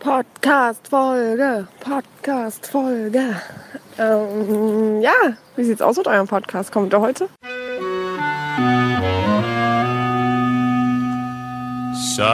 Podcast-Folge, 0.00 1.68
Podcast-Folge. 1.80 3.36
Ähm, 3.98 5.02
ja, 5.02 5.12
wie 5.56 5.64
sieht's 5.64 5.82
aus 5.82 5.98
mit 5.98 6.06
eurem 6.06 6.26
Podcast? 6.26 6.72
Kommt 6.72 6.94
er 6.94 7.02
heute? 7.02 7.28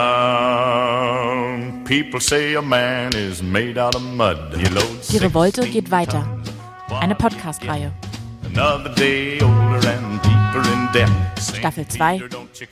Some 0.07 1.83
people 1.83 2.21
say 2.21 2.55
a 2.55 2.61
man 2.61 3.11
is 3.13 3.43
made 3.43 3.77
out 3.77 3.95
of 3.95 4.01
mud. 4.01 4.37
Die 4.55 5.17
Revolte 5.17 5.63
16 5.63 5.73
geht 5.73 5.91
weiter. 5.91 6.25
Eine 7.01 7.15
Podcast-Reihe. 7.15 7.91
Another 8.45 8.95
day 8.95 9.41
older 9.41 9.89
and 9.89 10.23
deeper 10.23 10.63
in 10.71 10.87
debt. 10.93 11.36
Staffel 11.57 11.87
2. 11.87 12.21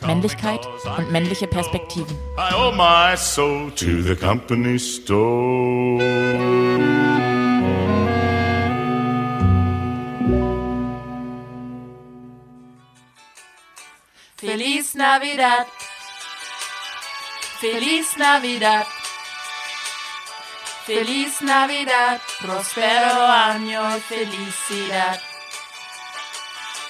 Männlichkeit 0.06 0.68
und 0.98 1.12
männliche 1.12 1.48
Perspektiven. 1.48 2.16
I 2.38 2.54
owe 2.54 2.72
my 2.76 3.18
soul 3.18 3.72
to 3.72 4.02
the 4.04 4.16
company 4.16 4.78
store. 4.78 6.00
Feliz 14.38 14.94
Navidad. 14.94 15.66
Feliz 17.60 18.16
Navidad. 18.18 18.86
Feliz 20.86 21.42
Navidad. 21.42 22.22
Prospero 22.40 23.26
año 23.26 23.82
felicidad. 24.08 25.20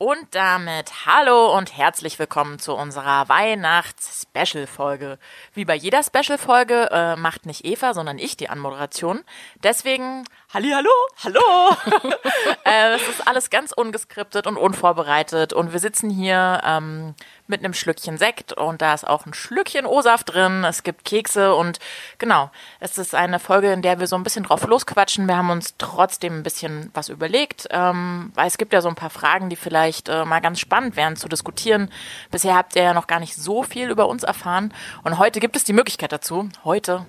Und 0.00 0.32
damit 0.36 1.06
hallo 1.06 1.56
und 1.56 1.76
herzlich 1.76 2.20
willkommen 2.20 2.60
zu 2.60 2.72
unserer 2.72 3.28
Weihnachts-Special-Folge. 3.28 5.18
Wie 5.54 5.64
bei 5.64 5.74
jeder 5.74 6.04
Special-Folge 6.04 6.88
äh, 6.92 7.16
macht 7.16 7.46
nicht 7.46 7.64
Eva, 7.64 7.92
sondern 7.94 8.16
ich 8.16 8.36
die 8.36 8.48
Anmoderation. 8.48 9.24
Deswegen, 9.64 10.22
Halli, 10.54 10.70
hallo, 10.70 10.92
hallo. 11.24 11.40
äh, 12.68 12.94
es 12.94 13.08
ist 13.08 13.26
alles 13.26 13.50
ganz 13.50 13.72
ungeskriptet 13.72 14.46
und 14.46 14.56
unvorbereitet 14.56 15.52
und 15.52 15.72
wir 15.72 15.80
sitzen 15.80 16.10
hier 16.10 16.60
ähm, 16.64 17.14
mit 17.46 17.64
einem 17.64 17.72
Schlückchen 17.72 18.18
Sekt 18.18 18.52
und 18.52 18.82
da 18.82 18.94
ist 18.94 19.06
auch 19.06 19.26
ein 19.26 19.34
Schlückchen 19.34 19.86
O-Saft 19.86 20.34
drin. 20.34 20.64
Es 20.64 20.82
gibt 20.82 21.04
Kekse 21.04 21.54
und 21.54 21.78
genau, 22.18 22.50
es 22.80 22.98
ist 22.98 23.14
eine 23.14 23.38
Folge, 23.38 23.72
in 23.72 23.82
der 23.82 24.00
wir 24.00 24.06
so 24.06 24.16
ein 24.16 24.22
bisschen 24.22 24.44
drauf 24.44 24.66
losquatschen. 24.66 25.26
Wir 25.26 25.36
haben 25.36 25.50
uns 25.50 25.74
trotzdem 25.78 26.38
ein 26.38 26.42
bisschen 26.42 26.90
was 26.94 27.08
überlegt, 27.08 27.68
ähm, 27.70 28.32
weil 28.34 28.46
es 28.46 28.58
gibt 28.58 28.72
ja 28.72 28.80
so 28.80 28.88
ein 28.88 28.94
paar 28.94 29.10
Fragen, 29.10 29.48
die 29.48 29.56
vielleicht 29.56 30.08
äh, 30.08 30.24
mal 30.24 30.40
ganz 30.40 30.60
spannend 30.60 30.96
wären 30.96 31.16
zu 31.16 31.28
diskutieren. 31.28 31.90
Bisher 32.30 32.54
habt 32.54 32.76
ihr 32.76 32.82
ja 32.82 32.94
noch 32.94 33.06
gar 33.06 33.20
nicht 33.20 33.34
so 33.34 33.62
viel 33.62 33.90
über 33.90 34.08
uns 34.08 34.22
erfahren 34.22 34.74
und 35.04 35.18
heute 35.18 35.40
gibt 35.40 35.56
es 35.56 35.64
die 35.64 35.72
Möglichkeit 35.72 36.12
dazu. 36.12 36.48
Heute 36.64 37.06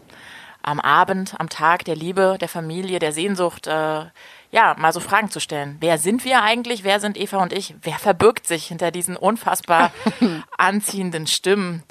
am 0.62 0.80
Abend, 0.80 1.36
am 1.40 1.50
Tag 1.50 1.86
der 1.86 1.96
Liebe, 1.96 2.38
der 2.40 2.50
Familie, 2.50 3.00
der 3.00 3.14
Sehnsucht, 3.14 3.68
äh, 3.68 4.06
ja, 4.52 4.76
mal 4.78 4.94
so 4.94 5.00
Fragen 5.00 5.30
zu 5.30 5.40
stellen. 5.40 5.78
Wer 5.80 5.98
sind 5.98 6.26
wir 6.26 6.42
eigentlich? 6.42 6.84
Wer 6.84 7.00
sind 7.00 7.18
Eva 7.18 7.38
und 7.38 7.54
ich? 7.54 7.76
Wer 7.82 8.00
verbirgt 8.00 8.48
sich 8.48 8.68
hinter 8.68 8.92
diesen 8.92 9.16
unfassbar 9.16 9.92
anziehenden 10.58 11.28
Stimmen? 11.28 11.84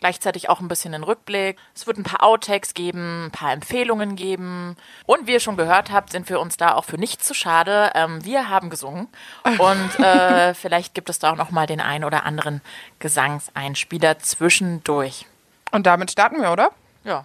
Gleichzeitig 0.00 0.48
auch 0.48 0.58
ein 0.58 0.66
bisschen 0.66 0.90
den 0.90 1.04
Rückblick. 1.04 1.58
Es 1.76 1.86
wird 1.86 1.96
ein 1.96 2.02
paar 2.02 2.24
Outtakes 2.24 2.74
geben, 2.74 3.26
ein 3.26 3.30
paar 3.30 3.52
Empfehlungen 3.52 4.16
geben. 4.16 4.76
Und 5.06 5.28
wie 5.28 5.32
ihr 5.34 5.38
schon 5.38 5.56
gehört 5.56 5.92
habt, 5.92 6.10
sind 6.10 6.28
wir 6.28 6.40
uns 6.40 6.56
da 6.56 6.74
auch 6.74 6.84
für 6.84 6.98
nichts 6.98 7.24
zu 7.24 7.34
schade. 7.34 7.92
Ähm, 7.94 8.24
wir 8.24 8.48
haben 8.48 8.68
gesungen. 8.68 9.06
Und 9.58 9.98
äh, 10.04 10.54
vielleicht 10.54 10.94
gibt 10.94 11.08
es 11.08 11.20
da 11.20 11.30
auch 11.30 11.36
noch 11.36 11.52
mal 11.52 11.68
den 11.68 11.80
einen 11.80 12.02
oder 12.02 12.26
anderen 12.26 12.62
Gesangseinspieler 12.98 14.18
zwischendurch. 14.18 15.26
Und 15.70 15.86
damit 15.86 16.10
starten 16.10 16.42
wir, 16.42 16.50
oder? 16.50 16.72
Ja. 17.04 17.24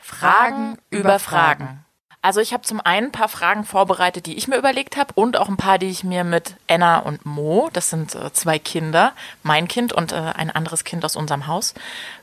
Fragen 0.00 0.78
über 0.90 1.20
Fragen. 1.20 1.84
Also 2.22 2.40
ich 2.40 2.52
habe 2.52 2.64
zum 2.64 2.80
einen 2.80 3.06
ein 3.06 3.12
paar 3.12 3.28
Fragen 3.28 3.64
vorbereitet, 3.64 4.26
die 4.26 4.36
ich 4.36 4.46
mir 4.46 4.58
überlegt 4.58 4.98
habe 4.98 5.14
und 5.14 5.38
auch 5.38 5.48
ein 5.48 5.56
paar, 5.56 5.78
die 5.78 5.88
ich 5.88 6.04
mir 6.04 6.22
mit 6.22 6.54
Anna 6.68 6.98
und 6.98 7.24
Mo, 7.24 7.70
das 7.72 7.88
sind 7.88 8.14
äh, 8.14 8.30
zwei 8.34 8.58
Kinder, 8.58 9.14
mein 9.42 9.68
Kind 9.68 9.94
und 9.94 10.12
äh, 10.12 10.16
ein 10.16 10.50
anderes 10.50 10.84
Kind 10.84 11.02
aus 11.04 11.16
unserem 11.16 11.46
Haus, 11.46 11.72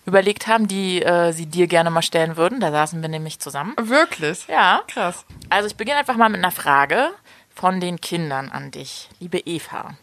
überlegt 0.05 0.45
haben, 0.45 0.67
die 0.67 1.01
äh, 1.01 1.31
sie 1.31 1.47
dir 1.47 1.65
gerne 1.65 1.89
mal 1.89 2.03
stellen 2.03 2.37
würden. 2.37 2.59
Da 2.59 2.71
saßen 2.71 3.01
wir 3.01 3.09
nämlich 3.09 3.39
zusammen. 3.39 3.73
Wirklich? 3.79 4.47
Ja. 4.47 4.83
Krass. 4.87 5.25
Also 5.49 5.67
ich 5.67 5.75
beginne 5.75 5.97
einfach 5.97 6.15
mal 6.15 6.29
mit 6.29 6.39
einer 6.39 6.51
Frage 6.51 7.09
von 7.55 7.79
den 7.79 7.99
Kindern 7.99 8.49
an 8.49 8.69
dich, 8.69 9.09
liebe 9.19 9.39
Eva. 9.39 9.95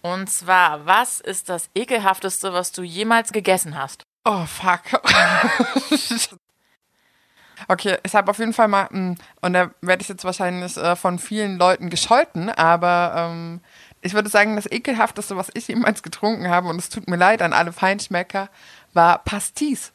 Und 0.00 0.30
zwar, 0.30 0.86
was 0.86 1.18
ist 1.18 1.48
das 1.48 1.70
ekelhafteste, 1.74 2.52
was 2.52 2.70
du 2.70 2.82
jemals 2.82 3.32
gegessen 3.32 3.76
hast? 3.76 4.04
Oh, 4.24 4.44
fuck. 4.46 4.82
okay, 7.68 7.98
ich 8.04 8.14
habe 8.14 8.30
auf 8.30 8.38
jeden 8.38 8.52
Fall 8.52 8.68
mal, 8.68 8.88
mh, 8.90 9.14
und 9.40 9.52
da 9.52 9.70
werde 9.80 10.02
ich 10.02 10.08
jetzt 10.08 10.24
wahrscheinlich 10.24 10.76
äh, 10.76 10.96
von 10.96 11.18
vielen 11.18 11.58
Leuten 11.58 11.90
gescholten, 11.90 12.50
aber 12.50 13.14
ähm, 13.16 13.60
ich 14.00 14.14
würde 14.14 14.28
sagen, 14.28 14.56
das 14.56 14.70
ekelhafteste, 14.70 15.36
was 15.36 15.50
ich 15.54 15.68
jemals 15.68 16.02
getrunken 16.02 16.48
habe, 16.48 16.68
und 16.68 16.78
es 16.78 16.90
tut 16.90 17.08
mir 17.08 17.16
leid 17.16 17.42
an 17.42 17.52
alle 17.52 17.72
Feinschmecker, 17.72 18.48
war 18.92 19.18
Pastis. 19.24 19.92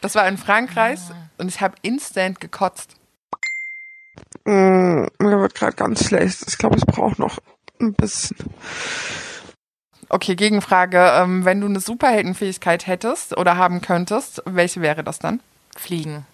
Das 0.00 0.14
war 0.14 0.26
in 0.28 0.38
Frankreich 0.38 1.00
und 1.38 1.48
ich 1.48 1.60
habe 1.60 1.76
instant 1.82 2.40
gekotzt. 2.40 2.96
Mm, 4.44 5.06
mir 5.18 5.40
wird 5.40 5.54
gerade 5.54 5.76
ganz 5.76 6.06
schlecht. 6.06 6.44
Ich 6.46 6.58
glaube, 6.58 6.76
ich 6.76 6.84
brauche 6.84 7.20
noch 7.20 7.38
ein 7.80 7.94
bisschen. 7.94 8.36
Okay, 10.08 10.36
Gegenfrage. 10.36 10.98
Ähm, 10.98 11.44
wenn 11.44 11.60
du 11.60 11.66
eine 11.66 11.80
Superheldenfähigkeit 11.80 12.86
hättest 12.86 13.36
oder 13.36 13.56
haben 13.56 13.80
könntest, 13.80 14.42
welche 14.44 14.80
wäre 14.80 15.02
das 15.02 15.18
dann? 15.18 15.40
Fliegen. 15.76 16.26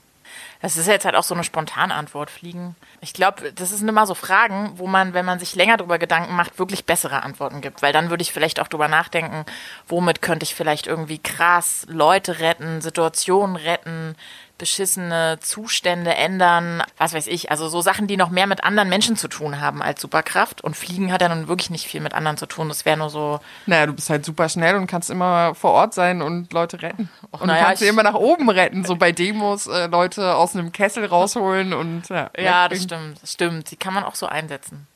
Das 0.63 0.77
ist 0.77 0.87
jetzt 0.87 1.07
halt 1.07 1.17
auch 1.17 1.23
so 1.23 1.35
eine 1.35 1.45
spontane 1.45 1.95
Antwort, 1.95 2.31
Fliegen. 2.31 2.77
Ich 3.01 3.15
glaube, 3.15 3.53
das 3.53 3.71
sind 3.71 3.89
immer 3.89 4.07
so 4.07 4.15
Fragen, 4.15 4.73
wo 4.77 4.87
man, 4.87 5.15
wenn 5.15 5.25
man 5.25 5.39
sich 5.39 5.55
länger 5.55 5.79
drüber 5.79 5.99
Gedanken 5.99 6.37
macht, 6.37 6.59
wirklich 6.59 6.85
bessere 6.85 7.23
Antworten 7.23 7.63
gibt. 7.63 7.81
Weil 7.81 7.95
dann 7.95 8.11
würde 8.11 8.23
ich 8.23 8.33
vielleicht 8.33 8.61
auch 8.61 8.69
drüber 8.69 8.89
nachdenken, 8.89 9.47
womit 9.89 10.21
könnte 10.21 10.45
ich 10.45 10.55
vielleicht 10.55 10.87
irgendwie 10.87 11.19
krass 11.19 11.87
Leute 11.89 12.41
retten, 12.41 12.83
Situationen 12.83 13.57
retten, 13.57 14.17
beschissene 14.61 15.39
Zustände 15.41 16.15
ändern, 16.15 16.83
was 16.99 17.15
weiß 17.15 17.27
ich. 17.27 17.51
Also 17.51 17.69
so 17.69 17.81
Sachen, 17.81 18.07
die 18.07 18.19
noch 18.19 18.29
mehr 18.29 18.47
mit 18.47 18.63
anderen 18.63 18.91
Menschen 18.91 19.17
zu 19.17 19.27
tun 19.27 19.61
haben 19.61 19.83
als 19.83 20.03
Superkraft. 20.03 20.61
Und 20.61 20.77
Fliegen 20.77 21.11
hat 21.13 21.23
ja 21.23 21.35
nun 21.35 21.49
wirklich 21.49 21.71
nicht 21.71 21.87
viel 21.87 22.01
mit 22.01 22.13
anderen 22.13 22.37
zu 22.37 22.47
tun. 22.47 22.69
Das 22.69 22.85
wäre 22.85 22.99
nur 22.99 23.09
so, 23.11 23.41
Naja, 23.67 23.87
du 23.87 23.95
bist 23.95 24.11
halt 24.11 24.25
super 24.25 24.49
schnell 24.51 24.77
und 24.77 24.87
kannst 24.87 25.11
immer 25.11 25.55
vor 25.55 25.73
Ort 25.73 25.95
sein 25.95 26.21
und 26.21 26.53
Leute 26.53 26.83
retten. 26.83 27.09
und 27.31 27.47
naja, 27.47 27.61
du 27.61 27.67
kannst 27.67 27.81
sie 27.81 27.89
immer 27.89 28.03
nach 28.03 28.15
oben 28.15 28.51
retten, 28.51 28.85
so 28.85 28.97
bei 28.97 29.13
Demos 29.13 29.67
äh, 29.67 29.87
Leute 29.87 30.37
aus 30.37 30.55
einem 30.55 30.73
Kessel 30.73 31.07
rausholen 31.07 31.73
und 31.73 32.09
ja. 32.11 32.31
ja, 32.39 32.69
das 32.69 32.83
stimmt, 32.83 33.23
das 33.23 33.33
stimmt. 33.33 33.71
Die 33.71 33.77
kann 33.77 33.95
man 33.95 34.05
auch 34.05 34.15
so 34.15 34.27
einsetzen. 34.27 34.87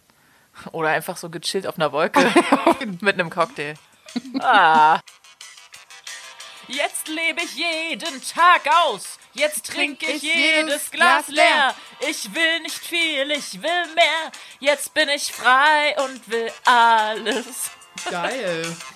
Oder 0.73 0.91
einfach 0.91 1.17
so 1.17 1.31
gechillt 1.31 1.67
auf 1.67 1.79
einer 1.79 1.91
Wolke 1.91 2.21
mit 3.01 3.15
einem 3.15 3.31
Cocktail. 3.31 3.75
Ah. 4.41 5.01
Jetzt 6.69 7.09
lebe 7.09 7.41
ich 7.43 7.57
jeden 7.57 8.23
Tag 8.23 8.63
aus. 8.87 9.19
Jetzt 9.35 9.67
trinke 9.67 10.07
ich 10.07 10.23
jedes 10.23 10.91
Glas 10.93 11.29
leer. 11.29 11.75
Ich 12.09 12.33
will 12.35 12.61
nicht 12.61 12.79
viel, 12.79 13.31
ich 13.33 13.61
will 13.61 13.87
mehr. 13.95 14.33
Jetzt 14.61 14.95
bin 14.95 15.09
ich 15.09 15.33
frei 15.33 15.97
und 16.05 16.31
will 16.31 16.51
alles. 16.65 17.71
Geil. 18.09 18.77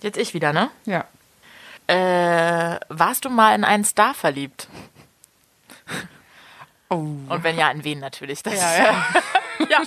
Jetzt 0.00 0.16
ich 0.16 0.32
wieder, 0.32 0.52
ne? 0.52 0.70
Ja. 0.84 1.04
Äh, 1.88 2.78
warst 2.88 3.24
du 3.24 3.30
mal 3.30 3.54
in 3.54 3.64
einen 3.64 3.84
Star 3.84 4.14
verliebt? 4.14 4.68
Oh. 6.90 6.94
Und 6.94 7.44
wenn 7.44 7.58
ja, 7.58 7.70
in 7.70 7.84
wen 7.84 7.98
natürlich? 7.98 8.42
Das 8.42 8.54
Ja, 8.54 8.78
ja. 8.78 9.04
ja. 9.68 9.82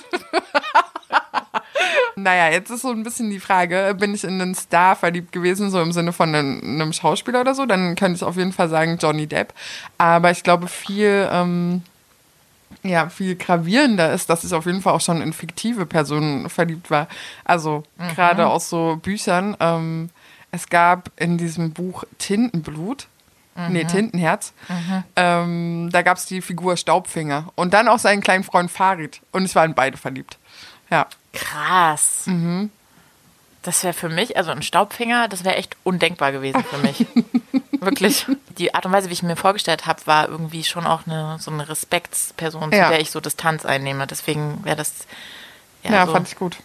Naja, 2.23 2.49
jetzt 2.51 2.69
ist 2.69 2.81
so 2.81 2.91
ein 2.91 3.03
bisschen 3.03 3.29
die 3.29 3.39
Frage, 3.39 3.95
bin 3.99 4.13
ich 4.13 4.23
in 4.23 4.41
einen 4.41 4.55
Star 4.55 4.95
verliebt 4.95 5.31
gewesen, 5.31 5.69
so 5.69 5.81
im 5.81 5.91
Sinne 5.91 6.13
von 6.13 6.33
einem, 6.33 6.61
einem 6.61 6.93
Schauspieler 6.93 7.41
oder 7.41 7.55
so, 7.55 7.65
dann 7.65 7.95
könnte 7.95 8.17
ich 8.17 8.23
auf 8.23 8.37
jeden 8.37 8.53
Fall 8.53 8.69
sagen 8.69 8.97
Johnny 9.01 9.27
Depp. 9.27 9.53
Aber 9.97 10.31
ich 10.31 10.43
glaube, 10.43 10.67
viel, 10.67 11.29
ähm, 11.31 11.83
ja, 12.83 13.09
viel 13.09 13.35
gravierender 13.35 14.13
ist, 14.13 14.29
dass 14.29 14.43
ich 14.43 14.53
auf 14.53 14.65
jeden 14.65 14.81
Fall 14.81 14.93
auch 14.93 15.01
schon 15.01 15.21
in 15.21 15.33
fiktive 15.33 15.85
Personen 15.85 16.49
verliebt 16.49 16.89
war. 16.91 17.07
Also 17.45 17.83
gerade 18.15 18.47
aus 18.47 18.69
so 18.69 18.99
Büchern. 19.01 19.55
Ähm, 19.59 20.09
es 20.51 20.67
gab 20.67 21.11
in 21.15 21.37
diesem 21.37 21.71
Buch 21.71 22.03
Tintenblut, 22.17 23.07
Nee, 23.69 23.83
Tintenherz. 23.83 24.53
Ähm, 25.15 25.89
da 25.91 26.01
gab 26.01 26.17
es 26.17 26.25
die 26.25 26.41
Figur 26.41 26.77
Staubfinger. 26.77 27.49
Und 27.55 27.73
dann 27.73 27.87
auch 27.87 27.99
seinen 27.99 28.21
kleinen 28.21 28.43
Freund 28.43 28.71
Farid. 28.71 29.21
Und 29.31 29.45
ich 29.45 29.55
war 29.55 29.65
in 29.65 29.73
beide 29.73 29.97
verliebt. 29.97 30.37
Ja. 30.89 31.07
Krass. 31.33 32.25
Das 33.63 33.83
wäre 33.83 33.93
für 33.93 34.09
mich, 34.09 34.37
also 34.37 34.51
ein 34.51 34.61
Staubfinger, 34.63 35.27
das 35.27 35.43
wäre 35.43 35.55
echt 35.55 35.77
undenkbar 35.83 36.31
gewesen 36.31 36.63
für 36.63 36.77
mich. 36.79 37.05
Wirklich. 37.79 38.25
Die 38.57 38.73
Art 38.75 38.85
und 38.85 38.91
Weise, 38.91 39.09
wie 39.09 39.13
ich 39.13 39.23
mir 39.23 39.35
vorgestellt 39.35 39.85
habe, 39.87 40.05
war 40.05 40.29
irgendwie 40.29 40.63
schon 40.63 40.85
auch 40.85 41.05
eine, 41.07 41.37
so 41.39 41.51
eine 41.51 41.67
Respektsperson, 41.67 42.71
Ja. 42.71 42.85
zu 42.85 42.89
der 42.91 42.99
ich 43.01 43.11
so 43.11 43.19
Distanz 43.19 43.65
einnehme. 43.65 44.05
Deswegen 44.07 44.63
wäre 44.63 44.75
das. 44.75 45.05
Ja, 45.83 45.91
Ja, 45.91 46.05
so, 46.05 46.11
fand 46.13 46.27
ich 46.27 46.35
gut. 46.35 46.57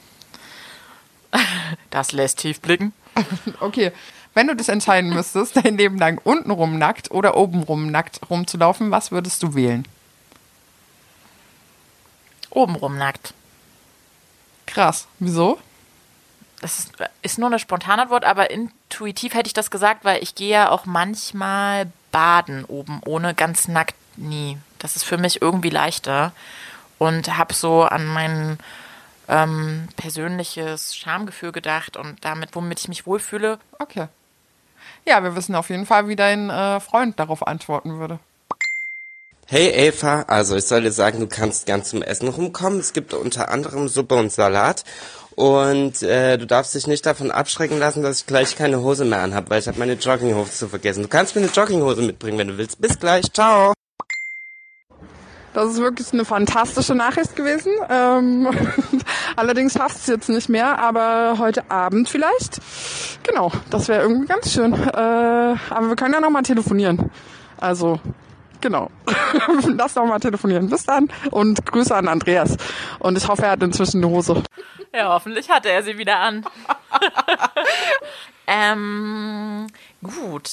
das 1.90 2.12
lässt 2.12 2.38
tief 2.40 2.60
blicken. 2.60 2.92
Okay. 3.60 3.92
Wenn 4.34 4.48
du 4.48 4.54
dich 4.54 4.68
entscheiden 4.68 5.14
müsstest, 5.14 5.56
dein 5.56 5.78
Leben 5.78 5.96
lang 5.98 6.18
untenrum 6.22 6.76
nackt 6.78 7.10
oder 7.10 7.38
obenrum 7.38 7.90
nackt 7.90 8.20
rumzulaufen, 8.28 8.90
was 8.90 9.10
würdest 9.10 9.42
du 9.42 9.54
wählen? 9.54 9.88
Obenrum 12.50 12.98
nackt. 12.98 13.32
Krass. 14.66 15.06
Wieso? 15.18 15.58
Das 16.60 16.78
ist, 16.78 16.92
ist 17.22 17.38
nur 17.38 17.48
eine 17.48 17.58
Spontanantwort, 17.58 18.24
aber 18.24 18.50
intuitiv 18.50 19.34
hätte 19.34 19.46
ich 19.46 19.52
das 19.52 19.70
gesagt, 19.70 20.04
weil 20.04 20.22
ich 20.22 20.34
gehe 20.34 20.50
ja 20.50 20.70
auch 20.70 20.86
manchmal 20.86 21.90
baden 22.12 22.64
oben 22.64 23.00
ohne, 23.04 23.34
ganz 23.34 23.68
nackt 23.68 23.94
nie. 24.16 24.58
Das 24.78 24.96
ist 24.96 25.04
für 25.04 25.18
mich 25.18 25.42
irgendwie 25.42 25.70
leichter 25.70 26.32
und 26.98 27.36
habe 27.36 27.52
so 27.52 27.82
an 27.82 28.06
mein 28.06 28.58
ähm, 29.28 29.88
persönliches 29.96 30.96
Schamgefühl 30.96 31.52
gedacht 31.52 31.96
und 31.96 32.24
damit, 32.24 32.54
womit 32.54 32.80
ich 32.80 32.88
mich 32.88 33.06
wohlfühle. 33.06 33.58
Okay. 33.78 34.08
Ja, 35.04 35.22
wir 35.22 35.36
wissen 35.36 35.54
auf 35.54 35.70
jeden 35.70 35.86
Fall, 35.86 36.08
wie 36.08 36.16
dein 36.16 36.50
äh, 36.50 36.80
Freund 36.80 37.18
darauf 37.18 37.46
antworten 37.46 37.98
würde. 37.98 38.18
Hey 39.48 39.68
Eva, 39.68 40.22
also 40.22 40.56
ich 40.56 40.64
soll 40.64 40.82
dir 40.82 40.90
sagen, 40.90 41.20
du 41.20 41.28
kannst 41.28 41.66
gern 41.66 41.84
zum 41.84 42.02
Essen 42.02 42.26
rumkommen. 42.26 42.80
Es 42.80 42.92
gibt 42.92 43.14
unter 43.14 43.48
anderem 43.48 43.86
Suppe 43.86 44.16
und 44.16 44.32
Salat. 44.32 44.82
Und 45.36 46.02
äh, 46.02 46.36
du 46.36 46.48
darfst 46.48 46.74
dich 46.74 46.88
nicht 46.88 47.06
davon 47.06 47.30
abschrecken 47.30 47.78
lassen, 47.78 48.02
dass 48.02 48.22
ich 48.22 48.26
gleich 48.26 48.56
keine 48.56 48.80
Hose 48.80 49.04
mehr 49.04 49.20
anhab, 49.20 49.48
weil 49.48 49.60
ich 49.60 49.68
habe 49.68 49.78
meine 49.78 49.92
Jogginghose 49.92 50.50
zu 50.50 50.66
vergessen. 50.66 51.04
Du 51.04 51.08
kannst 51.08 51.36
mir 51.36 51.42
eine 51.42 51.52
Jogginghose 51.52 52.02
mitbringen, 52.02 52.38
wenn 52.38 52.48
du 52.48 52.58
willst. 52.58 52.80
Bis 52.80 52.98
gleich, 52.98 53.32
ciao. 53.32 53.72
Das 55.54 55.70
ist 55.70 55.78
wirklich 55.78 56.12
eine 56.12 56.24
fantastische 56.24 56.96
Nachricht 56.96 57.36
gewesen. 57.36 57.70
Ähm, 57.88 58.50
allerdings 59.36 59.74
schafft 59.74 59.98
es 59.98 60.08
jetzt 60.08 60.28
nicht 60.28 60.48
mehr, 60.48 60.80
aber 60.80 61.38
heute 61.38 61.70
Abend 61.70 62.08
vielleicht. 62.08 62.60
Genau, 63.22 63.52
das 63.70 63.86
wäre 63.86 64.02
irgendwie 64.02 64.26
ganz 64.26 64.52
schön. 64.52 64.72
Äh, 64.72 64.96
aber 64.96 65.88
wir 65.88 65.94
können 65.94 66.14
ja 66.14 66.20
noch 66.20 66.30
mal 66.30 66.42
telefonieren. 66.42 67.12
Also, 67.58 68.00
genau. 68.60 68.90
Lass 69.66 69.94
doch 69.94 70.06
mal 70.06 70.18
telefonieren. 70.18 70.68
Bis 70.68 70.84
dann 70.84 71.08
und 71.30 71.64
Grüße 71.66 71.94
an 71.94 72.08
Andreas. 72.08 72.56
Und 72.98 73.16
ich 73.16 73.28
hoffe, 73.28 73.42
er 73.42 73.52
hat 73.52 73.62
inzwischen 73.62 74.02
eine 74.02 74.12
Hose. 74.12 74.42
Ja, 74.94 75.08
hoffentlich 75.10 75.50
hatte 75.50 75.70
er 75.70 75.82
sie 75.82 75.98
wieder 75.98 76.18
an. 76.18 76.46
ähm, 78.46 79.66
gut. 80.02 80.50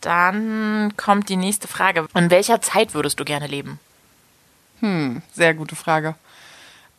Dann 0.00 0.94
kommt 0.96 1.28
die 1.28 1.36
nächste 1.36 1.68
Frage. 1.68 2.06
In 2.14 2.30
welcher 2.30 2.60
Zeit 2.60 2.94
würdest 2.94 3.20
du 3.20 3.24
gerne 3.24 3.46
leben? 3.46 3.78
Sehr 5.32 5.54
gute 5.54 5.76
Frage. 5.76 6.16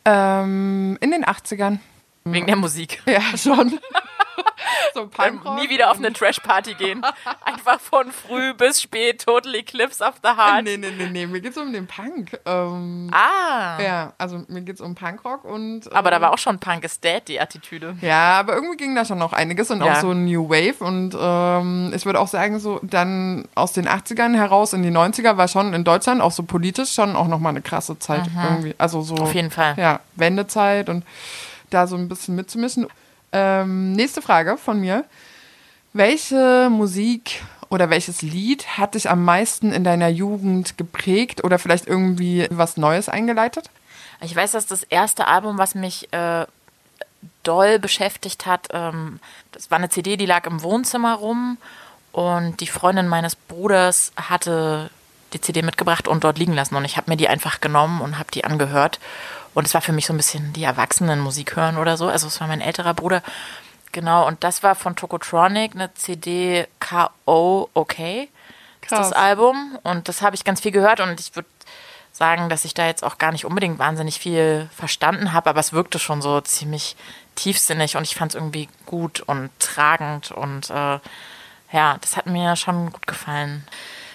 Ähm, 0.06 0.96
in 1.02 1.10
den 1.10 1.24
80ern. 1.24 1.78
Wegen 2.24 2.46
der 2.46 2.56
Musik. 2.56 3.02
Ja, 3.04 3.20
schon. 3.36 3.78
so 4.94 5.10
Dann 5.16 5.40
nie 5.56 5.68
wieder 5.68 5.90
auf 5.90 5.98
eine 5.98 6.12
Trash-Party 6.12 6.74
gehen. 6.74 7.02
Einfach 7.44 7.80
von 7.80 8.10
früh 8.12 8.54
bis 8.54 8.80
spät, 8.82 9.24
Total 9.24 9.54
Eclipse 9.54 10.02
of 10.04 10.14
the 10.22 10.30
Heart. 10.30 10.64
Nee, 10.64 10.76
nee, 10.76 10.90
nee, 10.96 11.06
nee, 11.10 11.26
mir 11.26 11.40
geht's 11.40 11.56
um 11.58 11.72
den 11.72 11.86
Punk. 11.86 12.38
Ähm, 12.44 13.10
Ah. 13.12 13.80
Ja, 13.82 14.12
also 14.18 14.42
mir 14.48 14.62
geht's 14.62 14.80
um 14.80 14.94
Punkrock 14.94 15.44
und. 15.44 15.92
Aber 15.94 16.10
da 16.10 16.16
ähm, 16.16 16.22
war 16.22 16.32
auch 16.32 16.38
schon 16.38 16.58
Punk 16.58 16.84
is 16.84 17.00
Dead, 17.00 17.22
die 17.28 17.40
Attitüde. 17.40 17.96
Ja, 18.00 18.38
aber 18.40 18.54
irgendwie 18.54 18.76
ging 18.76 18.94
da 18.94 19.04
schon 19.04 19.18
noch 19.18 19.32
einiges 19.32 19.70
und 19.70 19.82
Ja. 19.82 19.92
auch 19.92 20.00
so 20.00 20.14
New 20.14 20.48
Wave 20.48 20.84
und 20.84 21.16
ähm, 21.18 21.92
ich 21.94 22.06
würde 22.06 22.20
auch 22.20 22.28
sagen, 22.28 22.58
so 22.60 22.80
dann 22.82 23.46
aus 23.54 23.72
den 23.72 23.88
80ern 23.88 24.34
heraus 24.34 24.72
in 24.72 24.82
die 24.82 24.90
90er 24.90 25.36
war 25.36 25.48
schon 25.48 25.72
in 25.74 25.84
Deutschland 25.84 26.20
auch 26.20 26.32
so 26.32 26.42
politisch 26.42 26.92
schon 26.94 27.16
auch 27.16 27.28
nochmal 27.28 27.50
eine 27.50 27.62
krasse 27.62 27.98
Zeit 27.98 28.22
irgendwie. 28.42 28.74
Also 28.78 29.02
so. 29.02 29.14
Mhm. 29.14 29.20
Auf 29.22 29.34
jeden 29.34 29.50
Fall. 29.50 29.74
Ja, 29.76 30.00
Wendezeit 30.16 30.88
und 30.88 31.04
da 31.70 31.86
so 31.86 31.96
ein 31.96 32.08
bisschen 32.08 32.34
mitzumischen. 32.36 32.86
Ähm, 33.34 33.92
nächste 33.92 34.22
Frage 34.22 34.56
von 34.56 34.78
mir. 34.78 35.04
Welche 35.92 36.68
Musik 36.70 37.42
oder 37.68 37.90
welches 37.90 38.22
Lied 38.22 38.78
hat 38.78 38.94
dich 38.94 39.10
am 39.10 39.24
meisten 39.24 39.72
in 39.72 39.82
deiner 39.82 40.08
Jugend 40.08 40.78
geprägt 40.78 41.42
oder 41.42 41.58
vielleicht 41.58 41.88
irgendwie 41.88 42.46
was 42.50 42.76
Neues 42.76 43.08
eingeleitet? 43.08 43.70
Ich 44.20 44.36
weiß, 44.36 44.52
dass 44.52 44.66
das 44.66 44.84
erste 44.84 45.26
Album, 45.26 45.58
was 45.58 45.74
mich 45.74 46.12
äh, 46.12 46.46
doll 47.42 47.80
beschäftigt 47.80 48.46
hat, 48.46 48.68
ähm, 48.70 49.18
das 49.50 49.68
war 49.68 49.78
eine 49.78 49.88
CD, 49.88 50.16
die 50.16 50.26
lag 50.26 50.46
im 50.46 50.62
Wohnzimmer 50.62 51.16
rum 51.16 51.58
und 52.12 52.60
die 52.60 52.68
Freundin 52.68 53.08
meines 53.08 53.34
Bruders 53.34 54.12
hatte 54.16 54.90
die 55.32 55.40
CD 55.40 55.62
mitgebracht 55.62 56.06
und 56.06 56.22
dort 56.22 56.38
liegen 56.38 56.52
lassen 56.52 56.76
und 56.76 56.84
ich 56.84 56.96
habe 56.96 57.10
mir 57.10 57.16
die 57.16 57.28
einfach 57.28 57.60
genommen 57.60 58.00
und 58.00 58.16
habe 58.20 58.30
die 58.30 58.44
angehört 58.44 59.00
und 59.54 59.66
es 59.66 59.74
war 59.74 59.80
für 59.80 59.92
mich 59.92 60.06
so 60.06 60.12
ein 60.12 60.16
bisschen 60.16 60.52
die 60.52 60.64
Erwachsenenmusik 60.64 61.56
hören 61.56 61.78
oder 61.78 61.96
so. 61.96 62.08
Also 62.08 62.26
es 62.26 62.40
war 62.40 62.48
mein 62.48 62.60
älterer 62.60 62.94
Bruder. 62.94 63.22
Genau, 63.92 64.26
und 64.26 64.42
das 64.42 64.62
war 64.62 64.74
von 64.74 64.96
Tokotronic, 64.96 65.74
eine 65.74 65.94
CD 65.94 66.66
K.O. 66.80 67.68
Okay. 67.74 68.28
Ist 68.82 68.88
Krass. 68.88 69.10
das 69.10 69.12
Album. 69.12 69.78
Und 69.84 70.08
das 70.08 70.20
habe 70.20 70.34
ich 70.34 70.44
ganz 70.44 70.60
viel 70.60 70.72
gehört 70.72 71.00
und 71.00 71.18
ich 71.20 71.34
würde 71.36 71.48
sagen, 72.12 72.48
dass 72.48 72.64
ich 72.64 72.74
da 72.74 72.86
jetzt 72.86 73.04
auch 73.04 73.18
gar 73.18 73.32
nicht 73.32 73.44
unbedingt 73.44 73.78
wahnsinnig 73.78 74.18
viel 74.18 74.68
verstanden 74.74 75.32
habe, 75.32 75.50
aber 75.50 75.60
es 75.60 75.72
wirkte 75.72 75.98
schon 75.98 76.22
so 76.22 76.40
ziemlich 76.40 76.96
tiefsinnig 77.34 77.96
und 77.96 78.04
ich 78.04 78.14
fand 78.14 78.32
es 78.32 78.34
irgendwie 78.36 78.68
gut 78.86 79.20
und 79.20 79.50
tragend 79.58 80.30
und 80.30 80.70
äh, 80.70 80.98
ja, 81.72 81.98
das 82.00 82.16
hat 82.16 82.26
mir 82.26 82.54
schon 82.54 82.92
gut 82.92 83.06
gefallen. 83.06 83.66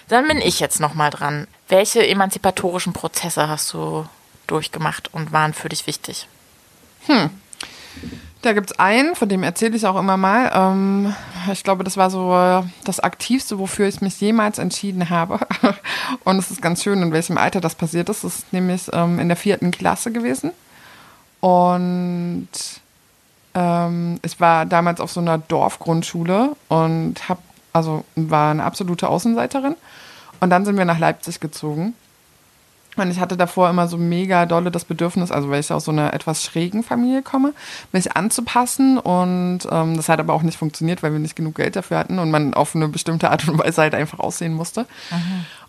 Dann 0.08 0.26
bin 0.26 0.38
ich 0.38 0.60
jetzt 0.60 0.80
nochmal 0.80 1.10
dran. 1.10 1.46
Welche 1.68 2.06
emanzipatorischen 2.06 2.94
Prozesse 2.94 3.48
hast 3.48 3.72
du 3.74 4.08
durchgemacht 4.50 5.12
und 5.14 5.32
waren 5.32 5.54
für 5.54 5.68
dich 5.68 5.86
wichtig? 5.86 6.26
Da 8.42 8.54
gibt's 8.54 8.78
einen, 8.78 9.14
von 9.14 9.28
dem 9.28 9.42
erzähle 9.42 9.76
ich 9.76 9.86
auch 9.86 9.98
immer 9.98 10.16
mal. 10.16 10.50
Ähm, 10.54 11.14
ich 11.52 11.62
glaube, 11.62 11.84
das 11.84 11.98
war 11.98 12.10
so 12.10 12.34
äh, 12.34 12.62
das 12.84 12.98
Aktivste, 13.00 13.58
wofür 13.58 13.86
ich 13.86 14.00
mich 14.00 14.18
jemals 14.20 14.58
entschieden 14.58 15.10
habe. 15.10 15.40
Und 16.24 16.38
es 16.38 16.50
ist 16.50 16.62
ganz 16.62 16.82
schön, 16.82 17.02
in 17.02 17.12
welchem 17.12 17.36
Alter 17.36 17.60
das 17.60 17.74
passiert 17.74 18.08
ist. 18.08 18.24
Es 18.24 18.38
ist 18.38 18.52
nämlich 18.52 18.88
ähm, 18.94 19.18
in 19.18 19.28
der 19.28 19.36
vierten 19.36 19.70
Klasse 19.72 20.10
gewesen. 20.10 20.52
Und 21.40 22.48
ähm, 23.54 24.20
ich 24.22 24.40
war 24.40 24.64
damals 24.64 25.00
auf 25.00 25.12
so 25.12 25.20
einer 25.20 25.36
Dorfgrundschule 25.36 26.56
und 26.68 27.28
hab, 27.28 27.38
also 27.74 28.04
war 28.16 28.52
eine 28.52 28.64
absolute 28.64 29.08
Außenseiterin. 29.08 29.76
Und 30.40 30.48
dann 30.48 30.64
sind 30.64 30.78
wir 30.78 30.86
nach 30.86 30.98
Leipzig 30.98 31.40
gezogen. 31.40 31.94
Und 33.00 33.10
ich 33.10 33.20
hatte 33.20 33.36
davor 33.36 33.70
immer 33.70 33.88
so 33.88 33.96
mega 33.96 34.46
dolle 34.46 34.70
das 34.70 34.84
Bedürfnis, 34.84 35.30
also 35.30 35.50
weil 35.50 35.60
ich 35.60 35.72
aus 35.72 35.84
so 35.84 35.90
einer 35.90 36.12
etwas 36.14 36.44
schrägen 36.44 36.82
Familie 36.82 37.22
komme, 37.22 37.52
mich 37.92 38.16
anzupassen. 38.16 38.98
Und 38.98 39.60
ähm, 39.70 39.96
das 39.96 40.08
hat 40.08 40.20
aber 40.20 40.34
auch 40.34 40.42
nicht 40.42 40.58
funktioniert, 40.58 41.02
weil 41.02 41.12
wir 41.12 41.18
nicht 41.18 41.36
genug 41.36 41.56
Geld 41.56 41.76
dafür 41.76 41.98
hatten 41.98 42.18
und 42.18 42.30
man 42.30 42.54
auf 42.54 42.74
eine 42.74 42.88
bestimmte 42.88 43.30
Art 43.30 43.48
und 43.48 43.58
Weise 43.58 43.82
halt 43.82 43.94
einfach 43.94 44.18
aussehen 44.18 44.54
musste. 44.54 44.86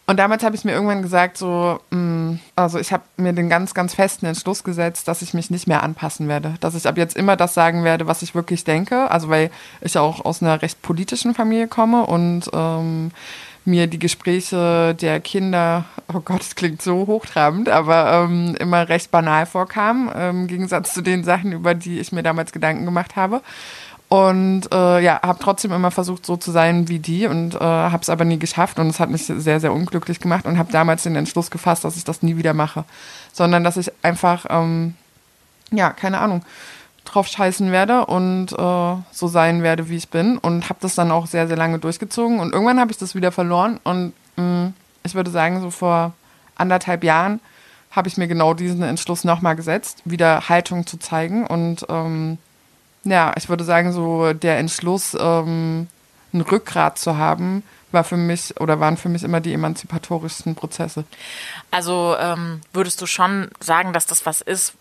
Und 0.08 0.18
damals 0.18 0.44
habe 0.44 0.56
ich 0.56 0.66
mir 0.66 0.74
irgendwann 0.74 1.04
gesagt, 1.04 1.38
so, 1.38 1.80
mh, 1.92 2.40
also 2.56 2.80
ich 2.80 2.92
habe 2.92 3.04
mir 3.18 3.34
den 3.34 3.50
ganz, 3.50 3.74
ganz 3.74 3.94
festen 3.94 4.26
Entschluss 4.26 4.64
gesetzt, 4.64 5.08
dass 5.08 5.22
ich 5.22 5.34
mich 5.34 5.50
nicht 5.52 5.68
mehr 5.68 5.84
anpassen 5.84 6.28
werde. 6.28 6.56
Dass 6.60 6.76
ich 6.76 6.88
ab 6.88 6.98
jetzt 6.98 7.16
immer 7.16 7.38
das 7.38 7.54
sagen 7.54 7.84
werde, 7.84 8.08
was 8.08 8.22
ich 8.22 8.36
wirklich 8.36 8.64
denke. 8.64 9.10
Also 9.10 9.30
weil 9.30 9.52
ich 9.80 9.98
auch 9.98 10.26
aus 10.26 10.42
einer 10.42 10.62
recht 10.62 10.82
politischen 10.82 11.34
Familie 11.34 11.68
komme 11.68 12.06
und 12.06 12.50
ähm, 12.52 13.12
mir 13.65 13.88
die 13.88 14.00
Gespräche 14.00 14.96
der 15.00 15.20
Kinder, 15.20 15.86
oh 16.13 16.20
Gott, 16.20 16.41
es 16.41 16.56
klingt 16.56 16.82
so 16.82 17.08
hochtrabend, 17.08 17.70
aber 17.70 18.25
ähm, 18.25 18.56
immer 18.60 18.89
recht 18.89 19.12
banal 19.12 19.46
vorkamen, 19.46 20.10
ähm, 20.15 20.41
im 20.41 20.48
Gegensatz 20.48 20.94
zu 20.94 21.01
den 21.01 21.24
Sachen, 21.24 21.51
über 21.51 21.74
die 21.75 22.00
ich 22.00 22.12
mir 22.12 22.24
damals 22.24 22.51
Gedanken 22.51 22.86
gemacht 22.86 23.15
habe. 23.15 23.41
Und 24.10 24.63
äh, 24.74 25.00
ja, 25.00 25.22
habe 25.22 25.39
trotzdem 25.39 25.72
immer 25.72 25.89
versucht, 25.89 26.25
so 26.25 26.36
zu 26.36 26.51
sein 26.51 26.89
wie 26.89 27.00
die 27.00 27.27
und 27.27 27.56
äh, 27.56 27.60
habe 27.60 28.01
es 28.01 28.10
aber 28.10 28.25
nie 28.25 28.39
geschafft 28.39 28.77
und 28.77 28.88
es 28.88 29.00
hat 29.00 29.10
mich 29.10 29.24
sehr, 29.24 29.62
sehr 29.62 29.72
unglücklich 29.72 30.20
gemacht 30.20 30.46
und 30.46 30.58
habe 30.58 30.70
damals 30.70 31.03
den 31.03 31.15
Entschluss 31.15 31.50
gefasst, 31.50 31.86
dass 31.86 31.96
ich 31.96 32.03
das 32.03 32.22
nie 32.22 32.36
wieder 32.36 32.53
mache, 32.53 32.84
sondern 33.32 33.63
dass 33.63 33.77
ich 33.77 33.89
einfach, 34.01 34.46
ähm, 34.50 34.96
ja, 35.72 35.91
keine 35.91 36.20
Ahnung, 36.20 36.44
drauf 37.12 37.27
scheißen 37.27 37.72
werde 37.72 38.06
und 38.06 38.51
äh, 38.53 38.96
so 39.12 39.27
sein 39.27 39.63
werde, 39.63 39.89
wie 39.89 39.98
ich 39.98 40.10
bin. 40.10 40.38
Und 40.38 40.70
habe 40.70 40.80
das 40.82 40.96
dann 40.96 41.12
auch 41.12 41.27
sehr, 41.27 41.48
sehr 41.48 41.58
lange 41.58 41.80
durchgezogen. 41.80 42.39
Und 42.39 42.53
irgendwann 42.53 42.80
habe 42.80 42.91
ich 42.91 42.98
das 42.98 43.15
wieder 43.15 43.32
verloren. 43.32 43.80
Und 43.84 44.13
mh, 44.38 44.74
ich 45.03 45.15
würde 45.15 45.32
sagen, 45.32 45.62
so 45.62 45.72
vor 45.72 46.13
anderthalb 46.56 47.03
Jahren 47.03 47.39
habe 47.91 48.08
ich 48.08 48.18
mir 48.18 48.27
genau 48.27 48.53
diesen 48.53 48.84
Entschluss 48.84 49.24
nochmal 49.24 49.56
gesetzt, 49.56 50.01
wieder 50.06 50.48
Haltung 50.48 50.88
zu 50.88 50.98
zeigen. 50.98 51.46
Und 51.46 51.86
ähm, 51.89 52.38
ja, 53.03 53.34
ich 53.36 53.50
würde 53.50 53.63
sagen, 53.63 53.91
so 53.91 54.34
der 54.34 54.58
Entschluss, 54.60 55.15
ähm, 55.20 55.88
ein 56.34 56.41
Rückgrat 56.41 56.98
zu 56.98 57.18
haben, 57.18 57.63
war 57.91 58.06
für 58.06 58.15
mich 58.15 58.60
oder 58.62 58.80
waren 58.80 58.96
für 58.96 59.10
mich 59.10 59.24
immer 59.24 59.41
die 59.41 59.53
emanzipatorischsten 59.53 60.56
Prozesse. 60.56 61.03
Also 61.72 62.15
ähm, 62.18 62.62
würdest 62.72 63.01
du 63.01 63.06
schon 63.06 63.50
sagen, 63.60 63.91
dass 63.91 64.06
das 64.06 64.25
was 64.25 64.39
ist, 64.39 64.74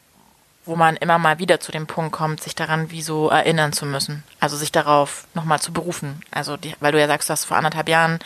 wo 0.66 0.76
man 0.76 0.96
immer 0.96 1.18
mal 1.18 1.38
wieder 1.38 1.58
zu 1.58 1.72
dem 1.72 1.86
Punkt 1.86 2.12
kommt, 2.12 2.42
sich 2.42 2.54
daran 2.54 2.90
wie 2.90 3.02
so 3.02 3.28
erinnern 3.28 3.72
zu 3.72 3.86
müssen. 3.86 4.22
Also 4.40 4.56
sich 4.56 4.70
darauf 4.70 5.26
nochmal 5.34 5.60
zu 5.60 5.72
berufen. 5.72 6.20
Also 6.30 6.56
die, 6.56 6.74
weil 6.80 6.92
du 6.92 7.00
ja 7.00 7.06
sagst, 7.06 7.28
du 7.28 7.32
hast 7.32 7.44
vor 7.44 7.56
anderthalb 7.56 7.88
Jahren 7.88 8.18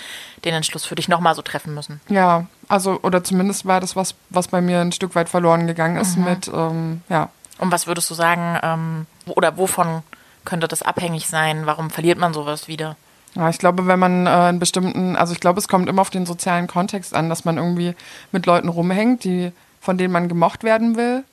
den 0.45 0.55
Entschluss 0.55 0.85
für 0.85 0.97
dich 0.97 1.09
nochmal 1.09 1.35
so 1.35 1.43
treffen 1.43 1.75
müssen. 1.75 2.01
Ja, 2.09 2.47
also 2.69 2.99
oder 3.03 3.23
zumindest 3.23 3.67
war 3.67 3.81
das 3.81 3.97
was, 3.97 4.15
was 4.31 4.49
bei 4.49 4.61
mir 4.61 4.81
ein 4.81 4.93
Stück 4.93 5.15
weit 5.15 5.29
verloren 5.29 5.67
gegangen 5.67 5.97
ist 5.97 6.17
mit, 6.19 6.49
ähm, 6.49 7.03
ja. 7.09 7.31
Und 7.59 7.71
was 7.71 7.87
würdest 7.87 8.11
du 8.11 8.15
sagen, 8.15 8.59
ähm, 8.63 9.07
oder 9.27 9.57
wovon 9.57 10.03
könnte 10.45 10.69
das 10.69 10.83
abhängig 10.83 11.29
sein? 11.29 11.67
Warum 11.67 11.91
verliert 11.91 12.19
man 12.19 12.35
sowas 12.35 12.69
wieder? 12.69 12.97
Ja, 13.35 13.49
ich 13.49 13.59
glaube, 13.59 13.87
wenn 13.87 13.99
man 13.99 14.27
äh, 14.27 14.31
einen 14.31 14.59
bestimmten, 14.59 15.17
also 15.17 15.33
ich 15.33 15.41
glaube, 15.41 15.59
es 15.59 15.69
kommt 15.69 15.89
immer 15.89 16.03
auf 16.03 16.11
den 16.11 16.27
sozialen 16.27 16.67
Kontext 16.67 17.15
an, 17.15 17.29
dass 17.29 17.45
man 17.45 17.57
irgendwie 17.57 17.95
mit 18.33 18.47
Leuten 18.47 18.69
rumhängt, 18.69 19.25
die, 19.25 19.53
von 19.81 19.99
denen 19.99 20.13
man 20.13 20.29
gemocht 20.29 20.63
werden 20.63 20.97
will. 20.97 21.25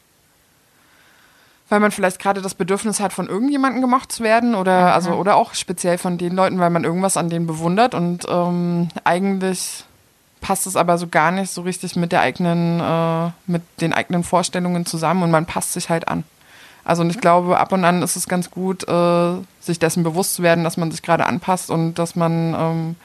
Weil 1.71 1.79
man 1.79 1.91
vielleicht 1.91 2.19
gerade 2.19 2.41
das 2.41 2.53
Bedürfnis 2.53 2.99
hat, 2.99 3.13
von 3.13 3.29
irgendjemandem 3.29 3.81
gemocht 3.81 4.11
zu 4.11 4.23
werden 4.23 4.55
oder, 4.55 4.93
also, 4.93 5.11
oder 5.11 5.37
auch 5.37 5.53
speziell 5.53 5.97
von 5.97 6.17
den 6.17 6.35
Leuten, 6.35 6.59
weil 6.59 6.69
man 6.69 6.83
irgendwas 6.83 7.15
an 7.15 7.29
denen 7.29 7.47
bewundert. 7.47 7.95
Und 7.95 8.25
ähm, 8.29 8.89
eigentlich 9.05 9.85
passt 10.41 10.67
es 10.67 10.75
aber 10.75 10.97
so 10.97 11.07
gar 11.07 11.31
nicht 11.31 11.49
so 11.49 11.61
richtig 11.61 11.95
mit 11.95 12.11
der 12.11 12.19
eigenen, 12.19 12.81
äh, 12.81 13.31
mit 13.47 13.61
den 13.79 13.93
eigenen 13.93 14.25
Vorstellungen 14.25 14.85
zusammen 14.85 15.23
und 15.23 15.31
man 15.31 15.45
passt 15.45 15.71
sich 15.71 15.89
halt 15.89 16.09
an. 16.09 16.25
Also 16.83 17.03
und 17.03 17.09
ich 17.09 17.21
glaube, 17.21 17.57
ab 17.57 17.71
und 17.71 17.85
an 17.85 18.01
ist 18.01 18.17
es 18.17 18.27
ganz 18.27 18.51
gut, 18.51 18.85
äh, 18.89 19.33
sich 19.61 19.79
dessen 19.79 20.03
bewusst 20.03 20.33
zu 20.33 20.43
werden, 20.43 20.65
dass 20.65 20.75
man 20.75 20.91
sich 20.91 21.03
gerade 21.03 21.25
anpasst 21.25 21.69
und 21.69 21.93
dass 21.93 22.17
man 22.17 22.53
ähm, 22.53 22.95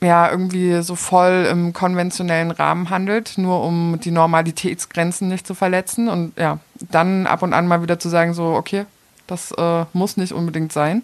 ja 0.00 0.30
irgendwie 0.30 0.82
so 0.82 0.94
voll 0.94 1.46
im 1.50 1.72
konventionellen 1.72 2.52
Rahmen 2.52 2.90
handelt, 2.90 3.36
nur 3.36 3.64
um 3.64 3.98
die 4.02 4.12
Normalitätsgrenzen 4.12 5.28
nicht 5.28 5.46
zu 5.46 5.54
verletzen. 5.54 6.08
Und 6.08 6.38
ja, 6.38 6.58
dann 6.90 7.26
ab 7.26 7.42
und 7.42 7.52
an 7.52 7.66
mal 7.66 7.82
wieder 7.82 7.98
zu 7.98 8.08
sagen, 8.08 8.34
so, 8.34 8.54
okay, 8.54 8.86
das 9.26 9.52
äh, 9.52 9.84
muss 9.92 10.16
nicht 10.16 10.32
unbedingt 10.32 10.72
sein. 10.72 11.02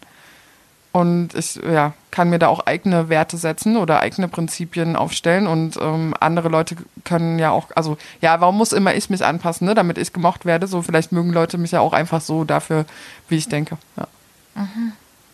Und 0.92 1.34
ich 1.34 1.54
ja, 1.54 1.92
kann 2.10 2.30
mir 2.30 2.40
da 2.40 2.48
auch 2.48 2.66
eigene 2.66 3.08
Werte 3.08 3.36
setzen 3.36 3.76
oder 3.76 4.00
eigene 4.00 4.26
Prinzipien 4.26 4.96
aufstellen. 4.96 5.46
Und 5.46 5.76
ähm, 5.80 6.14
andere 6.18 6.48
Leute 6.48 6.76
können 7.04 7.38
ja 7.38 7.50
auch, 7.50 7.68
also 7.76 7.96
ja, 8.20 8.40
warum 8.40 8.58
muss 8.58 8.72
immer 8.72 8.94
ich 8.94 9.08
mich 9.08 9.24
anpassen, 9.24 9.66
ne, 9.66 9.74
damit 9.74 9.98
ich 9.98 10.12
gemocht 10.12 10.46
werde? 10.46 10.66
So, 10.66 10.82
vielleicht 10.82 11.12
mögen 11.12 11.32
Leute 11.32 11.58
mich 11.58 11.70
ja 11.70 11.80
auch 11.80 11.92
einfach 11.92 12.20
so 12.20 12.44
dafür, 12.44 12.86
wie 13.28 13.36
ich 13.36 13.48
denke. 13.48 13.78
Ja. 13.96 14.08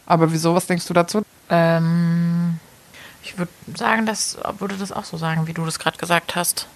Aber 0.04 0.30
wieso, 0.30 0.54
was 0.54 0.66
denkst 0.66 0.86
du 0.86 0.94
dazu? 0.94 1.22
Ähm, 1.48 2.60
ich 3.22 3.38
würde 3.38 3.52
sagen, 3.74 4.04
dass 4.04 4.38
würde 4.58 4.76
das 4.76 4.92
auch 4.92 5.04
so 5.04 5.16
sagen, 5.16 5.46
wie 5.46 5.54
du 5.54 5.64
das 5.64 5.78
gerade 5.78 5.96
gesagt 5.96 6.36
hast. 6.36 6.66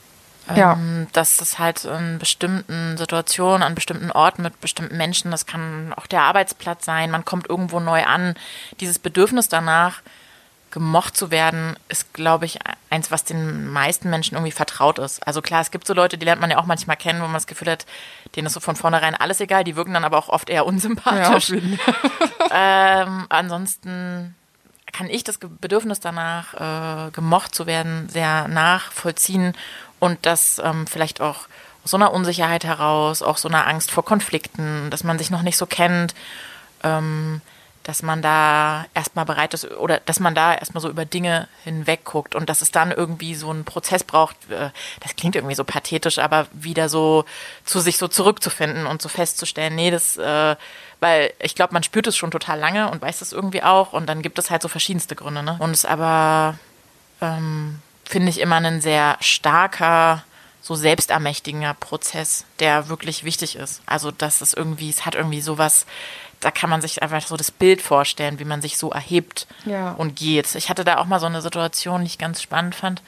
Ja. 0.57 0.73
Ähm, 0.75 1.09
dass 1.12 1.37
das 1.37 1.59
halt 1.59 1.85
in 1.85 2.19
bestimmten 2.19 2.97
Situationen, 2.97 3.62
an 3.62 3.75
bestimmten 3.75 4.11
Orten 4.11 4.42
mit 4.42 4.61
bestimmten 4.61 4.97
Menschen, 4.97 5.30
das 5.30 5.47
kann 5.47 5.92
auch 5.97 6.07
der 6.07 6.23
Arbeitsplatz 6.23 6.85
sein, 6.85 7.11
man 7.11 7.25
kommt 7.25 7.49
irgendwo 7.49 7.80
neu 7.80 8.04
an. 8.04 8.35
Dieses 8.80 8.99
Bedürfnis 8.99 9.49
danach, 9.49 10.02
gemocht 10.71 11.16
zu 11.16 11.30
werden, 11.30 11.76
ist, 11.88 12.14
glaube 12.14 12.45
ich, 12.45 12.59
eins, 12.90 13.11
was 13.11 13.25
den 13.25 13.69
meisten 13.69 14.09
Menschen 14.09 14.37
irgendwie 14.37 14.52
vertraut 14.52 14.99
ist. 14.99 15.26
Also 15.26 15.42
klar, 15.42 15.61
es 15.61 15.71
gibt 15.71 15.87
so 15.87 15.95
Leute, 15.95 16.16
die 16.16 16.25
lernt 16.25 16.40
man 16.40 16.50
ja 16.50 16.59
auch 16.59 16.66
manchmal 16.66 16.97
kennen, 16.97 17.21
wo 17.21 17.25
man 17.25 17.35
das 17.35 17.47
Gefühl 17.47 17.71
hat, 17.71 17.87
denen 18.37 18.47
ist 18.47 18.52
so 18.52 18.61
von 18.61 18.76
vornherein 18.76 19.14
alles 19.14 19.40
egal, 19.40 19.64
die 19.64 19.76
wirken 19.76 19.95
dann 19.95 20.04
aber 20.04 20.19
auch 20.19 20.28
oft 20.28 20.49
eher 20.49 20.66
unsympathisch. 20.66 21.49
Fall. 21.49 21.62
Ähm, 22.52 23.26
ansonsten 23.28 24.35
kann 24.92 25.09
ich 25.09 25.23
das 25.23 25.38
Bedürfnis 25.38 26.00
danach, 26.00 27.07
äh, 27.07 27.11
gemocht 27.12 27.54
zu 27.54 27.66
werden, 27.66 28.09
sehr 28.09 28.49
nachvollziehen 28.49 29.54
und 30.00 30.19
das 30.26 30.61
ähm, 30.64 30.87
vielleicht 30.87 31.21
auch 31.21 31.47
aus 31.85 31.92
so 31.92 31.97
einer 31.97 32.12
Unsicherheit 32.12 32.64
heraus, 32.64 33.23
auch 33.23 33.37
so 33.37 33.49
einer 33.49 33.66
Angst 33.66 33.90
vor 33.90 34.04
Konflikten, 34.04 34.90
dass 34.90 35.04
man 35.04 35.19
sich 35.19 35.30
noch 35.30 35.42
nicht 35.42 35.57
so 35.57 35.66
kennt, 35.66 36.14
ähm, 36.83 37.40
dass 37.83 38.02
man 38.02 38.21
da 38.21 38.85
erstmal 38.95 39.25
bereit 39.25 39.54
ist 39.54 39.71
oder 39.71 40.00
dass 40.00 40.21
man 40.21 40.35
da 40.35 40.54
erstmal 40.54 40.83
so 40.83 40.90
über 40.90 41.07
Dinge 41.07 41.49
hinweg 41.64 42.04
guckt 42.04 42.35
und 42.35 42.50
dass 42.50 42.61
es 42.61 42.71
dann 42.71 42.92
irgendwie 42.92 43.35
so 43.35 43.49
einen 43.49 43.64
Prozess 43.64 44.04
braucht, 44.04 44.37
äh, 44.50 44.71
das 45.00 45.16
klingt 45.16 45.35
irgendwie 45.35 45.54
so 45.54 45.64
pathetisch, 45.64 46.19
aber 46.19 46.47
wieder 46.52 46.90
so 46.90 47.25
zu 47.64 47.80
sich 47.80 47.97
so 47.97 48.07
zurückzufinden 48.07 48.87
und 48.87 49.00
so 49.00 49.09
festzustellen, 49.09 49.75
nee, 49.75 49.90
das, 49.90 50.19
äh, 50.19 50.57
weil 51.00 51.33
ich 51.38 51.54
glaube, 51.54 51.73
man 51.73 51.83
spürt 51.83 52.07
es 52.07 52.16
schon 52.16 52.30
total 52.30 52.59
lange 52.59 52.90
und 52.90 53.00
weiß 53.00 53.23
es 53.23 53.33
irgendwie 53.33 53.62
auch 53.62 53.95
und 53.95 54.07
dann 54.07 54.21
gibt 54.21 54.38
es 54.38 54.50
halt 54.50 54.61
so 54.61 54.69
verschiedenste 54.69 55.16
Gründe, 55.16 55.42
ne? 55.42 55.57
Und 55.59 55.71
es 55.71 55.87
aber 55.87 56.59
ähm, 57.23 57.80
finde 58.10 58.28
ich 58.30 58.40
immer 58.40 58.56
ein 58.56 58.80
sehr 58.80 59.16
starker, 59.20 60.24
so 60.60 60.74
selbstermächtigender 60.74 61.74
Prozess, 61.74 62.44
der 62.58 62.88
wirklich 62.88 63.24
wichtig 63.24 63.56
ist. 63.56 63.82
Also, 63.86 64.10
dass 64.10 64.40
es 64.40 64.52
irgendwie, 64.52 64.90
es 64.90 65.06
hat 65.06 65.14
irgendwie 65.14 65.40
sowas, 65.40 65.86
da 66.40 66.50
kann 66.50 66.68
man 66.70 66.80
sich 66.82 67.02
einfach 67.02 67.24
so 67.26 67.36
das 67.36 67.50
Bild 67.50 67.80
vorstellen, 67.80 68.38
wie 68.38 68.44
man 68.44 68.60
sich 68.62 68.76
so 68.78 68.90
erhebt 68.90 69.46
Ja. 69.64 69.92
und 69.92 70.16
geht. 70.16 70.54
Ich 70.56 70.68
hatte 70.68 70.84
da 70.84 70.98
auch 70.98 71.06
mal 71.06 71.20
so 71.20 71.26
eine 71.26 71.40
Situation, 71.40 72.00
die 72.00 72.08
ich 72.08 72.18
ganz 72.18 72.42
spannend 72.42 72.74
fand. 72.74 73.00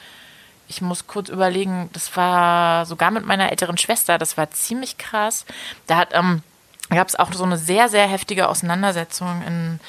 Ich 0.68 0.80
muss 0.80 1.06
kurz 1.06 1.28
überlegen, 1.28 1.90
das 1.92 2.16
war 2.16 2.86
sogar 2.86 3.10
mit 3.10 3.26
meiner 3.26 3.50
älteren 3.50 3.76
Schwester, 3.78 4.16
das 4.18 4.36
war 4.36 4.50
ziemlich 4.52 4.96
krass. 4.98 5.44
Da 5.86 5.96
hat, 5.96 6.10
ähm, 6.12 6.42
gab 6.90 7.08
es 7.08 7.16
auch 7.16 7.32
so 7.32 7.44
eine 7.44 7.58
sehr, 7.58 7.88
sehr 7.88 8.06
heftige 8.06 8.48
Auseinandersetzung 8.48 9.42
in 9.46 9.80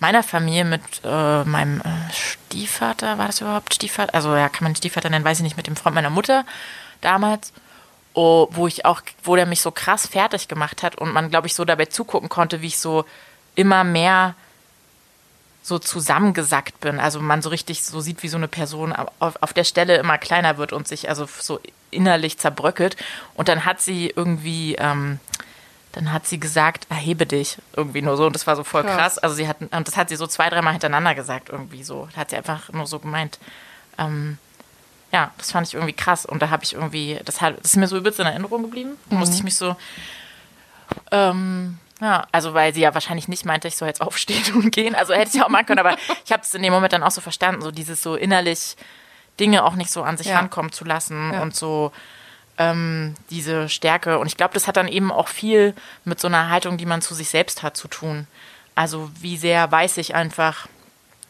meiner 0.00 0.22
Familie 0.22 0.64
mit 0.64 0.82
äh, 1.04 1.44
meinem 1.44 1.80
äh, 1.80 2.12
Stiefvater. 2.12 3.18
War 3.18 3.26
das 3.26 3.40
überhaupt 3.40 3.74
Stiefvater? 3.74 4.14
Also 4.14 4.34
ja, 4.34 4.48
kann 4.48 4.64
man 4.64 4.74
Stiefvater 4.74 5.10
nennen, 5.10 5.24
weiß 5.24 5.38
ich 5.38 5.44
nicht, 5.44 5.56
mit 5.56 5.66
dem 5.66 5.76
Freund 5.76 5.94
meiner 5.94 6.10
Mutter 6.10 6.44
damals. 7.00 7.52
Oh, 8.12 8.48
wo 8.50 8.66
ich 8.66 8.84
auch, 8.84 9.02
wo 9.22 9.36
der 9.36 9.46
mich 9.46 9.60
so 9.60 9.70
krass 9.70 10.08
fertig 10.08 10.48
gemacht 10.48 10.82
hat 10.82 10.96
und 10.96 11.12
man, 11.12 11.30
glaube 11.30 11.46
ich, 11.46 11.54
so 11.54 11.64
dabei 11.64 11.84
zugucken 11.84 12.28
konnte, 12.28 12.60
wie 12.60 12.66
ich 12.66 12.78
so 12.78 13.04
immer 13.54 13.84
mehr 13.84 14.34
so 15.62 15.78
zusammengesackt 15.78 16.80
bin. 16.80 16.98
Also 16.98 17.20
man 17.20 17.42
so 17.42 17.50
richtig 17.50 17.84
so 17.84 18.00
sieht, 18.00 18.22
wie 18.22 18.28
so 18.28 18.36
eine 18.36 18.48
Person 18.48 18.92
auf, 18.92 19.40
auf 19.40 19.52
der 19.52 19.64
Stelle 19.64 19.96
immer 19.96 20.18
kleiner 20.18 20.56
wird 20.56 20.72
und 20.72 20.88
sich 20.88 21.08
also 21.08 21.28
so 21.38 21.60
innerlich 21.90 22.38
zerbröckelt. 22.38 22.96
Und 23.34 23.48
dann 23.48 23.64
hat 23.64 23.80
sie 23.80 24.12
irgendwie, 24.14 24.74
ähm, 24.76 25.20
dann 25.92 26.12
hat 26.12 26.26
sie 26.26 26.38
gesagt, 26.38 26.86
erhebe 26.88 27.26
dich. 27.26 27.58
Irgendwie 27.74 28.00
nur 28.02 28.16
so. 28.16 28.26
Und 28.26 28.34
das 28.34 28.46
war 28.46 28.54
so 28.56 28.62
voll 28.64 28.82
krass. 28.84 28.96
Krass. 28.96 29.18
Also 29.18 29.34
sie 29.34 29.48
hat, 29.48 29.56
und 29.60 29.88
das 29.88 29.96
hat 29.96 30.08
sie 30.08 30.16
so 30.16 30.26
zwei, 30.26 30.48
dreimal 30.48 30.72
hintereinander 30.72 31.14
gesagt, 31.14 31.48
irgendwie 31.48 31.82
so. 31.82 32.08
Da 32.14 32.20
hat 32.20 32.30
sie 32.30 32.36
einfach 32.36 32.70
nur 32.72 32.86
so 32.86 32.98
gemeint, 33.00 33.38
ähm, 33.98 34.38
ja, 35.12 35.32
das 35.38 35.50
fand 35.50 35.66
ich 35.66 35.74
irgendwie 35.74 35.92
krass. 35.92 36.24
Und 36.24 36.40
da 36.42 36.50
habe 36.50 36.62
ich 36.62 36.74
irgendwie, 36.74 37.18
das, 37.24 37.40
hat, 37.40 37.56
das 37.58 37.72
ist 37.72 37.76
mir 37.76 37.88
so 37.88 37.96
übelst 37.96 38.20
in 38.20 38.26
Erinnerung 38.26 38.62
geblieben. 38.62 38.96
Da 39.08 39.16
musste 39.16 39.34
ich 39.34 39.42
mich 39.42 39.56
so, 39.56 39.74
ähm, 41.10 41.78
ja, 42.00 42.26
also 42.32 42.54
weil 42.54 42.72
sie 42.74 42.80
ja 42.80 42.94
wahrscheinlich 42.94 43.28
nicht 43.28 43.44
meinte, 43.44 43.68
ich 43.68 43.76
soll 43.76 43.88
jetzt 43.88 44.00
aufstehen 44.06 44.54
und 44.54 44.70
gehen. 44.70 44.94
Also 44.94 45.12
hätte 45.12 45.28
ich 45.28 45.34
ja 45.34 45.44
auch 45.44 45.48
machen 45.50 45.66
können, 45.66 45.80
aber 45.80 45.96
ich 46.24 46.32
habe 46.32 46.42
es 46.42 46.54
in 46.54 46.62
dem 46.62 46.72
Moment 46.72 46.92
dann 46.92 47.02
auch 47.02 47.10
so 47.10 47.20
verstanden, 47.20 47.62
so 47.62 47.70
dieses 47.70 48.02
so 48.02 48.14
innerlich 48.14 48.76
Dinge 49.38 49.64
auch 49.64 49.74
nicht 49.74 49.90
so 49.90 50.02
an 50.02 50.16
sich 50.16 50.28
Ja. 50.28 50.36
rankommen 50.38 50.72
zu 50.72 50.84
lassen 50.84 51.32
Ja. 51.32 51.42
und 51.42 51.54
so 51.56 51.92
ähm, 52.60 53.14
diese 53.30 53.70
Stärke. 53.70 54.18
Und 54.18 54.26
ich 54.26 54.36
glaube, 54.36 54.52
das 54.52 54.68
hat 54.68 54.76
dann 54.76 54.86
eben 54.86 55.10
auch 55.10 55.28
viel 55.28 55.74
mit 56.04 56.20
so 56.20 56.28
einer 56.28 56.50
Haltung, 56.50 56.76
die 56.76 56.84
man 56.84 57.00
zu 57.00 57.14
sich 57.14 57.30
selbst 57.30 57.62
hat, 57.62 57.74
zu 57.76 57.88
tun. 57.88 58.26
Also 58.74 59.10
wie 59.18 59.38
sehr 59.38 59.72
weiß 59.72 59.96
ich 59.96 60.14
einfach, 60.14 60.68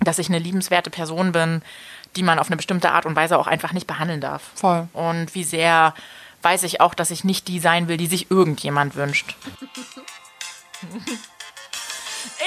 dass 0.00 0.18
ich 0.18 0.28
eine 0.28 0.40
liebenswerte 0.40 0.90
Person 0.90 1.30
bin, 1.30 1.62
die 2.16 2.24
man 2.24 2.40
auf 2.40 2.48
eine 2.48 2.56
bestimmte 2.56 2.90
Art 2.90 3.06
und 3.06 3.14
Weise 3.14 3.38
auch 3.38 3.46
einfach 3.46 3.72
nicht 3.72 3.86
behandeln 3.86 4.20
darf. 4.20 4.50
Voll. 4.56 4.88
Und 4.92 5.32
wie 5.36 5.44
sehr 5.44 5.94
weiß 6.42 6.64
ich 6.64 6.80
auch, 6.80 6.94
dass 6.94 7.12
ich 7.12 7.22
nicht 7.22 7.46
die 7.46 7.60
sein 7.60 7.86
will, 7.86 7.96
die 7.96 8.08
sich 8.08 8.30
irgendjemand 8.30 8.96
wünscht. 8.96 9.36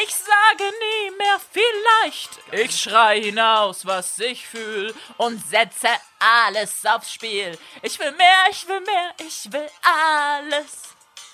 Ich 0.03 0.15
sage 0.15 0.63
nie 0.63 1.11
mehr 1.17 1.39
vielleicht. 1.51 2.39
Ich 2.51 2.79
schrei 2.79 3.21
hinaus, 3.21 3.85
was 3.85 4.19
ich 4.19 4.47
fühl 4.47 4.93
und 5.17 5.43
setze 5.49 5.89
alles 6.19 6.85
aufs 6.85 7.13
Spiel. 7.13 7.57
Ich 7.81 7.97
will 7.99 8.11
mehr, 8.11 8.45
ich 8.49 8.67
will 8.67 8.81
mehr, 8.81 9.13
ich 9.19 9.51
will 9.51 9.69
alles. 9.81 10.93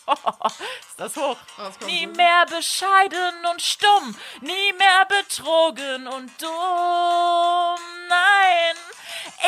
Ist 0.90 1.00
das 1.00 1.16
hoch? 1.16 1.38
Nie 1.86 2.08
mehr 2.08 2.46
bescheiden 2.46 3.46
und 3.52 3.62
stumm, 3.62 4.16
nie 4.42 4.74
mehr 4.74 5.06
betrogen 5.06 6.08
und 6.08 6.32
dumm. 6.42 7.80
Nein, 8.08 8.76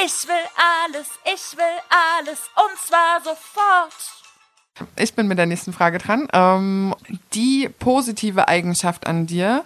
ich 0.03 0.27
will 0.27 0.48
alles, 0.83 1.07
ich 1.25 1.57
will 1.57 1.81
alles 1.89 2.39
und 2.55 2.79
zwar 2.79 3.21
sofort. 3.21 4.20
Ich 4.95 5.13
bin 5.13 5.27
mit 5.27 5.38
der 5.38 5.45
nächsten 5.45 5.73
Frage 5.73 5.97
dran. 5.97 6.27
Ähm, 6.33 6.95
die 7.33 7.69
positive 7.79 8.47
Eigenschaft 8.47 9.07
an 9.07 9.27
dir, 9.27 9.65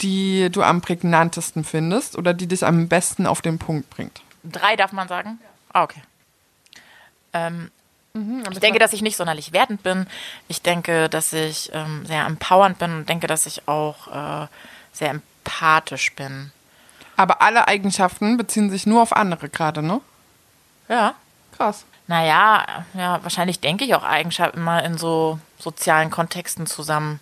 die 0.00 0.50
du 0.50 0.62
am 0.62 0.80
prägnantesten 0.80 1.64
findest 1.64 2.16
oder 2.16 2.34
die 2.34 2.46
dich 2.46 2.64
am 2.64 2.88
besten 2.88 3.26
auf 3.26 3.42
den 3.42 3.58
Punkt 3.58 3.90
bringt. 3.90 4.20
Drei 4.44 4.76
darf 4.76 4.92
man 4.92 5.08
sagen? 5.08 5.38
Ah, 5.72 5.82
okay. 5.82 6.02
Ähm, 7.32 7.70
ich 8.50 8.58
denke, 8.58 8.78
dass 8.78 8.92
ich 8.92 9.02
nicht 9.02 9.16
sonderlich 9.16 9.52
wertend 9.52 9.82
bin. 9.82 10.06
Ich 10.48 10.62
denke, 10.62 11.08
dass 11.08 11.32
ich 11.32 11.70
ähm, 11.72 12.04
sehr 12.06 12.24
empowernd 12.26 12.78
bin 12.78 12.92
und 12.92 13.08
denke, 13.08 13.26
dass 13.26 13.46
ich 13.46 13.68
auch 13.68 14.08
äh, 14.08 14.46
sehr 14.92 15.10
empathisch 15.10 16.14
bin. 16.14 16.50
Aber 17.16 17.42
alle 17.42 17.68
Eigenschaften 17.68 18.36
beziehen 18.36 18.70
sich 18.70 18.86
nur 18.86 19.02
auf 19.02 19.14
andere 19.14 19.48
gerade, 19.48 19.82
ne? 19.82 20.00
Ja. 20.88 21.14
Krass. 21.56 21.84
Naja, 22.08 22.64
ja, 22.94 23.22
wahrscheinlich 23.22 23.60
denke 23.60 23.84
ich 23.84 23.94
auch 23.94 24.02
Eigenschaften 24.02 24.62
mal 24.62 24.80
in 24.80 24.96
so 24.96 25.38
sozialen 25.58 26.10
Kontexten 26.10 26.66
zusammen. 26.66 27.20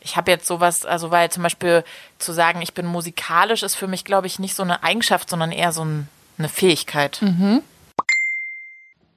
Ich 0.00 0.16
habe 0.16 0.30
jetzt 0.30 0.46
sowas, 0.46 0.84
also 0.84 1.10
weil 1.10 1.30
zum 1.30 1.42
Beispiel 1.42 1.84
zu 2.18 2.32
sagen, 2.32 2.60
ich 2.60 2.74
bin 2.74 2.86
musikalisch, 2.86 3.62
ist 3.62 3.76
für 3.76 3.86
mich, 3.86 4.04
glaube 4.04 4.26
ich, 4.26 4.38
nicht 4.38 4.54
so 4.54 4.62
eine 4.62 4.82
Eigenschaft, 4.82 5.30
sondern 5.30 5.52
eher 5.52 5.72
so 5.72 5.84
ein, 5.84 6.08
eine 6.38 6.48
Fähigkeit. 6.48 7.18
Mhm. 7.22 7.62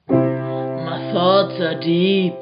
My 0.08 1.12
thoughts 1.12 1.60
are 1.60 1.78
deep. 1.80 2.34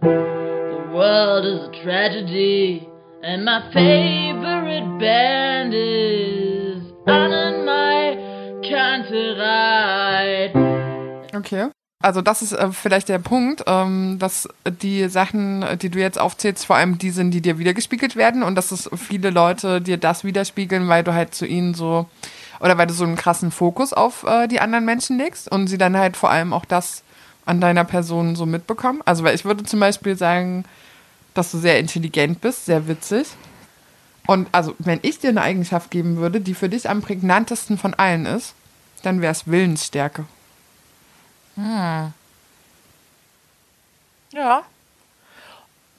The 0.00 0.92
world 0.92 1.44
is 1.44 1.68
a 1.68 1.82
tragedy, 1.82 2.88
and 3.22 3.44
my 3.44 3.60
favorite 3.72 4.98
band 4.98 5.74
is 5.74 6.90
on 7.06 7.66
my 7.66 8.16
Kanterei. 8.62 10.05
Okay. 11.36 11.68
Also 12.02 12.20
das 12.20 12.42
ist 12.42 12.52
äh, 12.52 12.70
vielleicht 12.72 13.08
der 13.08 13.18
Punkt, 13.18 13.64
ähm, 13.66 14.18
dass 14.18 14.48
die 14.82 15.08
Sachen, 15.08 15.64
die 15.80 15.88
du 15.88 15.98
jetzt 15.98 16.18
aufzählst, 16.18 16.66
vor 16.66 16.76
allem 16.76 16.98
die 16.98 17.10
sind, 17.10 17.30
die 17.30 17.40
dir 17.40 17.58
wiedergespiegelt 17.58 18.16
werden 18.16 18.42
und 18.42 18.54
dass 18.54 18.70
es 18.70 18.90
viele 18.96 19.30
Leute 19.30 19.80
dir 19.80 19.96
das 19.96 20.22
widerspiegeln, 20.22 20.88
weil 20.88 21.04
du 21.04 21.14
halt 21.14 21.34
zu 21.34 21.46
ihnen 21.46 21.74
so 21.74 22.06
oder 22.60 22.78
weil 22.78 22.86
du 22.86 22.94
so 22.94 23.04
einen 23.04 23.16
krassen 23.16 23.50
Fokus 23.50 23.92
auf 23.92 24.24
äh, 24.24 24.46
die 24.46 24.60
anderen 24.60 24.84
Menschen 24.84 25.18
legst 25.18 25.50
und 25.50 25.68
sie 25.68 25.78
dann 25.78 25.96
halt 25.96 26.16
vor 26.16 26.30
allem 26.30 26.52
auch 26.52 26.64
das 26.64 27.02
an 27.46 27.60
deiner 27.60 27.84
Person 27.84 28.36
so 28.36 28.44
mitbekommen. 28.44 29.00
Also 29.04 29.24
weil 29.24 29.34
ich 29.34 29.44
würde 29.44 29.64
zum 29.64 29.80
Beispiel 29.80 30.16
sagen, 30.16 30.64
dass 31.32 31.50
du 31.50 31.58
sehr 31.58 31.78
intelligent 31.78 32.40
bist, 32.40 32.66
sehr 32.66 32.88
witzig. 32.88 33.28
Und 34.26 34.48
also 34.52 34.74
wenn 34.78 34.98
ich 35.02 35.18
dir 35.18 35.30
eine 35.30 35.42
Eigenschaft 35.42 35.90
geben 35.90 36.16
würde, 36.16 36.40
die 36.40 36.54
für 36.54 36.68
dich 36.68 36.90
am 36.90 37.00
prägnantesten 37.00 37.78
von 37.78 37.94
allen 37.94 38.26
ist, 38.26 38.54
dann 39.02 39.20
wäre 39.20 39.32
es 39.32 39.46
Willensstärke. 39.46 40.24
Ja. 44.32 44.62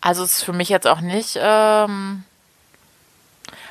Also 0.01 0.23
es 0.23 0.37
ist 0.37 0.43
für 0.43 0.53
mich 0.53 0.69
jetzt 0.69 0.87
auch 0.87 1.01
nicht, 1.01 1.37
ähm, 1.41 2.23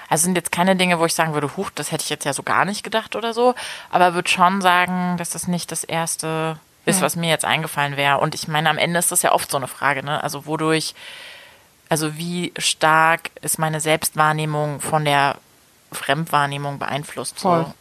also 0.08 0.24
sind 0.24 0.36
jetzt 0.36 0.52
keine 0.52 0.76
Dinge, 0.76 0.98
wo 0.98 1.06
ich 1.06 1.14
sagen 1.14 1.34
würde, 1.34 1.56
huch, 1.56 1.70
das 1.70 1.92
hätte 1.92 2.02
ich 2.02 2.10
jetzt 2.10 2.24
ja 2.24 2.32
so 2.32 2.42
gar 2.42 2.64
nicht 2.64 2.82
gedacht 2.82 3.16
oder 3.16 3.32
so, 3.32 3.54
aber 3.90 4.14
würde 4.14 4.28
schon 4.28 4.60
sagen, 4.60 5.16
dass 5.18 5.30
das 5.30 5.46
nicht 5.48 5.72
das 5.72 5.84
erste 5.84 6.58
ist, 6.84 7.00
was 7.00 7.16
mir 7.16 7.28
jetzt 7.28 7.44
eingefallen 7.44 7.96
wäre. 7.96 8.18
Und 8.18 8.34
ich 8.34 8.46
meine, 8.46 8.70
am 8.70 8.78
Ende 8.78 8.98
ist 8.98 9.10
das 9.10 9.22
ja 9.22 9.32
oft 9.32 9.50
so 9.50 9.56
eine 9.56 9.66
Frage, 9.66 10.04
ne? 10.04 10.22
Also 10.22 10.46
wodurch, 10.46 10.94
also 11.88 12.16
wie 12.16 12.52
stark 12.58 13.30
ist 13.42 13.58
meine 13.58 13.80
Selbstwahrnehmung 13.80 14.80
von 14.80 15.04
der 15.04 15.36
Fremdwahrnehmung 15.92 16.78
beeinflusst? 16.78 17.40
Voll. 17.40 17.64
So. 17.64 17.74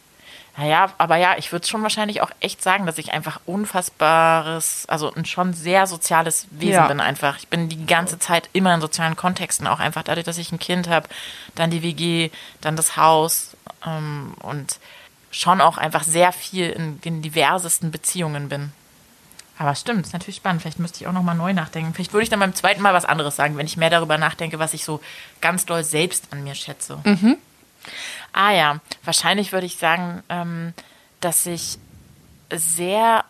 Naja, 0.58 0.90
aber 0.96 1.16
ja, 1.16 1.36
ich 1.36 1.52
würde 1.52 1.66
schon 1.66 1.82
wahrscheinlich 1.82 2.22
auch 2.22 2.30
echt 2.40 2.62
sagen, 2.62 2.86
dass 2.86 2.96
ich 2.96 3.12
einfach 3.12 3.40
unfassbares, 3.44 4.86
also 4.88 5.12
ein 5.12 5.26
schon 5.26 5.52
sehr 5.52 5.86
soziales 5.86 6.46
Wesen 6.50 6.72
Ja. 6.72 6.88
bin 6.88 7.00
einfach. 7.00 7.36
Ich 7.38 7.48
bin 7.48 7.68
die 7.68 7.84
ganze 7.84 8.18
Zeit 8.18 8.48
immer 8.54 8.74
in 8.74 8.80
sozialen 8.80 9.16
Kontexten, 9.16 9.66
auch 9.66 9.80
einfach 9.80 10.02
dadurch, 10.02 10.24
dass 10.24 10.38
ich 10.38 10.52
ein 10.52 10.58
Kind 10.58 10.88
habe, 10.88 11.08
dann 11.54 11.70
die 11.70 11.82
WG, 11.82 12.30
dann 12.62 12.74
das 12.76 12.96
Haus 12.96 13.56
ähm, 13.84 14.34
und 14.40 14.78
schon 15.30 15.60
auch 15.60 15.76
einfach 15.76 16.04
sehr 16.04 16.32
viel 16.32 16.70
in 16.70 17.00
den 17.02 17.20
diversesten 17.20 17.90
Beziehungen 17.90 18.48
bin. 18.48 18.72
Aber 19.58 19.74
stimmt, 19.74 20.06
ist 20.06 20.12
natürlich 20.12 20.36
spannend. 20.36 20.62
Vielleicht 20.62 20.78
müsste 20.78 21.00
ich 21.00 21.06
auch 21.06 21.12
nochmal 21.12 21.34
neu 21.34 21.52
nachdenken. 21.52 21.92
Vielleicht 21.94 22.12
würde 22.12 22.24
ich 22.24 22.30
dann 22.30 22.40
beim 22.40 22.54
zweiten 22.54 22.82
Mal 22.82 22.94
was 22.94 23.04
anderes 23.06 23.36
sagen, 23.36 23.56
wenn 23.56 23.66
ich 23.66 23.76
mehr 23.76 23.90
darüber 23.90 24.18
nachdenke, 24.18 24.58
was 24.58 24.74
ich 24.74 24.84
so 24.84 25.00
ganz 25.40 25.64
doll 25.66 25.82
selbst 25.84 26.28
an 26.30 26.44
mir 26.44 26.54
schätze. 26.54 26.98
Ah 28.36 28.52
ja, 28.52 28.80
wahrscheinlich 29.02 29.52
würde 29.52 29.66
ich 29.66 29.78
sagen, 29.78 30.22
ähm, 30.28 30.74
dass 31.20 31.46
ich 31.46 31.78
sehr 32.52 33.24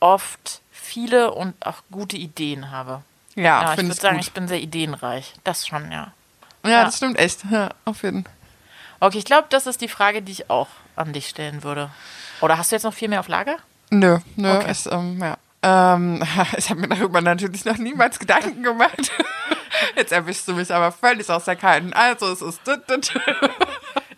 oft 0.00 0.60
viele 0.70 1.32
und 1.32 1.54
auch 1.66 1.78
gute 1.90 2.18
Ideen 2.18 2.70
habe. 2.70 3.00
Ja, 3.36 3.62
Ja, 3.62 3.70
ich 3.70 3.76
finde 3.76 3.92
würde 3.92 4.00
sagen, 4.02 4.16
gut. 4.16 4.26
ich 4.26 4.32
bin 4.32 4.48
sehr 4.48 4.60
ideenreich. 4.60 5.32
Das 5.44 5.66
schon, 5.66 5.90
ja. 5.90 6.12
ja, 6.62 6.70
ja. 6.70 6.84
das 6.84 6.98
stimmt 6.98 7.18
echt. 7.18 7.40
Ja, 7.50 7.70
auf 7.86 8.02
jeden 8.02 8.24
Fall. 8.24 8.32
Okay, 9.00 9.16
ich 9.16 9.24
glaube, 9.24 9.46
das 9.48 9.66
ist 9.66 9.80
die 9.80 9.88
Frage, 9.88 10.20
die 10.20 10.32
ich 10.32 10.50
auch 10.50 10.68
an 10.94 11.14
dich 11.14 11.26
stellen 11.30 11.62
würde. 11.62 11.88
Oder 12.42 12.58
hast 12.58 12.70
du 12.70 12.76
jetzt 12.76 12.82
noch 12.82 12.92
viel 12.92 13.08
mehr 13.08 13.20
auf 13.20 13.28
Lager? 13.28 13.56
Nö, 13.88 14.18
nö, 14.36 14.56
Okay. 14.58 14.72
ich, 14.72 14.84
ähm, 14.92 15.18
ja. 15.22 15.38
Ähm, 15.62 16.22
ich 16.58 16.68
habe 16.68 16.80
mir 16.80 16.88
darüber 16.88 17.22
natürlich 17.22 17.64
noch 17.64 17.78
niemals 17.78 18.18
Gedanken 18.18 18.62
gemacht. 18.62 19.10
Jetzt 19.96 20.12
erwischst 20.12 20.46
du 20.48 20.52
mich 20.54 20.72
aber 20.74 20.92
völlig 20.92 21.30
aus 21.30 21.44
der 21.46 21.56
Kalten. 21.56 21.94
Also 21.94 22.30
es 22.30 22.42
ist. 22.42 22.60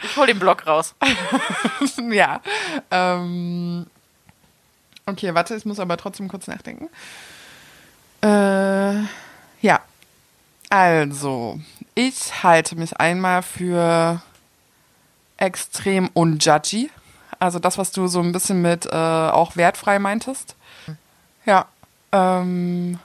Ich 0.02 0.16
hol 0.16 0.26
den 0.26 0.38
Block 0.38 0.66
raus. 0.66 0.94
ja. 2.10 2.40
Ähm, 2.90 3.86
okay, 5.06 5.34
warte, 5.34 5.54
ich 5.54 5.64
muss 5.64 5.78
aber 5.78 5.96
trotzdem 5.96 6.28
kurz 6.28 6.46
nachdenken. 6.46 6.88
Äh, 8.22 9.02
ja. 9.60 9.80
Also, 10.70 11.60
ich 11.94 12.42
halte 12.42 12.76
mich 12.76 12.98
einmal 12.98 13.42
für 13.42 14.22
extrem 15.36 16.08
unjudgy. 16.14 16.90
Also 17.38 17.58
das, 17.58 17.76
was 17.76 17.90
du 17.90 18.06
so 18.06 18.20
ein 18.20 18.32
bisschen 18.32 18.62
mit 18.62 18.86
äh, 18.86 18.90
auch 18.90 19.56
wertfrei 19.56 19.98
meintest. 19.98 20.54
Ja. 21.44 21.66
Ähm, 22.12 22.98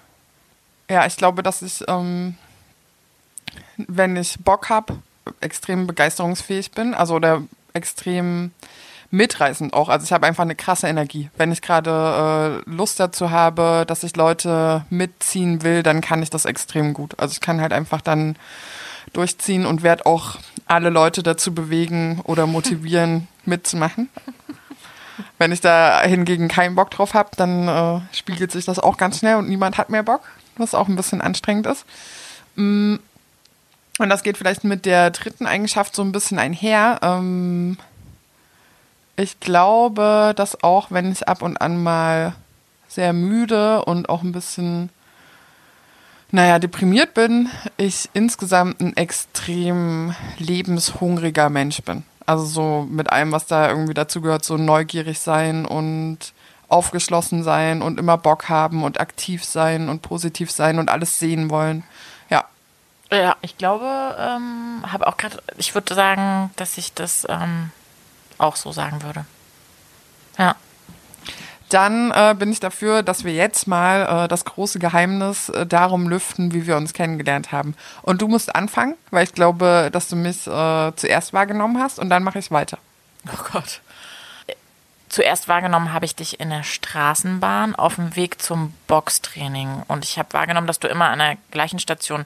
ja, 0.90 1.06
ich 1.06 1.18
glaube, 1.18 1.44
dass 1.44 1.62
ich, 1.62 1.84
ähm, 1.88 2.38
wenn 3.78 4.16
ich 4.16 4.38
Bock 4.40 4.70
habe, 4.70 5.00
extrem 5.42 5.88
begeisterungsfähig 5.88 6.72
bin. 6.72 6.94
Also 6.94 7.16
oder 7.16 7.44
extrem 7.74 8.52
mitreißend 9.12 9.74
auch. 9.74 9.90
Also 9.90 10.04
ich 10.04 10.12
habe 10.12 10.28
einfach 10.28 10.44
eine 10.44 10.56
krasse 10.56 10.88
Energie. 10.88 11.30
Wenn 11.38 11.52
ich 11.52 11.62
gerade 11.62 12.64
äh, 12.66 12.70
Lust 12.70 13.00
dazu 13.00 13.32
habe, 13.32 13.86
dass 13.88 14.04
ich 14.04 14.16
Leute 14.16 14.86
mitziehen 14.90 15.64
will, 15.64 15.84
dann 15.84 16.02
kann 16.02 16.22
ich 16.22 16.30
das 16.30 16.46
extrem 16.46 16.94
gut. 16.94 17.18
Also 17.18 17.34
ich 17.34 17.42
kann 17.42 17.62
halt 17.62 17.74
einfach 17.74 18.02
dann 18.02 18.36
durchziehen 19.14 19.66
und 19.66 19.84
werde 19.84 20.06
auch 20.06 20.38
alle 20.66 20.90
Leute 20.90 21.24
dazu 21.24 21.54
bewegen 21.54 22.20
oder 22.24 22.46
motivieren, 22.46 23.28
mitzumachen. 23.46 24.10
Wenn 25.38 25.52
ich 25.52 25.62
da 25.62 26.02
hingegen 26.02 26.48
keinen 26.48 26.76
Bock 26.76 26.92
drauf 26.92 27.14
habe, 27.14 27.30
dann 27.38 27.68
äh, 27.68 28.02
spiegelt 28.16 28.52
sich 28.52 28.66
das 28.66 28.80
auch 28.80 28.98
ganz 28.98 29.20
schnell 29.20 29.38
und 29.38 29.48
niemand 29.48 29.78
hat 29.78 29.90
mehr 29.90 30.04
Bock, 30.04 30.22
was 30.58 30.76
auch 30.76 30.88
ein 30.88 30.96
bisschen 30.96 31.22
anstrengend 31.22 31.66
ist. 31.66 31.86
Mm, 32.56 32.96
Und 33.98 34.10
das 34.10 34.24
geht 34.24 34.38
vielleicht 34.38 34.64
mit 34.64 34.86
der 34.86 35.10
dritten 35.10 35.46
Eigenschaft 35.46 35.96
so 35.96 36.04
ein 36.04 36.12
bisschen 36.12 36.40
einher. 36.40 37.00
Ähm, 37.02 37.78
ich 39.16 39.40
glaube, 39.40 40.34
dass 40.36 40.64
auch 40.64 40.92
wenn 40.92 41.12
ich 41.12 41.28
ab 41.28 41.42
und 41.42 41.58
an 41.58 41.82
mal 41.82 42.36
sehr 42.88 43.14
müde 43.14 43.84
und 43.86 44.10
auch 44.10 44.22
ein 44.22 44.32
bisschen, 44.32 44.90
naja, 46.32 46.60
deprimiert 46.60 47.16
bin, 47.16 47.50
ich 47.78 48.10
insgesamt 48.14 48.80
ein 48.80 48.96
extrem 48.96 50.16
lebenshungriger 50.38 51.50
Mensch 51.50 51.82
bin. 51.82 52.04
Also 52.26 52.46
so 52.46 52.88
mit 52.90 53.12
allem, 53.12 53.32
was 53.32 53.48
da 53.48 53.70
irgendwie 53.70 53.94
dazu 53.94 54.22
gehört, 54.22 54.46
so 54.46 54.58
neugierig 54.58 55.20
sein 55.20 55.66
und 55.66 56.34
aufgeschlossen 56.70 57.44
sein 57.44 57.82
und 57.82 58.00
immer 58.00 58.18
Bock 58.18 58.50
haben 58.50 58.84
und 58.84 59.00
aktiv 59.00 59.46
sein 59.46 59.90
und 59.90 60.02
positiv 60.02 60.52
sein 60.52 60.80
und 60.80 60.90
alles 60.90 61.18
sehen 61.18 61.50
wollen. 61.50 61.84
Ja, 63.12 63.38
ich 63.42 63.58
glaube, 63.58 63.86
ähm, 64.20 64.84
habe 64.92 65.08
auch 65.08 65.18
gerade, 65.18 65.42
ich 65.58 65.74
würde 65.74 65.96
sagen, 65.96 66.52
dass 66.58 66.78
ich 66.78 66.94
das 66.94 67.26
ähm, 67.30 67.72
auch 68.38 68.56
so 68.56 68.72
sagen 68.72 69.02
würde. 69.04 69.26
Ja. 70.38 70.56
Dann 71.70 72.12
äh, 72.12 72.34
bin 72.38 72.52
ich 72.52 72.62
dafür, 72.62 73.04
dass 73.04 73.26
wir 73.26 73.34
jetzt 73.34 73.68
mal 73.68 74.26
äh, 74.26 74.28
das 74.28 74.46
große 74.46 74.80
Geheimnis 74.80 75.50
äh, 75.50 75.66
darum 75.66 76.08
lüften, 76.08 76.54
wie 76.54 76.66
wir 76.66 76.78
uns 76.78 76.94
kennengelernt 76.94 77.52
haben. 77.52 77.76
Und 78.02 78.22
du 78.22 78.28
musst 78.28 78.56
anfangen, 78.56 78.96
weil 79.12 79.26
ich 79.26 79.34
glaube, 79.34 79.90
dass 79.92 80.08
du 80.08 80.16
mich 80.16 80.48
äh, 80.48 80.92
zuerst 80.96 81.34
wahrgenommen 81.34 81.82
hast 81.82 82.00
und 82.00 82.10
dann 82.10 82.24
mache 82.24 82.40
ich 82.40 82.52
weiter. 82.52 82.78
Oh 83.28 83.44
Gott. 83.52 83.82
Zuerst 85.10 85.48
wahrgenommen 85.48 85.94
habe 85.94 86.06
ich 86.06 86.16
dich 86.16 86.40
in 86.40 86.50
der 86.50 86.64
Straßenbahn 86.64 87.76
auf 87.76 87.96
dem 87.96 88.16
Weg 88.16 88.42
zum 88.42 88.74
Boxtraining. 88.88 89.84
Und 89.88 90.06
ich 90.06 90.20
habe 90.20 90.34
wahrgenommen, 90.34 90.68
dass 90.68 90.80
du 90.80 90.88
immer 90.88 91.10
an 91.10 91.20
der 91.20 91.38
gleichen 91.52 91.80
Station 91.80 92.26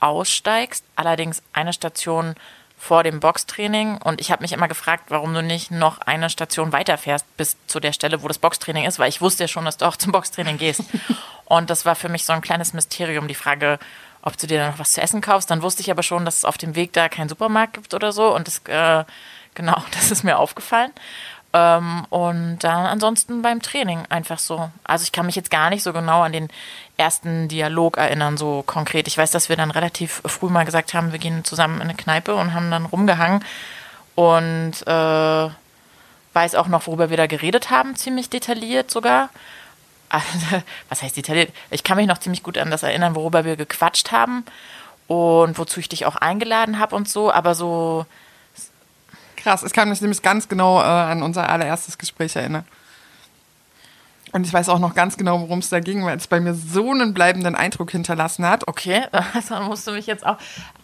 aussteigst, 0.00 0.84
allerdings 0.96 1.42
eine 1.52 1.72
Station 1.72 2.34
vor 2.78 3.02
dem 3.02 3.20
Boxtraining. 3.20 3.98
Und 3.98 4.20
ich 4.20 4.30
habe 4.30 4.42
mich 4.42 4.52
immer 4.52 4.68
gefragt, 4.68 5.04
warum 5.08 5.34
du 5.34 5.42
nicht 5.42 5.70
noch 5.70 6.00
eine 6.00 6.30
Station 6.30 6.72
weiterfährst 6.72 7.24
bis 7.36 7.56
zu 7.66 7.80
der 7.80 7.92
Stelle, 7.92 8.22
wo 8.22 8.28
das 8.28 8.38
Boxtraining 8.38 8.84
ist, 8.84 8.98
weil 8.98 9.08
ich 9.08 9.20
wusste 9.20 9.44
ja 9.44 9.48
schon, 9.48 9.64
dass 9.64 9.76
du 9.76 9.84
auch 9.84 9.96
zum 9.96 10.12
Boxtraining 10.12 10.58
gehst. 10.58 10.82
Und 11.44 11.70
das 11.70 11.84
war 11.84 11.96
für 11.96 12.08
mich 12.08 12.24
so 12.24 12.32
ein 12.32 12.40
kleines 12.40 12.72
Mysterium, 12.72 13.26
die 13.26 13.34
Frage, 13.34 13.78
ob 14.22 14.36
du 14.36 14.46
dir 14.46 14.60
da 14.60 14.70
noch 14.70 14.78
was 14.78 14.92
zu 14.92 15.00
essen 15.00 15.20
kaufst. 15.20 15.50
Dann 15.50 15.62
wusste 15.62 15.82
ich 15.82 15.90
aber 15.90 16.02
schon, 16.02 16.24
dass 16.24 16.38
es 16.38 16.44
auf 16.44 16.58
dem 16.58 16.74
Weg 16.76 16.92
da 16.92 17.08
keinen 17.08 17.28
Supermarkt 17.28 17.74
gibt 17.74 17.94
oder 17.94 18.12
so. 18.12 18.34
Und 18.34 18.46
das, 18.46 18.62
äh, 18.66 19.04
genau, 19.54 19.82
das 19.92 20.10
ist 20.10 20.22
mir 20.22 20.38
aufgefallen. 20.38 20.92
Ähm, 21.52 22.04
und 22.10 22.58
dann 22.60 22.86
ansonsten 22.86 23.40
beim 23.42 23.62
Training 23.62 24.04
einfach 24.10 24.38
so. 24.38 24.70
Also 24.84 25.02
ich 25.02 25.12
kann 25.12 25.26
mich 25.26 25.36
jetzt 25.36 25.50
gar 25.50 25.70
nicht 25.70 25.82
so 25.82 25.92
genau 25.92 26.22
an 26.22 26.32
den 26.32 26.48
ersten 26.96 27.48
Dialog 27.48 27.96
erinnern, 27.96 28.36
so 28.36 28.62
konkret. 28.66 29.08
Ich 29.08 29.16
weiß, 29.16 29.30
dass 29.30 29.48
wir 29.48 29.56
dann 29.56 29.70
relativ 29.70 30.22
früh 30.26 30.48
mal 30.48 30.64
gesagt 30.64 30.92
haben, 30.92 31.12
wir 31.12 31.18
gehen 31.18 31.44
zusammen 31.44 31.76
in 31.76 31.82
eine 31.82 31.94
Kneipe 31.94 32.34
und 32.34 32.52
haben 32.52 32.70
dann 32.70 32.84
rumgehangen 32.84 33.44
und 34.14 34.74
äh, 34.86 35.50
weiß 36.32 36.54
auch 36.54 36.68
noch, 36.68 36.86
worüber 36.86 37.08
wir 37.08 37.16
da 37.16 37.26
geredet 37.26 37.70
haben, 37.70 37.96
ziemlich 37.96 38.28
detailliert 38.28 38.90
sogar. 38.90 39.30
Was 40.88 41.02
heißt 41.02 41.16
detailliert? 41.16 41.52
Ich 41.70 41.82
kann 41.82 41.96
mich 41.96 42.06
noch 42.06 42.18
ziemlich 42.18 42.42
gut 42.42 42.58
an 42.58 42.70
das 42.70 42.82
erinnern, 42.82 43.14
worüber 43.14 43.44
wir 43.44 43.56
gequatscht 43.56 44.12
haben 44.12 44.44
und 45.06 45.58
wozu 45.58 45.80
ich 45.80 45.88
dich 45.88 46.04
auch 46.04 46.16
eingeladen 46.16 46.78
habe 46.78 46.94
und 46.94 47.08
so, 47.08 47.32
aber 47.32 47.54
so 47.54 48.06
Krass, 49.38 49.62
ich 49.62 49.72
kann 49.72 49.88
mich 49.88 50.00
nämlich 50.00 50.20
ganz 50.20 50.48
genau 50.48 50.80
äh, 50.80 50.84
an 50.84 51.22
unser 51.22 51.48
allererstes 51.48 51.96
Gespräch 51.96 52.34
erinnern. 52.34 52.64
Und 54.32 54.44
ich 54.46 54.52
weiß 54.52 54.68
auch 54.68 54.80
noch 54.80 54.94
ganz 54.94 55.16
genau, 55.16 55.40
worum 55.40 55.60
es 55.60 55.68
da 55.68 55.80
ging, 55.80 56.04
weil 56.04 56.16
es 56.16 56.26
bei 56.26 56.40
mir 56.40 56.54
so 56.54 56.90
einen 56.90 57.14
bleibenden 57.14 57.54
Eindruck 57.54 57.90
hinterlassen 57.92 58.44
hat. 58.46 58.66
Okay, 58.66 59.04
dann 59.48 59.64
musst 59.64 59.86
du 59.86 59.92
mich 59.92 60.06
jetzt 60.06 60.26
auch 60.26 60.36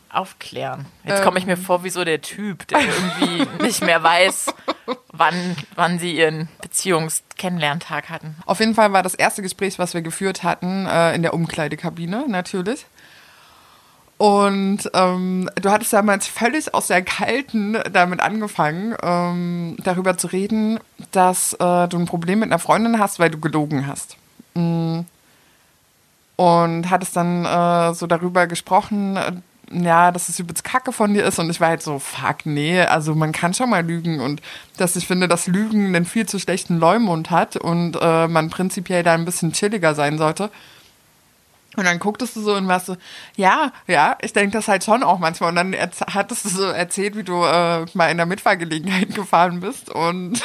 aufklären. 0.09 0.87
Jetzt 1.03 1.25
komme 1.25 1.39
ich 1.39 1.47
mir 1.47 1.57
vor 1.57 1.83
wie 1.83 1.91
so 1.91 2.05
der 2.05 2.21
Typ, 2.23 2.69
der 2.69 2.79
irgendwie 2.81 3.47
nicht 3.65 3.83
mehr 3.83 4.01
weiß, 4.01 4.55
wann, 5.09 5.57
wann 5.75 5.99
sie 5.99 6.17
ihren 6.17 6.49
Beziehungs-Kennenlerntag 6.63 8.09
hatten. 8.09 8.37
Auf 8.47 8.61
jeden 8.61 8.77
Fall 8.77 8.93
war 8.93 9.03
das 9.03 9.15
erste 9.15 9.43
Gespräch, 9.43 9.81
was 9.81 9.93
wir 9.93 10.03
geführt 10.03 10.45
hatten, 10.45 10.87
äh, 10.87 11.15
in 11.17 11.23
der 11.23 11.35
Umkleidekabine 11.35 12.27
natürlich. 12.29 12.87
Und 14.17 14.91
ähm, 14.95 15.51
du 15.61 15.71
hattest 15.71 15.93
damals 15.93 16.27
völlig 16.27 16.73
aus 16.73 16.87
der 16.87 17.03
Kalten 17.03 17.77
damit 17.93 18.21
angefangen, 18.21 18.95
ähm, 19.03 19.77
darüber 19.83 20.17
zu 20.17 20.29
reden, 20.29 20.79
dass 21.11 21.53
äh, 21.55 21.89
du 21.89 21.99
ein 21.99 22.07
Problem 22.07 22.39
mit 22.39 22.51
einer 22.51 22.61
Freundin 22.61 23.01
hast, 23.01 23.19
weil 23.19 23.31
du 23.31 23.41
gelogen 23.41 23.87
hast. 23.87 24.17
Mm. 24.55 25.01
Und 26.37 26.91
hattest 26.91 27.17
dann 27.17 27.45
äh, 27.45 27.95
so 27.95 28.07
darüber 28.07 28.47
gesprochen, 28.47 29.17
äh, 29.17 29.33
ja, 29.71 30.13
dass 30.13 30.29
es 30.29 30.39
übelst 30.39 30.65
kacke 30.65 30.93
von 30.93 31.15
dir 31.15 31.25
ist. 31.25 31.39
Und 31.39 31.51
ich 31.51 31.61
war 31.61 31.69
halt 31.69 31.83
so, 31.83 31.99
fuck, 31.99 32.45
nee, 32.45 32.81
also 32.81 33.15
man 33.15 33.33
kann 33.33 33.55
schon 33.55 33.71
mal 33.71 33.85
lügen. 33.85 34.21
Und 34.21 34.43
dass 34.77 34.97
ich 34.97 35.07
finde, 35.07 35.27
dass 35.27 35.47
Lügen 35.47 35.87
einen 35.87 36.05
viel 36.05 36.27
zu 36.27 36.39
schlechten 36.39 36.79
Leumund 36.79 37.31
hat 37.31 37.57
und 37.57 37.99
äh, 38.01 38.29
man 38.29 38.51
prinzipiell 38.51 39.03
da 39.03 39.15
ein 39.15 39.25
bisschen 39.25 39.53
chilliger 39.53 39.95
sein 39.95 40.19
sollte. 40.19 40.51
Und 41.77 41.85
dann 41.85 41.99
gucktest 41.99 42.37
du 42.37 42.41
so 42.41 42.55
und 42.55 42.69
warst 42.69 42.87
so, 42.87 42.97
ja, 43.37 43.73
ja, 43.87 44.17
ich 44.21 44.33
denke 44.33 44.53
das 44.53 44.69
halt 44.69 44.85
schon 44.85 45.03
auch 45.03 45.19
manchmal. 45.19 45.51
Und 45.51 45.57
dann 45.57 45.75
hattest 45.75 46.45
du 46.45 46.49
so 46.49 46.65
erzählt, 46.65 47.17
wie 47.17 47.25
du 47.25 47.43
äh, 47.45 47.87
mal 47.95 48.11
in 48.11 48.17
der 48.17 48.27
Mitfahrgelegenheit 48.27 49.15
gefahren 49.15 49.61
bist 49.61 49.91
und 49.91 50.41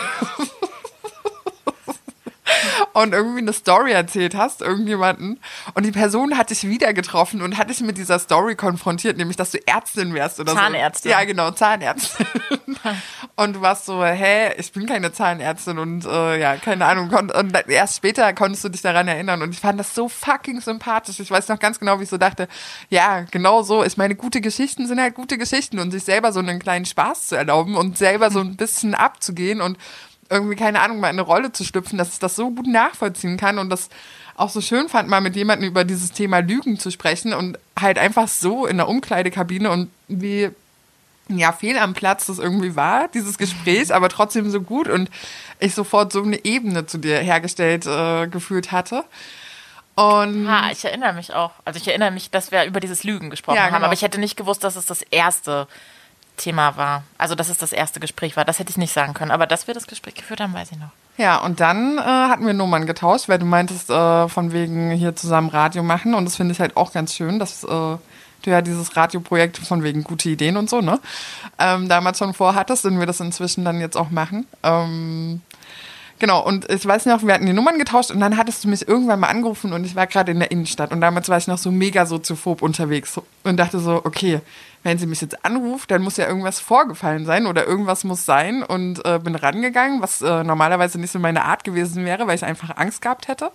und 2.93 3.13
irgendwie 3.13 3.39
eine 3.39 3.53
Story 3.53 3.91
erzählt 3.91 4.35
hast, 4.35 4.61
irgendjemanden, 4.61 5.39
und 5.73 5.85
die 5.85 5.91
Person 5.91 6.37
hat 6.37 6.49
dich 6.49 6.67
wieder 6.67 6.93
getroffen 6.93 7.41
und 7.41 7.57
hat 7.57 7.69
dich 7.69 7.81
mit 7.81 7.97
dieser 7.97 8.19
Story 8.19 8.55
konfrontiert, 8.55 9.17
nämlich, 9.17 9.37
dass 9.37 9.51
du 9.51 9.65
Ärztin 9.67 10.13
wärst 10.13 10.39
oder 10.39 10.53
Zahnärztin. 10.53 11.11
so. 11.11 11.17
Ja, 11.17 11.23
genau, 11.23 11.51
Zahnärztin. 11.51 12.27
und 13.35 13.55
du 13.55 13.61
warst 13.61 13.85
so, 13.85 14.03
hä, 14.03 14.53
ich 14.57 14.71
bin 14.71 14.85
keine 14.85 15.11
Zahnärztin 15.11 15.79
und 15.79 16.05
äh, 16.05 16.39
ja, 16.39 16.55
keine 16.57 16.85
Ahnung. 16.85 17.09
Und 17.09 17.53
erst 17.67 17.97
später 17.97 18.33
konntest 18.33 18.63
du 18.63 18.69
dich 18.69 18.81
daran 18.81 19.07
erinnern 19.07 19.41
und 19.41 19.51
ich 19.53 19.59
fand 19.59 19.79
das 19.79 19.95
so 19.95 20.09
fucking 20.09 20.61
sympathisch. 20.61 21.19
Ich 21.19 21.31
weiß 21.31 21.47
noch 21.47 21.59
ganz 21.59 21.79
genau, 21.79 21.99
wie 21.99 22.03
ich 22.03 22.09
so 22.09 22.17
dachte, 22.17 22.47
ja, 22.89 23.21
genau 23.31 23.63
so. 23.63 23.83
Ich 23.83 23.97
meine, 23.97 24.15
gute 24.15 24.41
Geschichten 24.41 24.87
sind 24.87 24.99
halt 24.99 25.15
gute 25.15 25.37
Geschichten 25.37 25.79
und 25.79 25.91
sich 25.91 26.03
selber 26.03 26.31
so 26.31 26.39
einen 26.39 26.59
kleinen 26.59 26.85
Spaß 26.85 27.27
zu 27.27 27.35
erlauben 27.35 27.75
und 27.75 27.97
selber 27.97 28.31
so 28.31 28.39
ein 28.39 28.55
bisschen 28.55 28.95
abzugehen 28.95 29.61
und 29.61 29.77
irgendwie, 30.29 30.55
keine 30.55 30.81
Ahnung, 30.81 30.99
mal 30.99 31.09
in 31.09 31.15
eine 31.15 31.21
Rolle 31.21 31.51
zu 31.51 31.63
schlüpfen, 31.63 31.97
dass 31.97 32.13
ich 32.13 32.19
das 32.19 32.35
so 32.35 32.51
gut 32.51 32.67
nachvollziehen 32.67 33.37
kann 33.37 33.57
und 33.57 33.69
das 33.69 33.89
auch 34.35 34.49
so 34.49 34.61
schön 34.61 34.87
fand, 34.87 35.09
mal 35.09 35.21
mit 35.21 35.35
jemandem 35.35 35.67
über 35.67 35.83
dieses 35.83 36.11
Thema 36.11 36.39
Lügen 36.39 36.79
zu 36.79 36.91
sprechen 36.91 37.33
und 37.33 37.57
halt 37.79 37.97
einfach 37.97 38.27
so 38.27 38.65
in 38.65 38.77
der 38.77 38.87
Umkleidekabine 38.87 39.69
und 39.69 39.89
wie 40.07 40.49
ja, 41.27 41.51
fehl 41.51 41.77
am 41.77 41.93
Platz 41.93 42.25
das 42.25 42.39
irgendwie 42.39 42.75
war, 42.75 43.07
dieses 43.09 43.37
Gespräch, 43.37 43.93
aber 43.93 44.09
trotzdem 44.09 44.49
so 44.49 44.61
gut 44.61 44.87
und 44.87 45.09
ich 45.59 45.75
sofort 45.75 46.11
so 46.11 46.23
eine 46.23 46.43
Ebene 46.45 46.85
zu 46.85 46.97
dir 46.97 47.19
hergestellt 47.19 47.85
äh, 47.85 48.27
gefühlt 48.27 48.71
hatte. 48.71 49.03
Und 49.95 50.49
ha, 50.49 50.71
ich 50.71 50.85
erinnere 50.85 51.11
mich 51.13 51.33
auch. 51.33 51.51
Also 51.65 51.77
ich 51.77 51.87
erinnere 51.87 52.11
mich, 52.11 52.31
dass 52.31 52.51
wir 52.51 52.63
über 52.63 52.79
dieses 52.79 53.03
Lügen 53.03 53.29
gesprochen 53.29 53.57
Ja, 53.57 53.63
haben, 53.63 53.73
genau. 53.73 53.85
aber 53.85 53.93
ich 53.93 54.01
hätte 54.01 54.19
nicht 54.19 54.37
gewusst, 54.37 54.63
dass 54.63 54.77
es 54.77 54.85
das 54.85 55.01
erste 55.01 55.67
Thema 56.39 56.75
war. 56.77 57.03
Also 57.17 57.35
dass 57.35 57.49
es 57.49 57.59
das 57.59 57.71
erste 57.71 57.99
Gespräch 57.99 58.35
war. 58.35 58.45
Das 58.45 58.57
hätte 58.57 58.71
ich 58.71 58.77
nicht 58.77 58.93
sagen 58.93 59.13
können. 59.13 59.31
Aber 59.31 59.45
dass 59.45 59.67
wir 59.67 59.75
das 59.75 59.85
Gespräch 59.85 60.15
geführt 60.15 60.41
haben, 60.41 60.53
weiß 60.53 60.71
ich 60.71 60.79
noch. 60.79 60.89
Ja, 61.17 61.37
und 61.37 61.59
dann 61.59 61.97
äh, 61.97 62.01
hatten 62.01 62.45
wir 62.45 62.53
Nummern 62.53 62.85
getauscht, 62.85 63.29
weil 63.29 63.39
du 63.39 63.45
meintest, 63.45 63.89
äh, 63.89 64.27
von 64.29 64.53
wegen 64.53 64.89
hier 64.91 65.15
zusammen 65.15 65.49
Radio 65.49 65.83
machen. 65.83 66.15
Und 66.15 66.25
das 66.25 66.37
finde 66.37 66.53
ich 66.53 66.59
halt 66.59 66.77
auch 66.77 66.93
ganz 66.93 67.13
schön, 67.13 67.39
dass 67.39 67.63
äh, 67.63 67.67
du 67.67 67.99
ja 68.45 68.61
dieses 68.61 68.95
Radioprojekt 68.95 69.57
von 69.57 69.83
wegen 69.83 70.03
gute 70.03 70.29
Ideen 70.29 70.57
und 70.57 70.69
so, 70.69 70.81
ne? 70.81 70.99
Ähm, 71.59 71.89
damals 71.89 72.19
schon 72.19 72.33
vorhattest 72.33 72.85
und 72.85 72.99
wir 72.99 73.05
das 73.05 73.19
inzwischen 73.19 73.65
dann 73.65 73.81
jetzt 73.81 73.97
auch 73.97 74.09
machen. 74.09 74.47
Ähm, 74.63 75.41
Genau, 76.19 76.45
und 76.45 76.69
ich 76.69 76.85
weiß 76.85 77.05
noch, 77.05 77.23
wir 77.23 77.33
hatten 77.33 77.45
die 77.45 77.53
Nummern 77.53 77.79
getauscht 77.79 78.11
und 78.11 78.19
dann 78.19 78.35
hattest 78.35 78.65
du 78.65 78.67
mich 78.67 78.85
irgendwann 78.85 79.21
mal 79.21 79.29
angerufen 79.29 79.71
und 79.71 79.85
ich 79.85 79.95
war 79.95 80.05
gerade 80.05 80.33
in 80.33 80.39
der 80.39 80.51
Innenstadt 80.51 80.91
und 80.91 80.99
damals 80.99 81.29
war 81.29 81.37
ich 81.37 81.47
noch 81.47 81.57
so 81.57 81.71
mega 81.71 82.05
soziophob 82.05 82.61
unterwegs 82.61 83.17
und 83.43 83.57
dachte 83.57 83.79
so, 83.79 84.01
okay, 84.03 84.41
wenn 84.83 84.97
sie 84.97 85.07
mich 85.07 85.21
jetzt 85.21 85.45
anruft, 85.45 85.91
dann 85.91 86.01
muss 86.01 86.17
ja 86.17 86.27
irgendwas 86.27 86.59
vorgefallen 86.59 87.25
sein 87.25 87.47
oder 87.47 87.65
irgendwas 87.65 88.03
muss 88.03 88.25
sein 88.25 88.63
und 88.63 89.05
äh, 89.05 89.19
bin 89.19 89.35
rangegangen, 89.35 90.01
was 90.01 90.21
äh, 90.21 90.43
normalerweise 90.43 90.99
nicht 90.99 91.11
so 91.11 91.19
meine 91.19 91.43
Art 91.45 91.63
gewesen 91.63 92.05
wäre, 92.05 92.27
weil 92.27 92.35
ich 92.35 92.45
einfach 92.45 92.77
Angst 92.77 93.01
gehabt 93.01 93.27
hätte. 93.27 93.51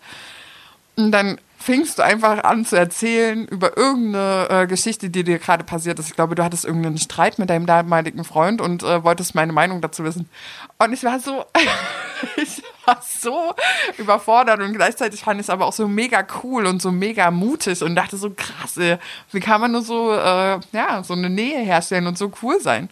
Und 0.97 1.13
dann 1.13 1.39
fingst 1.65 1.99
du 1.99 2.03
einfach 2.03 2.45
an 2.45 2.67
zu 2.67 2.77
erzählen 2.77 3.49
über 3.49 3.75
irgendeine 3.79 4.49
äh, 4.51 4.67
Geschichte, 4.67 5.09
die 5.09 5.25
dir 5.25 5.39
gerade 5.39 5.65
passiert 5.65 5.99
ist. 5.99 6.09
Ich 6.09 6.15
glaube, 6.15 6.35
du 6.35 6.45
hattest 6.45 6.67
irgendeinen 6.67 6.99
Streit 6.99 7.39
mit 7.39 7.49
deinem 7.49 7.65
damaligen 7.65 8.23
Freund 8.23 8.61
und 8.61 8.83
äh, 8.83 9.03
wolltest 9.03 9.35
meine 9.35 9.55
Meinung 9.55 9.81
dazu 9.81 10.05
wissen. 10.05 10.29
Und 10.77 10.93
ich 10.93 11.03
war 11.05 11.21
so, 11.21 11.47
ich 12.37 12.63
war 12.85 13.01
so 13.03 13.55
überfordert 13.97 14.61
und 14.61 14.75
gleichzeitig 14.75 15.25
fand 15.25 15.41
ich 15.41 15.47
es 15.47 15.51
aber 15.51 15.65
auch 15.65 15.73
so 15.73 15.89
mega 15.89 16.27
cool 16.43 16.67
und 16.67 16.83
so 16.83 16.93
mega 16.93 17.31
mutig 17.31 17.83
und 17.83 17.95
dachte 17.95 18.19
so 18.19 18.29
krass, 18.29 18.77
ey, 18.77 18.99
wie 19.33 19.41
kann 19.41 19.63
man 19.63 19.73
nur 19.73 19.83
so, 19.83 20.13
äh, 20.13 20.61
ja, 20.73 21.03
so 21.03 21.15
eine 21.15 21.31
Nähe 21.31 21.61
herstellen 21.61 22.07
und 22.07 22.19
so 22.19 22.31
cool 22.43 22.61
sein. 22.61 22.91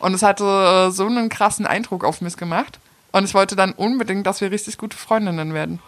Und 0.00 0.14
es 0.14 0.24
hatte 0.24 0.88
äh, 0.88 0.90
so 0.90 1.06
einen 1.06 1.28
krassen 1.28 1.64
Eindruck 1.64 2.02
auf 2.02 2.22
mich 2.22 2.36
gemacht. 2.36 2.80
Und 3.12 3.22
ich 3.22 3.34
wollte 3.34 3.54
dann 3.54 3.70
unbedingt, 3.70 4.26
dass 4.26 4.40
wir 4.40 4.50
richtig 4.50 4.78
gute 4.78 4.96
Freundinnen 4.96 5.54
werden. 5.54 5.80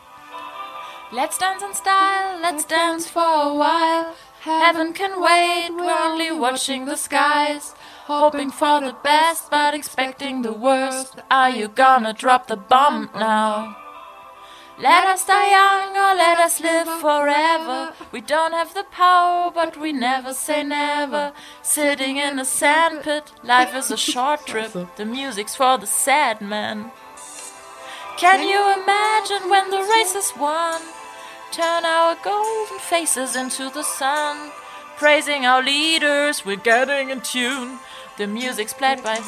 Let's 1.12 1.37
dance 1.37 1.62
in 1.62 1.75
style, 1.75 2.40
let's 2.40 2.64
dance 2.64 3.07
for 3.07 3.20
a 3.20 3.53
while. 3.53 4.14
Heaven 4.40 4.94
can 4.94 5.20
wait, 5.20 5.68
we're 5.70 5.92
only 5.92 6.33
watching 6.33 6.87
the 6.87 6.96
skies. 6.96 7.75
Hoping 8.07 8.51
for 8.51 8.81
the 8.81 8.96
best, 9.05 9.51
but 9.51 9.75
expecting 9.75 10.40
the 10.40 10.55
worst. 10.55 11.16
Are 11.31 11.51
you 11.51 11.68
gonna 11.68 12.14
drop 12.14 12.46
the 12.46 12.57
bomb 12.57 13.11
now? 13.14 13.77
Let 14.79 15.05
us 15.05 15.27
die 15.27 15.51
young 15.51 15.90
or 15.98 16.16
let 16.16 16.38
us 16.38 16.62
live 16.62 16.88
forever. 17.03 17.92
We 18.11 18.22
don't 18.22 18.55
have 18.55 18.72
the 18.72 18.85
power, 18.85 19.51
but 19.51 19.79
we 19.79 19.92
never 19.92 20.33
say 20.33 20.62
never. 20.62 21.35
Sitting 21.61 22.16
in 22.16 22.38
a 22.38 22.46
sandpit, 22.46 23.33
life 23.44 23.75
is 23.75 23.90
a 23.90 23.98
short 23.98 24.46
trip. 24.46 24.72
The 24.96 25.05
music's 25.05 25.57
for 25.57 25.77
the 25.77 25.87
sad 25.87 26.40
man. 26.40 26.90
Can 28.16 28.48
you 28.48 28.83
imagine 28.83 29.51
when 29.51 29.70
the 29.70 29.83
race 29.83 30.14
is 30.14 30.33
won? 30.38 30.81
Turn 31.52 31.84
our 31.84 32.16
golden 32.24 32.78
faces 32.78 33.36
into 33.36 33.68
the 33.68 33.82
sun. 33.82 34.50
Praising 34.96 35.44
our 35.44 35.62
leaders, 35.62 36.46
we're 36.46 36.56
getting 36.56 37.10
in 37.10 37.20
tune. 37.20 37.78
The 38.16 38.26
music's 38.26 38.72
played 38.72 39.04
by. 39.04 39.16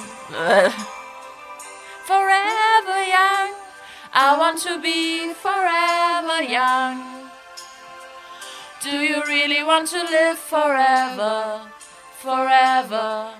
forever 2.06 3.04
young. 3.04 3.52
I 4.14 4.36
want 4.38 4.58
to 4.62 4.80
be 4.80 5.34
forever 5.34 6.42
young. 6.42 7.28
Do 8.80 9.00
you 9.00 9.22
really 9.26 9.62
want 9.62 9.88
to 9.88 10.02
live 10.02 10.38
forever? 10.38 11.60
Forever 12.20 13.34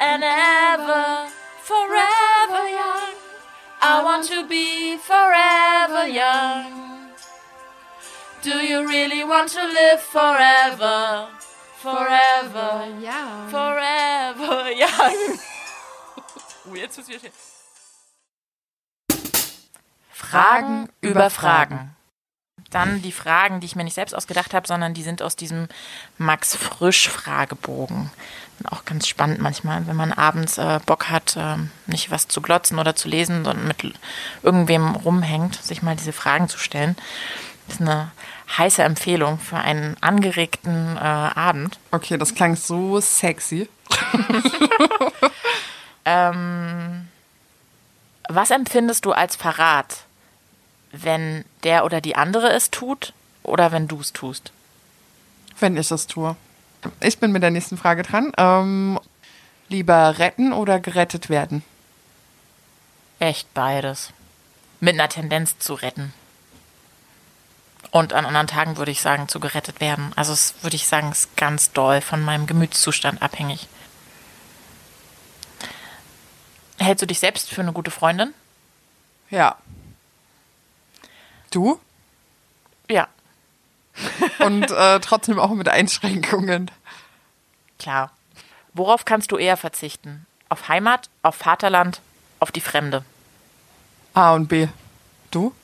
and 0.00 0.24
ever. 0.24 1.28
Forever 1.60 2.68
young. 2.80 3.14
I 3.82 4.00
want 4.02 4.26
to 4.28 4.48
be 4.48 4.96
forever 4.96 6.08
young. 6.08 6.91
Do 8.42 8.50
you 8.50 8.88
really 8.88 9.22
want 9.22 9.50
to 9.50 9.60
live 9.60 10.00
forever? 10.00 11.28
Forever, 11.80 12.88
Ja. 13.00 13.46
forever 13.48 14.68
young. 14.76 15.38
Oh, 16.68 16.74
jetzt 16.74 16.98
ich 16.98 17.08
wieder 17.08 17.30
Fragen 20.12 20.88
über 21.00 21.30
Fragen. 21.30 21.94
dann 22.70 23.02
die 23.02 23.12
Fragen, 23.12 23.60
die 23.60 23.66
ich 23.66 23.76
mir 23.76 23.84
nicht 23.84 23.94
selbst 23.94 24.14
ausgedacht 24.14 24.54
habe, 24.54 24.66
sondern 24.66 24.94
die 24.94 25.02
sind 25.02 25.22
aus 25.22 25.36
diesem 25.36 25.68
Max 26.18 26.56
Frisch 26.56 27.08
Fragebogen. 27.08 28.10
Auch 28.70 28.84
ganz 28.84 29.06
spannend 29.06 29.40
manchmal, 29.40 29.86
wenn 29.86 29.96
man 29.96 30.12
abends 30.12 30.58
äh, 30.58 30.80
Bock 30.86 31.10
hat, 31.10 31.36
äh, 31.36 31.56
nicht 31.86 32.10
was 32.10 32.28
zu 32.28 32.40
glotzen 32.40 32.78
oder 32.78 32.96
zu 32.96 33.08
lesen, 33.08 33.44
sondern 33.44 33.68
mit 33.68 33.94
irgendwem 34.42 34.94
rumhängt, 34.96 35.62
sich 35.62 35.82
mal 35.82 35.96
diese 35.96 36.12
Fragen 36.12 36.48
zu 36.48 36.58
stellen. 36.58 36.96
Das 37.66 37.76
ist 37.76 37.80
eine 37.80 38.10
heiße 38.58 38.82
Empfehlung 38.82 39.38
für 39.38 39.56
einen 39.56 39.96
angeregten 40.00 40.96
äh, 40.96 41.00
Abend. 41.00 41.78
Okay, 41.90 42.18
das 42.18 42.34
klang 42.34 42.56
so 42.56 43.00
sexy. 43.00 43.68
ähm, 46.04 47.08
was 48.28 48.50
empfindest 48.50 49.04
du 49.04 49.12
als 49.12 49.36
Verrat, 49.36 50.04
wenn 50.90 51.44
der 51.64 51.84
oder 51.84 52.00
die 52.00 52.16
andere 52.16 52.52
es 52.52 52.70
tut 52.70 53.12
oder 53.42 53.72
wenn 53.72 53.88
du 53.88 54.00
es 54.00 54.12
tust? 54.12 54.52
Wenn 55.58 55.76
ich 55.76 55.90
es 55.90 56.06
tue. 56.06 56.36
Ich 57.00 57.18
bin 57.18 57.32
mit 57.32 57.42
der 57.42 57.50
nächsten 57.50 57.76
Frage 57.76 58.02
dran. 58.02 58.32
Ähm, 58.36 58.98
lieber 59.68 60.18
retten 60.18 60.52
oder 60.52 60.80
gerettet 60.80 61.30
werden? 61.30 61.62
Echt 63.18 63.52
beides. 63.54 64.12
Mit 64.80 64.94
einer 64.94 65.08
Tendenz 65.08 65.58
zu 65.58 65.74
retten. 65.74 66.12
Und 67.92 68.14
an 68.14 68.24
anderen 68.24 68.46
Tagen 68.46 68.78
würde 68.78 68.90
ich 68.90 69.02
sagen, 69.02 69.28
zu 69.28 69.38
gerettet 69.38 69.80
werden. 69.80 70.12
Also 70.16 70.32
es 70.32 70.54
würde 70.62 70.76
ich 70.76 70.86
sagen, 70.86 71.12
ist 71.12 71.36
ganz 71.36 71.72
doll 71.72 72.00
von 72.00 72.22
meinem 72.22 72.46
Gemütszustand 72.46 73.20
abhängig. 73.20 73.68
Hältst 76.78 77.02
du 77.02 77.06
dich 77.06 77.18
selbst 77.18 77.50
für 77.50 77.60
eine 77.60 77.74
gute 77.74 77.90
Freundin? 77.90 78.32
Ja. 79.28 79.56
Du? 81.50 81.78
Ja. 82.88 83.08
Und 84.38 84.70
äh, 84.70 84.98
trotzdem 85.00 85.38
auch 85.38 85.50
mit 85.50 85.68
Einschränkungen. 85.68 86.70
Klar. 87.78 88.10
Worauf 88.72 89.04
kannst 89.04 89.32
du 89.32 89.36
eher 89.36 89.58
verzichten? 89.58 90.24
Auf 90.48 90.68
Heimat, 90.68 91.10
auf 91.22 91.34
Vaterland, 91.34 92.00
auf 92.40 92.50
die 92.50 92.62
Fremde? 92.62 93.04
A 94.14 94.32
und 94.32 94.48
B. 94.48 94.68
Du? 95.30 95.54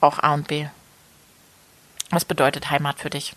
Auch 0.00 0.20
A 0.20 0.34
und 0.34 0.46
B. 0.46 0.68
Was 2.12 2.26
bedeutet 2.26 2.70
Heimat 2.70 3.00
für 3.00 3.10
dich? 3.10 3.34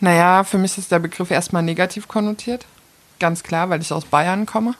Naja, 0.00 0.42
für 0.42 0.56
mich 0.56 0.78
ist 0.78 0.90
der 0.90 0.98
Begriff 0.98 1.30
erstmal 1.30 1.62
negativ 1.62 2.08
konnotiert. 2.08 2.64
Ganz 3.18 3.42
klar, 3.42 3.68
weil 3.68 3.82
ich 3.82 3.92
aus 3.92 4.06
Bayern 4.06 4.46
komme. 4.46 4.74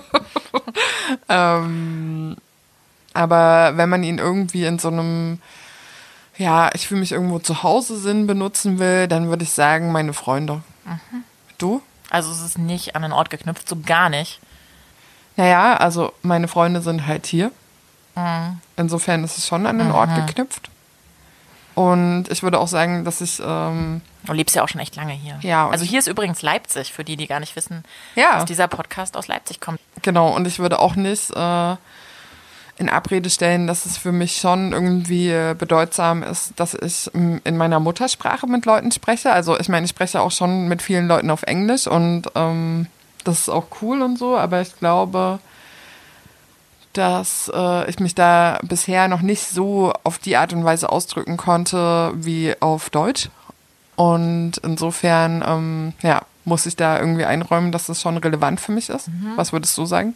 ähm, 1.30 2.36
aber 3.14 3.72
wenn 3.76 3.88
man 3.88 4.02
ihn 4.02 4.18
irgendwie 4.18 4.66
in 4.66 4.78
so 4.78 4.88
einem, 4.88 5.40
ja, 6.36 6.70
ich 6.74 6.86
fühle 6.86 7.00
mich 7.00 7.12
irgendwo 7.12 7.38
zu 7.38 7.62
Hause 7.62 7.96
Sinn 7.96 8.26
benutzen 8.26 8.78
will, 8.78 9.08
dann 9.08 9.28
würde 9.28 9.44
ich 9.44 9.52
sagen, 9.52 9.90
meine 9.90 10.12
Freunde. 10.12 10.62
Mhm. 10.84 11.24
Du? 11.56 11.80
Also 12.10 12.30
es 12.30 12.42
ist 12.42 12.58
nicht 12.58 12.94
an 12.94 13.00
den 13.00 13.12
Ort 13.12 13.30
geknüpft, 13.30 13.66
so 13.66 13.76
gar 13.80 14.10
nicht. 14.10 14.38
Naja, 15.36 15.78
also 15.78 16.12
meine 16.20 16.48
Freunde 16.48 16.82
sind 16.82 17.06
halt 17.06 17.24
hier. 17.24 17.50
Mhm. 18.14 18.60
Insofern 18.76 19.24
ist 19.24 19.38
es 19.38 19.46
schon 19.46 19.66
an 19.66 19.78
den 19.78 19.88
mhm. 19.88 19.94
Ort 19.94 20.14
geknüpft. 20.14 20.68
Und 21.74 22.26
ich 22.30 22.42
würde 22.42 22.58
auch 22.58 22.68
sagen, 22.68 23.04
dass 23.04 23.20
ich. 23.20 23.40
Ähm, 23.44 24.02
du 24.24 24.32
lebst 24.32 24.54
ja 24.54 24.62
auch 24.62 24.68
schon 24.68 24.80
echt 24.80 24.96
lange 24.96 25.12
hier. 25.12 25.38
Ja. 25.42 25.68
Also 25.68 25.84
hier 25.84 25.98
ist 25.98 26.08
übrigens 26.08 26.42
Leipzig, 26.42 26.92
für 26.92 27.04
die, 27.04 27.16
die 27.16 27.26
gar 27.26 27.40
nicht 27.40 27.56
wissen, 27.56 27.84
ja. 28.14 28.34
dass 28.34 28.44
dieser 28.44 28.68
Podcast 28.68 29.16
aus 29.16 29.28
Leipzig 29.28 29.60
kommt. 29.60 29.80
Genau, 30.02 30.34
und 30.34 30.46
ich 30.46 30.58
würde 30.58 30.78
auch 30.78 30.96
nicht 30.96 31.30
äh, 31.34 31.76
in 32.76 32.88
Abrede 32.88 33.30
stellen, 33.30 33.66
dass 33.66 33.86
es 33.86 33.96
für 33.96 34.12
mich 34.12 34.36
schon 34.36 34.72
irgendwie 34.72 35.54
bedeutsam 35.58 36.22
ist, 36.22 36.52
dass 36.56 36.74
ich 36.74 37.10
in 37.14 37.56
meiner 37.56 37.80
Muttersprache 37.80 38.46
mit 38.46 38.66
Leuten 38.66 38.92
spreche. 38.92 39.32
Also 39.32 39.58
ich 39.58 39.68
meine, 39.68 39.84
ich 39.84 39.90
spreche 39.90 40.20
auch 40.20 40.30
schon 40.30 40.68
mit 40.68 40.82
vielen 40.82 41.06
Leuten 41.06 41.30
auf 41.30 41.42
Englisch 41.44 41.86
und 41.86 42.24
ähm, 42.34 42.86
das 43.24 43.40
ist 43.40 43.48
auch 43.48 43.66
cool 43.80 44.02
und 44.02 44.18
so, 44.18 44.36
aber 44.36 44.60
ich 44.60 44.76
glaube, 44.78 45.38
dass 46.92 47.50
äh, 47.54 47.88
ich 47.90 47.98
mich 48.00 48.14
da 48.14 48.58
bisher 48.62 49.08
noch 49.08 49.22
nicht 49.22 49.48
so 49.48 49.92
auf 50.04 50.18
die 50.18 50.36
Art 50.36 50.52
und 50.52 50.64
Weise 50.64 50.90
ausdrücken 50.90 51.36
konnte 51.36 52.12
wie 52.14 52.54
auf 52.60 52.90
Deutsch. 52.90 53.28
Und 53.96 54.58
insofern, 54.58 55.44
ähm, 55.46 55.92
ja, 56.02 56.22
muss 56.44 56.66
ich 56.66 56.76
da 56.76 56.98
irgendwie 56.98 57.24
einräumen, 57.24 57.72
dass 57.72 57.86
das 57.86 58.00
schon 58.00 58.16
relevant 58.16 58.60
für 58.60 58.72
mich 58.72 58.88
ist. 58.88 59.08
Mhm. 59.08 59.32
Was 59.36 59.52
würdest 59.52 59.76
du 59.78 59.86
sagen? 59.86 60.14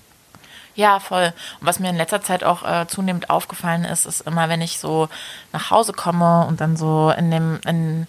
Ja, 0.75 1.01
voll. 1.01 1.33
Und 1.61 1.67
was 1.67 1.79
mir 1.79 1.89
in 1.89 1.97
letzter 1.97 2.21
Zeit 2.21 2.45
auch 2.45 2.62
äh, 2.62 2.87
zunehmend 2.87 3.31
aufgefallen 3.31 3.85
ist, 3.85 4.05
ist 4.05 4.21
immer, 4.21 4.49
wenn 4.49 4.61
ich 4.61 4.79
so 4.79 5.09
nach 5.53 5.71
Hause 5.71 5.93
komme 5.93 6.47
und 6.47 6.61
dann 6.61 6.77
so 6.77 7.11
in 7.17 7.31
dem, 7.31 7.61
in 7.67 8.07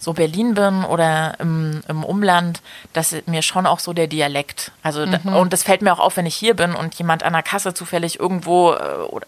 so 0.00 0.14
Berlin 0.14 0.54
bin 0.54 0.82
oder 0.82 1.38
im, 1.38 1.82
im 1.86 2.02
Umland, 2.04 2.62
dass 2.94 3.14
mir 3.26 3.42
schon 3.42 3.66
auch 3.66 3.78
so 3.78 3.92
der 3.92 4.06
Dialekt. 4.06 4.72
Also 4.82 5.06
mhm. 5.06 5.36
und 5.36 5.52
das 5.52 5.62
fällt 5.62 5.82
mir 5.82 5.92
auch 5.92 5.98
auf, 5.98 6.16
wenn 6.16 6.24
ich 6.24 6.34
hier 6.34 6.54
bin 6.54 6.74
und 6.74 6.94
jemand 6.94 7.22
an 7.22 7.34
der 7.34 7.42
Kasse 7.42 7.74
zufällig 7.74 8.18
irgendwo 8.18 8.72
äh, 8.72 8.78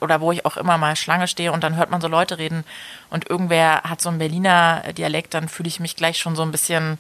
oder 0.01 0.23
wo 0.23 0.33
ich 0.33 0.47
auch 0.47 0.57
immer 0.57 0.79
mal 0.79 0.97
Schlange 0.97 1.29
stehe 1.29 1.53
und 1.53 1.63
dann 1.63 1.77
hört 1.77 1.91
man 1.91 2.01
so 2.01 2.09
Leute 2.09 2.39
reden 2.39 2.65
und 3.11 3.29
irgendwer 3.29 3.83
hat 3.83 4.01
so 4.01 4.09
einen 4.09 4.19
Berliner 4.19 4.83
Dialekt, 4.97 5.35
dann 5.35 5.49
fühle 5.49 5.69
ich 5.69 5.79
mich 5.79 5.95
gleich 5.95 6.19
schon 6.19 6.35
so 6.35 6.43
ein 6.43 6.51
bisschen 6.51 6.99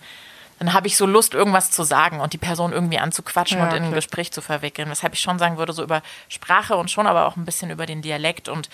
dann 0.59 0.75
habe 0.75 0.87
ich 0.87 0.97
so 0.97 1.07
Lust, 1.07 1.35
irgendwas 1.35 1.73
zu 1.73 1.83
sagen 1.83 2.21
und 2.21 2.35
die 2.35 2.39
Person 2.39 2.73
irgendwie 2.73 2.99
anzuquatschen 2.99 3.59
ja, 3.59 3.65
und 3.65 3.75
in 3.75 3.83
ein 3.83 3.93
Gespräch 3.93 4.31
zu 4.31 4.41
verwickeln. 4.41 4.89
Weshalb 4.91 5.13
ich 5.15 5.21
schon 5.21 5.41
sagen 5.41 5.59
würde, 5.59 5.73
so 5.73 5.83
über 5.83 6.03
Sprache 6.29 6.77
und 6.77 6.89
schon 6.89 7.09
aber 7.09 7.27
auch 7.27 7.35
ein 7.35 7.45
bisschen 7.45 7.71
über 7.71 7.85
den 7.85 8.01
Dialekt 8.01 8.49
und 8.49 8.69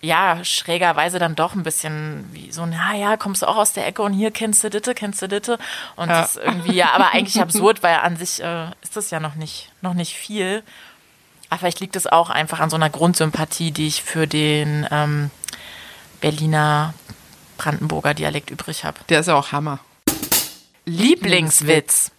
ja, 0.00 0.44
schrägerweise 0.44 1.18
dann 1.18 1.34
doch 1.34 1.54
ein 1.54 1.64
bisschen 1.64 2.28
wie 2.32 2.52
so, 2.52 2.64
na 2.66 2.94
ja, 2.94 3.16
kommst 3.16 3.42
du 3.42 3.46
auch 3.46 3.56
aus 3.56 3.72
der 3.72 3.86
Ecke 3.86 4.02
und 4.02 4.12
hier 4.12 4.30
kennst 4.30 4.62
du 4.62 4.70
Ditte, 4.70 4.94
kennst 4.94 5.20
du 5.22 5.28
Ditte. 5.28 5.58
Und 5.96 6.08
ja. 6.08 6.22
das 6.22 6.36
ist 6.36 6.42
irgendwie, 6.44 6.74
ja, 6.74 6.92
aber 6.92 7.12
eigentlich 7.12 7.40
absurd, 7.40 7.82
weil 7.82 7.96
an 7.96 8.16
sich 8.16 8.42
äh, 8.42 8.66
ist 8.82 8.96
das 8.96 9.10
ja 9.10 9.18
noch 9.18 9.34
nicht, 9.34 9.70
noch 9.82 9.94
nicht 9.94 10.14
viel. 10.14 10.62
Aber 11.50 11.58
vielleicht 11.58 11.80
liegt 11.80 11.96
es 11.96 12.06
auch 12.06 12.30
einfach 12.30 12.60
an 12.60 12.70
so 12.70 12.76
einer 12.76 12.90
Grundsympathie, 12.90 13.72
die 13.72 13.88
ich 13.88 14.02
für 14.02 14.26
den 14.26 14.86
ähm, 14.90 15.30
Berliner 16.20 16.94
Brandenburger 17.56 18.14
Dialekt 18.14 18.50
übrig 18.50 18.84
habe. 18.84 18.98
Der 19.08 19.20
ist 19.20 19.26
ja 19.26 19.34
auch 19.34 19.50
Hammer. 19.50 19.80
Lieblingswitz. 20.84 22.12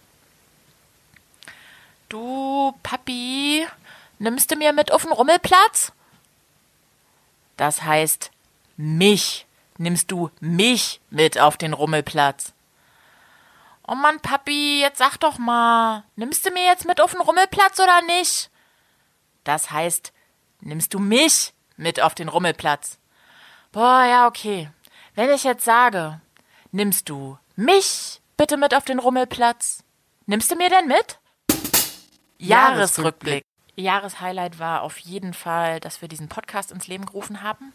Du, 2.10 2.74
Papi, 2.82 3.66
nimmst 4.18 4.50
du 4.50 4.56
mir 4.56 4.72
mit 4.72 4.92
auf 4.92 5.02
den 5.02 5.12
Rummelplatz? 5.12 5.92
Das 7.60 7.82
heißt, 7.82 8.30
mich. 8.78 9.44
Nimmst 9.76 10.10
du 10.10 10.30
mich 10.40 10.98
mit 11.10 11.38
auf 11.38 11.58
den 11.58 11.74
Rummelplatz? 11.74 12.54
Oh 13.86 13.94
Mann, 13.94 14.18
Papi, 14.20 14.80
jetzt 14.80 14.96
sag 14.96 15.18
doch 15.18 15.36
mal, 15.36 16.04
nimmst 16.16 16.46
du 16.46 16.50
mir 16.52 16.64
jetzt 16.64 16.86
mit 16.86 17.02
auf 17.02 17.12
den 17.12 17.20
Rummelplatz 17.20 17.78
oder 17.78 18.00
nicht? 18.00 18.50
Das 19.44 19.70
heißt, 19.70 20.10
nimmst 20.60 20.94
du 20.94 21.00
mich 21.00 21.52
mit 21.76 22.00
auf 22.00 22.14
den 22.14 22.30
Rummelplatz? 22.30 22.96
Boah, 23.72 24.04
ja, 24.04 24.26
okay. 24.26 24.70
Wenn 25.14 25.28
ich 25.28 25.44
jetzt 25.44 25.66
sage, 25.66 26.18
nimmst 26.72 27.10
du 27.10 27.36
mich 27.56 28.22
bitte 28.38 28.56
mit 28.56 28.74
auf 28.74 28.86
den 28.86 29.00
Rummelplatz? 29.00 29.84
Nimmst 30.24 30.50
du 30.50 30.56
mir 30.56 30.70
denn 30.70 30.88
mit? 30.88 31.18
Jahresrückblick. 32.38 33.44
Jahreshighlight 33.80 34.58
war 34.58 34.82
auf 34.82 34.98
jeden 34.98 35.34
Fall, 35.34 35.80
dass 35.80 36.00
wir 36.00 36.08
diesen 36.08 36.28
Podcast 36.28 36.70
ins 36.72 36.86
Leben 36.86 37.06
gerufen 37.06 37.42
haben. 37.42 37.72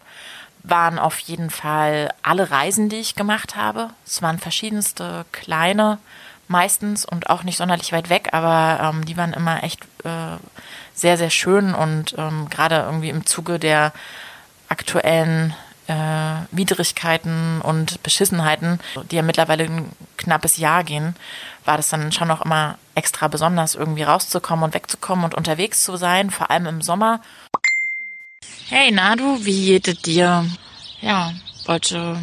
Waren 0.64 1.00
auf 1.00 1.20
jeden 1.20 1.50
Fall 1.50 2.12
alle 2.24 2.50
Reisen, 2.52 2.90
die 2.90 2.98
ich 2.98 3.16
gemacht 3.16 3.56
habe. 3.56 3.90
Es 4.06 4.22
waren 4.22 4.40
verschiedenste 4.40 5.26
kleine 5.32 6.00
meistens 6.48 7.06
und 7.06 7.30
auch 7.30 7.44
nicht 7.44 7.58
sonderlich 7.58 7.92
weit 7.92 8.10
weg, 8.10 8.30
aber 8.32 8.80
ähm, 8.82 9.06
die 9.06 9.18
waren 9.18 9.34
immer 9.34 9.64
echt 9.64 9.84
äh, 10.04 10.38
sehr, 10.94 11.18
sehr 11.18 11.30
schön 11.30 11.74
und 11.74 12.16
ähm, 12.18 12.50
gerade 12.50 12.76
irgendwie 12.86 13.10
im 13.10 13.26
Zuge 13.26 13.60
der 13.60 13.94
aktuellen 14.70 15.56
äh, 15.88 16.36
Widrigkeiten 16.52 17.62
und 17.62 18.02
Beschissenheiten, 18.04 18.80
die 19.12 19.16
ja 19.16 19.22
mittlerweile 19.22 19.66
ein 19.66 19.92
knappes 20.18 20.58
Jahr 20.58 20.84
gehen, 20.84 21.16
war 21.66 21.78
das 21.78 21.90
dann 21.90 22.12
schon 22.12 22.32
auch 22.32 22.42
immer 22.42 22.78
extra 22.96 23.28
besonders, 23.28 23.76
irgendwie 23.76 24.04
rauszukommen 24.04 24.66
und 24.66 24.74
wegzukommen 24.74 25.26
und 25.26 25.36
unterwegs 25.36 25.84
zu 25.84 25.98
sein, 25.98 26.32
vor 26.32 26.50
allem 26.50 26.66
im 26.68 26.82
Sommer. 26.82 27.22
Hey 28.68 28.92
Nadu, 28.92 29.46
wie 29.46 29.80
geht 29.80 30.06
dir? 30.06 30.46
Ja, 31.02 31.34
wollte 31.66 32.20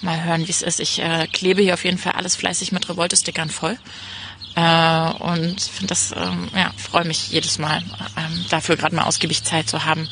mal 0.00 0.22
hören, 0.24 0.46
wie 0.46 0.50
es 0.50 0.62
ist. 0.62 0.80
Ich 0.80 1.00
äh, 1.00 1.26
klebe 1.26 1.62
hier 1.62 1.74
auf 1.74 1.84
jeden 1.84 1.98
Fall 1.98 2.12
alles 2.12 2.36
fleißig 2.36 2.72
mit 2.72 2.88
Revolte-Stickern 2.88 3.50
voll. 3.50 3.78
Äh, 4.54 5.10
und 5.20 5.60
finde 5.60 5.88
das, 5.88 6.12
ähm, 6.16 6.48
ja, 6.54 6.72
freue 6.76 7.04
mich 7.04 7.30
jedes 7.30 7.58
Mal, 7.58 7.82
ähm, 8.16 8.44
dafür 8.50 8.76
gerade 8.76 8.94
mal 8.94 9.04
ausgiebig 9.04 9.44
Zeit 9.44 9.68
zu 9.68 9.84
haben, 9.84 10.08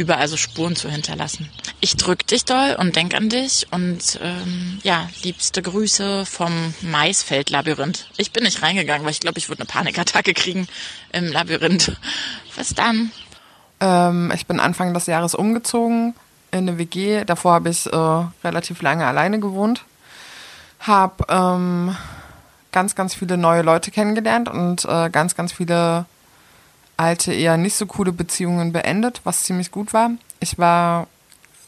überall 0.00 0.26
so 0.28 0.38
Spuren 0.38 0.76
zu 0.76 0.88
hinterlassen. 0.88 1.50
Ich 1.80 1.94
drück 1.96 2.26
dich 2.26 2.46
doll 2.46 2.74
und 2.78 2.96
denk 2.96 3.14
an 3.14 3.28
dich 3.28 3.66
und 3.70 4.18
ähm, 4.22 4.78
ja, 4.82 5.06
liebste 5.22 5.60
Grüße 5.60 6.24
vom 6.24 6.74
Maisfeld-Labyrinth. 6.80 8.08
Ich 8.16 8.32
bin 8.32 8.44
nicht 8.44 8.62
reingegangen, 8.62 9.04
weil 9.04 9.12
ich 9.12 9.20
glaube, 9.20 9.38
ich 9.38 9.50
würde 9.50 9.60
eine 9.60 9.66
Panikattacke 9.66 10.32
kriegen 10.32 10.66
im 11.12 11.26
Labyrinth. 11.26 11.92
Was 12.56 12.74
dann? 12.74 13.12
Ähm, 13.80 14.32
ich 14.34 14.46
bin 14.46 14.58
Anfang 14.58 14.94
des 14.94 15.04
Jahres 15.04 15.34
umgezogen 15.34 16.14
in 16.50 16.60
eine 16.60 16.78
WG. 16.78 17.24
Davor 17.26 17.52
habe 17.52 17.68
ich 17.68 17.86
äh, 17.86 18.24
relativ 18.42 18.80
lange 18.80 19.06
alleine 19.06 19.38
gewohnt. 19.38 19.84
Habe 20.80 21.26
ähm, 21.28 21.94
ganz, 22.72 22.94
ganz 22.94 23.14
viele 23.14 23.36
neue 23.36 23.60
Leute 23.60 23.90
kennengelernt 23.90 24.48
und 24.48 24.86
äh, 24.86 25.10
ganz, 25.10 25.36
ganz 25.36 25.52
viele 25.52 26.06
alte, 27.00 27.32
eher 27.32 27.56
nicht 27.56 27.74
so 27.74 27.86
coole 27.86 28.12
Beziehungen 28.12 28.72
beendet, 28.72 29.22
was 29.24 29.44
ziemlich 29.44 29.70
gut 29.70 29.94
war. 29.94 30.10
Ich 30.38 30.58
war 30.58 31.06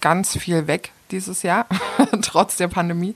ganz 0.01 0.37
viel 0.37 0.67
weg 0.67 0.93
dieses 1.11 1.43
Jahr, 1.43 1.67
trotz 2.23 2.57
der 2.57 2.69
Pandemie. 2.69 3.15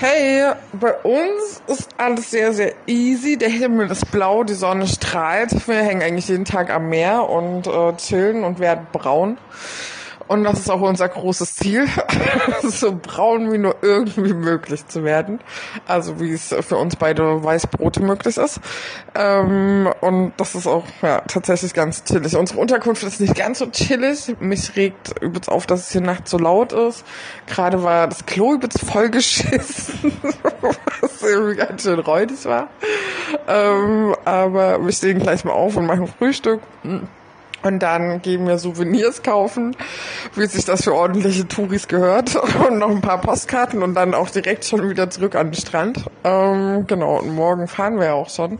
Hey, 0.00 0.52
bei 0.74 0.94
uns 0.98 1.60
ist 1.66 1.88
alles 1.98 2.30
sehr, 2.30 2.52
sehr 2.52 2.72
easy. 2.86 3.36
Der 3.36 3.48
Himmel 3.48 3.90
ist 3.90 4.12
blau, 4.12 4.44
die 4.44 4.54
Sonne 4.54 4.86
strahlt. 4.86 5.66
Wir 5.66 5.82
hängen 5.82 6.02
eigentlich 6.02 6.28
jeden 6.28 6.44
Tag 6.44 6.70
am 6.70 6.88
Meer 6.88 7.28
und 7.28 7.66
äh, 7.66 7.96
chillen 7.96 8.44
und 8.44 8.60
werden 8.60 8.86
braun. 8.92 9.38
Und 10.28 10.44
das 10.44 10.58
ist 10.60 10.70
auch 10.70 10.82
unser 10.82 11.08
großes 11.08 11.56
Ziel, 11.56 11.86
so 12.62 12.94
braun 13.00 13.50
wie 13.50 13.58
nur 13.58 13.76
irgendwie 13.80 14.34
möglich 14.34 14.86
zu 14.86 15.02
werden. 15.02 15.40
Also 15.86 16.20
wie 16.20 16.32
es 16.32 16.54
für 16.60 16.76
uns 16.76 16.96
beide 16.96 17.42
Weißbrote 17.42 18.02
möglich 18.02 18.36
ist. 18.36 18.60
Ähm, 19.14 19.88
und 20.02 20.32
das 20.36 20.54
ist 20.54 20.66
auch 20.66 20.84
ja, 21.02 21.22
tatsächlich 21.22 21.72
ganz 21.72 22.04
chillig. 22.04 22.36
Unsere 22.36 22.60
Unterkunft 22.60 23.02
ist 23.02 23.20
nicht 23.20 23.34
ganz 23.34 23.58
so 23.58 23.66
chillig. 23.66 24.36
Mich 24.38 24.76
regt 24.76 25.14
übelst 25.22 25.48
auf, 25.48 25.66
dass 25.66 25.80
es 25.80 25.92
hier 25.92 26.02
nachts 26.02 26.30
so 26.30 26.38
laut 26.38 26.74
ist. 26.74 27.04
Gerade 27.46 27.82
war 27.82 28.06
das 28.06 28.26
Klo 28.26 28.54
übelst 28.54 28.80
vollgeschissen, 28.84 30.12
was 31.00 31.22
irgendwie 31.22 31.56
ganz 31.56 31.82
schön 31.82 31.98
räudig 31.98 32.44
war. 32.44 32.68
Ähm, 33.46 34.14
aber 34.26 34.84
wir 34.84 34.92
stehen 34.92 35.18
gleich 35.20 35.44
mal 35.44 35.52
auf 35.52 35.76
und 35.76 35.86
machen 35.86 36.06
Frühstück. 36.06 36.60
Und 37.62 37.80
dann 37.80 38.22
gehen 38.22 38.46
wir 38.46 38.58
Souvenirs 38.58 39.22
kaufen, 39.22 39.76
wie 40.34 40.46
sich 40.46 40.64
das 40.64 40.84
für 40.84 40.94
ordentliche 40.94 41.48
Touris 41.48 41.88
gehört. 41.88 42.36
Und 42.68 42.78
noch 42.78 42.90
ein 42.90 43.00
paar 43.00 43.20
Postkarten 43.20 43.82
und 43.82 43.94
dann 43.94 44.14
auch 44.14 44.30
direkt 44.30 44.64
schon 44.64 44.88
wieder 44.88 45.10
zurück 45.10 45.34
an 45.34 45.48
den 45.50 45.54
Strand. 45.54 46.04
Ähm, 46.24 46.86
genau, 46.86 47.18
und 47.18 47.34
morgen 47.34 47.66
fahren 47.66 47.98
wir 47.98 48.06
ja 48.06 48.12
auch 48.14 48.30
schon. 48.30 48.58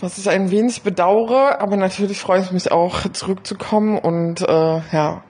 Was 0.00 0.18
ich 0.18 0.28
ein 0.28 0.50
wenig 0.50 0.82
bedauere, 0.82 1.60
aber 1.60 1.76
natürlich 1.76 2.20
freue 2.20 2.40
ich 2.40 2.52
mich 2.52 2.70
auch 2.70 3.10
zurückzukommen 3.12 3.98
und 3.98 4.42
äh, 4.42 4.80
ja, 4.92 5.22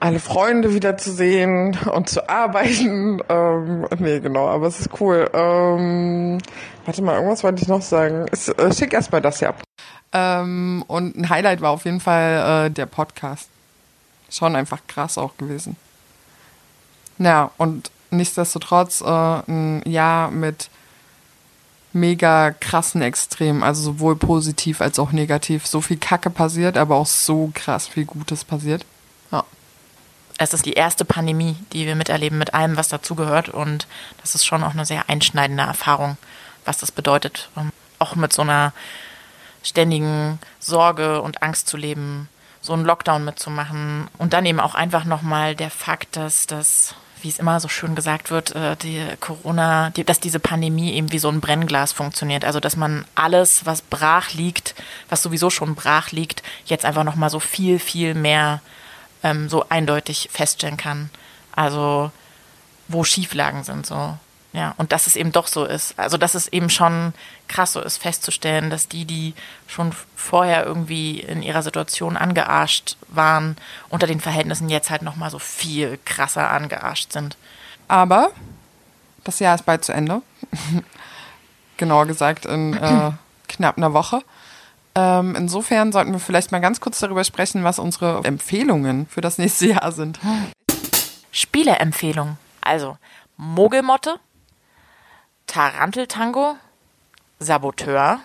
alle 0.00 0.18
Freunde 0.18 0.74
wiederzusehen 0.74 1.78
und 1.92 2.08
zu 2.08 2.28
arbeiten. 2.28 3.22
Ähm, 3.28 3.86
nee, 3.98 4.20
genau, 4.20 4.46
aber 4.46 4.66
es 4.66 4.80
ist 4.80 4.90
cool. 5.00 5.28
Ähm, 5.32 6.38
warte 6.84 7.02
mal, 7.02 7.16
irgendwas 7.16 7.42
wollte 7.42 7.62
ich 7.62 7.68
noch 7.68 7.82
sagen. 7.82 8.26
Ich, 8.32 8.48
äh, 8.48 8.72
schick 8.72 8.92
erst 8.92 9.10
mal 9.10 9.20
das 9.20 9.38
hier 9.40 9.48
ab. 9.48 9.65
Ähm, 10.16 10.82
und 10.86 11.14
ein 11.14 11.28
Highlight 11.28 11.60
war 11.60 11.70
auf 11.72 11.84
jeden 11.84 12.00
Fall 12.00 12.68
äh, 12.68 12.70
der 12.70 12.86
Podcast. 12.86 13.50
Schon 14.30 14.56
einfach 14.56 14.80
krass 14.86 15.18
auch 15.18 15.36
gewesen. 15.36 15.76
Ja, 17.18 17.50
und 17.58 17.90
nichtsdestotrotz 18.10 19.02
äh, 19.02 19.04
ein 19.04 19.82
Jahr 19.84 20.30
mit 20.30 20.70
mega 21.92 22.50
krassen 22.50 23.02
Extremen, 23.02 23.62
also 23.62 23.82
sowohl 23.82 24.16
positiv 24.16 24.80
als 24.80 24.98
auch 24.98 25.12
negativ. 25.12 25.66
So 25.66 25.82
viel 25.82 25.98
Kacke 25.98 26.30
passiert, 26.30 26.78
aber 26.78 26.96
auch 26.96 27.06
so 27.06 27.50
krass 27.54 27.86
viel 27.86 28.06
Gutes 28.06 28.42
passiert. 28.44 28.86
Ja. 29.30 29.44
Es 30.38 30.54
ist 30.54 30.64
die 30.64 30.74
erste 30.74 31.04
Pandemie, 31.04 31.56
die 31.74 31.84
wir 31.84 31.94
miterleben 31.94 32.38
mit 32.38 32.54
allem, 32.54 32.78
was 32.78 32.88
dazugehört. 32.88 33.50
Und 33.50 33.86
das 34.22 34.34
ist 34.34 34.46
schon 34.46 34.64
auch 34.64 34.72
eine 34.72 34.86
sehr 34.86 35.10
einschneidende 35.10 35.62
Erfahrung, 35.62 36.16
was 36.64 36.78
das 36.78 36.90
bedeutet. 36.90 37.50
Um, 37.54 37.70
auch 37.98 38.14
mit 38.14 38.32
so 38.32 38.42
einer 38.42 38.72
ständigen 39.66 40.38
Sorge 40.60 41.20
und 41.20 41.42
Angst 41.42 41.68
zu 41.68 41.76
leben, 41.76 42.28
so 42.60 42.72
einen 42.72 42.84
Lockdown 42.84 43.24
mitzumachen. 43.24 44.08
Und 44.18 44.32
dann 44.32 44.46
eben 44.46 44.60
auch 44.60 44.74
einfach 44.74 45.04
nochmal 45.04 45.54
der 45.54 45.70
Fakt, 45.70 46.16
dass 46.16 46.46
das, 46.46 46.94
wie 47.22 47.28
es 47.28 47.38
immer 47.38 47.60
so 47.60 47.68
schön 47.68 47.94
gesagt 47.94 48.30
wird, 48.30 48.54
äh, 48.54 48.76
die 48.76 49.04
Corona, 49.20 49.90
die, 49.90 50.04
dass 50.04 50.20
diese 50.20 50.40
Pandemie 50.40 50.92
eben 50.92 51.12
wie 51.12 51.18
so 51.18 51.28
ein 51.28 51.40
Brennglas 51.40 51.92
funktioniert. 51.92 52.44
Also 52.44 52.60
dass 52.60 52.76
man 52.76 53.04
alles, 53.14 53.66
was 53.66 53.82
brach 53.82 54.32
liegt, 54.32 54.74
was 55.08 55.22
sowieso 55.22 55.50
schon 55.50 55.74
brach 55.74 56.10
liegt, 56.10 56.42
jetzt 56.66 56.84
einfach 56.84 57.04
nochmal 57.04 57.30
so 57.30 57.40
viel, 57.40 57.78
viel 57.78 58.14
mehr 58.14 58.60
ähm, 59.22 59.48
so 59.48 59.68
eindeutig 59.68 60.28
feststellen 60.32 60.76
kann. 60.76 61.10
Also 61.52 62.10
wo 62.88 63.04
Schieflagen 63.04 63.64
sind 63.64 63.86
so. 63.86 64.16
Ja, 64.56 64.72
und 64.78 64.90
dass 64.90 65.06
es 65.06 65.16
eben 65.16 65.32
doch 65.32 65.48
so 65.48 65.66
ist. 65.66 65.98
Also, 65.98 66.16
dass 66.16 66.34
es 66.34 66.48
eben 66.48 66.70
schon 66.70 67.12
krass 67.46 67.74
so 67.74 67.80
ist, 67.82 67.98
festzustellen, 67.98 68.70
dass 68.70 68.88
die, 68.88 69.04
die 69.04 69.34
schon 69.66 69.92
vorher 70.14 70.64
irgendwie 70.64 71.20
in 71.20 71.42
ihrer 71.42 71.62
Situation 71.62 72.16
angearscht 72.16 72.96
waren, 73.08 73.58
unter 73.90 74.06
den 74.06 74.18
Verhältnissen 74.18 74.70
jetzt 74.70 74.88
halt 74.88 75.02
nochmal 75.02 75.30
so 75.30 75.38
viel 75.38 75.98
krasser 76.06 76.50
angearscht 76.50 77.12
sind. 77.12 77.36
Aber 77.86 78.30
das 79.24 79.40
Jahr 79.40 79.54
ist 79.54 79.66
bald 79.66 79.84
zu 79.84 79.92
Ende. 79.92 80.22
Genauer 81.76 82.06
gesagt 82.06 82.46
in 82.46 82.72
äh, 82.78 83.10
knapp 83.48 83.76
einer 83.76 83.92
Woche. 83.92 84.22
Ähm, 84.94 85.34
insofern 85.36 85.92
sollten 85.92 86.12
wir 86.12 86.18
vielleicht 86.18 86.50
mal 86.50 86.62
ganz 86.62 86.80
kurz 86.80 86.98
darüber 86.98 87.24
sprechen, 87.24 87.62
was 87.62 87.78
unsere 87.78 88.24
Empfehlungen 88.24 89.06
für 89.06 89.20
das 89.20 89.36
nächste 89.36 89.66
Jahr 89.66 89.92
sind. 89.92 90.18
Spieleempfehlung. 91.30 92.38
Also, 92.62 92.96
Mogelmotte, 93.36 94.18
Taranteltango, 95.46 96.56
Saboteur, 97.38 98.20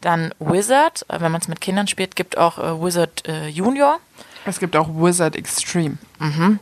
dann 0.00 0.34
Wizard, 0.38 1.04
äh, 1.08 1.20
wenn 1.20 1.32
man 1.32 1.40
es 1.40 1.48
mit 1.48 1.60
Kindern 1.60 1.88
spielt, 1.88 2.16
gibt 2.16 2.36
auch 2.36 2.58
äh, 2.58 2.80
Wizard 2.80 3.26
äh, 3.26 3.48
Junior. 3.48 4.00
Es 4.44 4.60
gibt 4.60 4.76
auch 4.76 4.88
Wizard 4.88 5.36
Extreme. 5.36 5.96
Mhm. 6.18 6.60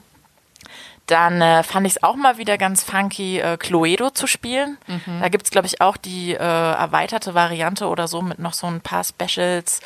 Dann 1.07 1.43
äh, 1.43 1.65
fand 1.65 1.87
ich 1.87 1.95
es 1.95 2.03
auch 2.03 2.15
mal 2.15 2.39
wieder 2.39 2.57
ganz 2.57 2.85
funky, 2.85 3.41
äh, 3.41 3.57
Cluedo 3.57 4.11
zu 4.11 4.29
spielen. 4.29 4.79
Mhm. 4.87 5.21
Da 5.21 5.29
gibt 5.29 5.45
es, 5.45 5.51
glaube 5.51 5.67
ich, 5.67 5.81
auch 5.81 5.97
die 5.97 6.33
äh, 6.33 6.37
erweiterte 6.39 7.35
Variante 7.35 7.89
oder 7.89 8.07
so 8.07 8.23
mit 8.23 8.39
noch 8.39 8.55
so 8.55 8.69
ein 8.69 8.81
paar 8.81 9.03
Specials. 9.03 9.81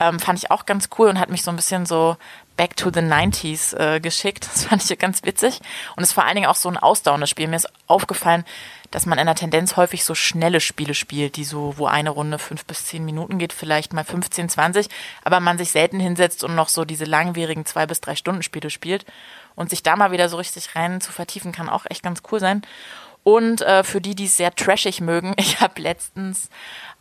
Ähm, 0.00 0.18
fand 0.18 0.40
ich 0.40 0.50
auch 0.50 0.66
ganz 0.66 0.88
cool 0.98 1.08
und 1.08 1.20
hat 1.20 1.30
mich 1.30 1.42
so 1.42 1.50
ein 1.50 1.56
bisschen 1.56 1.86
so 1.86 2.16
Back 2.56 2.76
to 2.76 2.90
the 2.92 3.00
90s 3.00 3.76
äh, 3.76 4.00
geschickt. 4.00 4.48
Das 4.52 4.64
fand 4.64 4.90
ich 4.90 4.98
ganz 4.98 5.22
witzig. 5.22 5.60
Und 5.94 6.02
es 6.02 6.08
ist 6.10 6.14
vor 6.14 6.24
allen 6.24 6.34
Dingen 6.34 6.48
auch 6.48 6.56
so 6.56 6.68
ein 6.68 6.76
ausdauerndes 6.76 7.30
Spiel. 7.30 7.46
Mir 7.46 7.56
ist 7.56 7.68
aufgefallen, 7.86 8.44
dass 8.90 9.06
man 9.06 9.18
in 9.18 9.26
der 9.26 9.34
Tendenz 9.34 9.76
häufig 9.76 10.04
so 10.04 10.14
schnelle 10.14 10.60
Spiele 10.60 10.94
spielt, 10.94 11.36
die 11.36 11.44
so, 11.44 11.74
wo 11.76 11.86
eine 11.86 12.10
Runde 12.10 12.38
fünf 12.38 12.64
bis 12.64 12.86
zehn 12.86 13.04
Minuten 13.04 13.38
geht, 13.38 13.52
vielleicht 13.52 13.92
mal 13.92 14.04
15, 14.04 14.48
20, 14.48 14.88
aber 15.24 15.40
man 15.40 15.58
sich 15.58 15.70
selten 15.70 16.00
hinsetzt 16.00 16.44
und 16.44 16.54
noch 16.54 16.68
so 16.68 16.84
diese 16.84 17.04
langwierigen 17.04 17.66
zwei 17.66 17.86
bis 17.86 18.00
drei 18.00 18.16
Stunden 18.16 18.42
Spiele 18.42 18.70
spielt. 18.70 19.04
Und 19.54 19.70
sich 19.70 19.82
da 19.82 19.96
mal 19.96 20.10
wieder 20.10 20.28
so 20.28 20.36
richtig 20.36 20.76
rein 20.76 21.00
zu 21.00 21.12
vertiefen, 21.12 21.52
kann 21.52 21.70
auch 21.70 21.86
echt 21.88 22.02
ganz 22.02 22.22
cool 22.30 22.40
sein. 22.40 22.62
Und 23.22 23.62
äh, 23.62 23.82
für 23.82 24.00
die, 24.00 24.14
die 24.14 24.26
es 24.26 24.36
sehr 24.36 24.54
trashig 24.54 25.00
mögen, 25.00 25.34
ich 25.38 25.60
habe 25.60 25.80
letztens, 25.80 26.48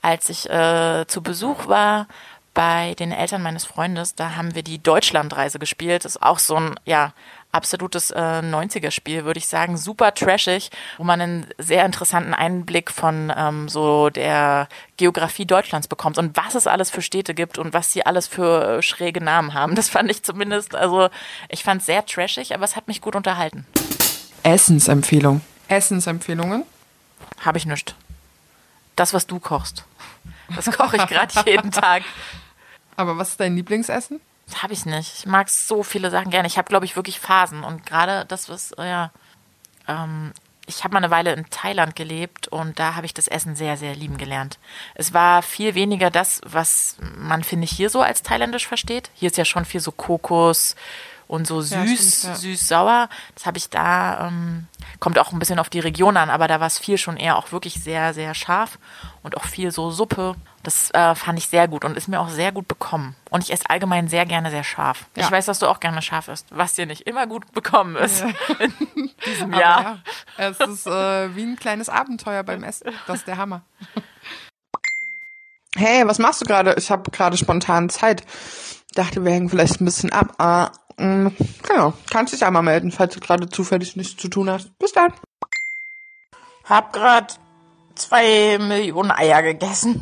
als 0.02 0.30
ich 0.30 0.50
äh, 0.50 1.06
zu 1.08 1.22
Besuch 1.22 1.68
war 1.68 2.08
bei 2.56 2.96
den 2.96 3.12
Eltern 3.12 3.44
meines 3.44 3.66
Freundes, 3.66 4.16
da 4.16 4.36
haben 4.36 4.56
wir 4.56 4.64
die 4.64 4.82
Deutschlandreise 4.82 5.60
gespielt. 5.60 6.06
Das 6.06 6.16
ist 6.16 6.24
auch 6.24 6.40
so 6.40 6.56
ein, 6.56 6.80
ja, 6.86 7.14
absolutes 7.56 8.12
äh, 8.12 8.20
90er-Spiel, 8.20 9.26
würde 9.26 9.38
ich 9.38 9.48
sagen. 9.48 9.78
Super 9.78 10.14
trashig, 10.14 10.70
wo 10.98 11.04
man 11.04 11.22
einen 11.22 11.48
sehr 11.58 11.86
interessanten 11.86 12.34
Einblick 12.34 12.92
von 12.92 13.34
ähm, 13.36 13.70
so 13.70 14.10
der 14.10 14.68
Geografie 14.98 15.46
Deutschlands 15.46 15.88
bekommt 15.88 16.18
und 16.18 16.36
was 16.38 16.54
es 16.54 16.68
alles 16.68 16.92
für 16.92 17.02
Städte 17.02 17.34
gibt 17.34 17.58
und 17.58 17.74
was 17.74 17.92
sie 17.92 18.06
alles 18.06 18.28
für 18.28 18.78
äh, 18.78 18.82
schräge 18.82 19.24
Namen 19.24 19.54
haben. 19.54 19.76
Das 19.76 19.90
fand 19.90 20.12
ich 20.12 20.24
zumindest, 20.24 20.76
also 20.76 21.10
ich 21.50 21.64
fand 21.64 21.80
es 21.80 21.86
sehr 21.88 22.06
trashig, 22.06 22.54
aber 22.54 22.66
es 22.66 22.76
hat 22.76 22.88
mich 22.88 23.02
gut 23.02 23.16
unterhalten. 23.16 23.66
Essensempfehlung. 24.44 25.42
Essensempfehlungen? 25.70 26.64
Habe 27.44 27.58
ich 27.58 27.66
nicht. 27.66 27.96
Das, 28.96 29.14
was 29.14 29.26
du 29.28 29.40
kochst. 29.40 29.86
Das 30.56 30.66
koche 30.66 30.98
ich 30.98 31.08
gerade 31.08 31.34
jeden 31.50 31.72
Tag. 31.72 32.04
Aber 32.96 33.18
was 33.18 33.30
ist 33.30 33.40
dein 33.40 33.56
Lieblingsessen? 33.56 34.22
Das 34.48 34.62
habe 34.62 34.74
ich 34.74 34.86
nicht. 34.86 35.14
Ich 35.20 35.26
mag 35.26 35.50
so 35.50 35.84
viele 35.84 36.12
Sachen 36.12 36.30
gerne. 36.30 36.48
Ich 36.48 36.58
habe, 36.58 36.68
glaube 36.68 36.86
ich, 36.86 36.96
wirklich 36.96 37.20
Phasen. 37.20 37.64
Und 37.64 37.86
gerade 37.86 38.26
das, 38.26 38.50
was, 38.50 38.74
ja, 38.78 39.12
ähm, 39.88 40.34
ich 40.68 40.84
habe 40.84 40.94
mal 40.94 41.00
eine 41.00 41.12
Weile 41.12 41.34
in 41.34 41.50
Thailand 41.50 41.96
gelebt 41.96 42.48
und 42.48 42.80
da 42.80 42.96
habe 42.96 43.06
ich 43.06 43.14
das 43.14 43.28
Essen 43.28 43.56
sehr, 43.56 43.78
sehr 43.78 43.96
lieben 43.96 44.18
gelernt. 44.18 44.58
Es 44.96 45.14
war 45.14 45.42
viel 45.42 45.76
weniger 45.76 46.10
das, 46.10 46.42
was 46.44 46.98
man, 47.00 47.44
finde 47.44 47.66
ich, 47.66 47.72
hier 47.72 47.90
so 47.90 48.02
als 48.02 48.24
thailändisch 48.24 48.68
versteht. 48.68 49.12
Hier 49.14 49.28
ist 49.28 49.38
ja 49.38 49.46
schon 49.46 49.66
viel 49.66 49.80
so 49.80 49.92
Kokos, 49.92 50.76
und 51.28 51.48
so 51.48 51.62
süß, 51.62 51.72
ja, 51.72 51.86
stimmt, 51.86 52.24
ja. 52.24 52.36
süß-sauer. 52.36 53.10
Das 53.34 53.46
habe 53.46 53.58
ich 53.58 53.70
da, 53.70 54.28
ähm, 54.28 54.68
kommt 55.00 55.18
auch 55.20 55.32
ein 55.32 55.40
bisschen 55.40 55.60
auf 55.60 55.70
die 55.70 55.80
Region 55.80 56.18
an, 56.18 56.30
aber 56.30 56.48
da 56.48 56.60
war 56.60 56.68
es 56.68 56.78
viel 56.78 56.98
schon 56.98 57.18
eher 57.18 57.38
auch 57.38 57.52
wirklich 57.52 57.76
sehr, 57.76 58.14
sehr 58.14 58.34
scharf 58.34 58.78
und 59.24 59.38
auch 59.38 59.46
viel 59.46 59.72
so 59.72 59.92
Suppe. 59.92 60.36
Das 60.64 60.92
äh, 60.92 61.14
fand 61.16 61.38
ich 61.38 61.48
sehr 61.48 61.68
gut 61.68 61.86
und 61.86 61.96
ist 61.96 62.08
mir 62.08 62.20
auch 62.20 62.30
sehr 62.30 62.52
gut 62.52 62.68
bekommen. 62.68 63.16
Und 63.30 63.44
ich 63.44 63.54
esse 63.54 63.70
allgemein 63.70 64.08
sehr 64.08 64.26
gerne 64.26 64.50
sehr 64.50 64.64
scharf. 64.64 65.06
Ja. 65.16 65.26
Ich 65.26 65.32
weiß, 65.32 65.46
dass 65.46 65.60
du 65.60 65.68
auch 65.68 65.80
gerne 65.80 66.02
scharf 66.02 66.28
isst, 66.28 66.48
was 66.50 66.74
dir 66.74 66.86
nicht 66.86 67.02
immer 67.02 67.28
gut 67.28 67.52
bekommen 67.54 67.96
ist 67.96 68.24
in 68.60 69.12
diesem 69.26 69.54
Jahr. 69.54 70.00
es 70.38 70.60
ist 70.60 70.88
äh, 70.88 71.36
wie 71.36 71.44
ein 71.44 71.56
kleines 71.56 71.90
Abenteuer 71.90 72.44
beim 72.44 72.64
Essen. 72.64 72.92
Das 73.08 73.18
ist 73.18 73.28
der 73.28 73.38
Hammer. 73.38 73.62
Hey, 75.78 76.08
was 76.08 76.20
machst 76.20 76.42
du 76.42 76.46
gerade? 76.46 76.76
Ich 76.78 76.90
habe 76.90 77.12
gerade 77.12 77.36
spontan 77.36 77.90
Zeit. 77.90 78.24
Dachte, 78.94 79.26
wir 79.26 79.32
hängen 79.34 79.50
vielleicht 79.50 79.82
ein 79.82 79.86
bisschen 79.86 80.12
ab. 80.14 80.36
Ah, 80.38 80.72
genau, 80.98 81.94
kannst 82.10 82.34
dich 82.34 82.46
einmal 82.46 82.64
melden, 82.64 82.92
falls 82.92 83.14
du 83.14 83.20
gerade 83.20 83.50
zufällig 83.50 83.96
nichts 83.96 84.22
zu 84.22 84.28
tun 84.28 84.50
hast. 84.50 84.78
Bis 84.80 84.94
dann. 84.94 85.14
Hab 86.64 86.94
grad 86.94 87.40
zwei 87.96 88.58
Millionen 88.60 89.12
Eier 89.12 89.42
gegessen. 89.42 90.02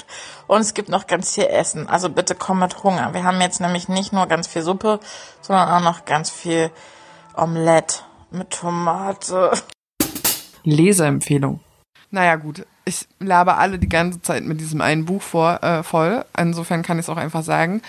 Und 0.46 0.60
es 0.60 0.74
gibt 0.74 0.88
noch 0.88 1.06
ganz 1.06 1.34
viel 1.34 1.44
Essen. 1.44 1.88
Also 1.88 2.08
bitte 2.08 2.34
komm 2.34 2.58
mit 2.58 2.82
Hunger. 2.82 3.14
Wir 3.14 3.24
haben 3.24 3.40
jetzt 3.40 3.60
nämlich 3.60 3.88
nicht 3.88 4.12
nur 4.12 4.26
ganz 4.26 4.46
viel 4.46 4.62
Suppe, 4.62 5.00
sondern 5.40 5.68
auch 5.68 5.80
noch 5.80 6.04
ganz 6.04 6.30
viel 6.30 6.70
Omelette 7.34 8.00
mit 8.30 8.50
Tomate. 8.50 9.52
Leseempfehlung. 10.64 11.60
Naja, 12.10 12.36
gut. 12.36 12.66
Ich 12.84 13.06
labe 13.20 13.54
alle 13.54 13.78
die 13.78 13.88
ganze 13.88 14.20
Zeit 14.20 14.44
mit 14.44 14.60
diesem 14.60 14.80
einen 14.80 15.04
Buch 15.04 15.22
vor, 15.22 15.62
äh, 15.62 15.82
voll. 15.82 16.24
Insofern 16.36 16.82
kann 16.82 16.98
ich 16.98 17.06
es 17.06 17.08
auch 17.08 17.16
einfach 17.16 17.42
sagen. 17.42 17.80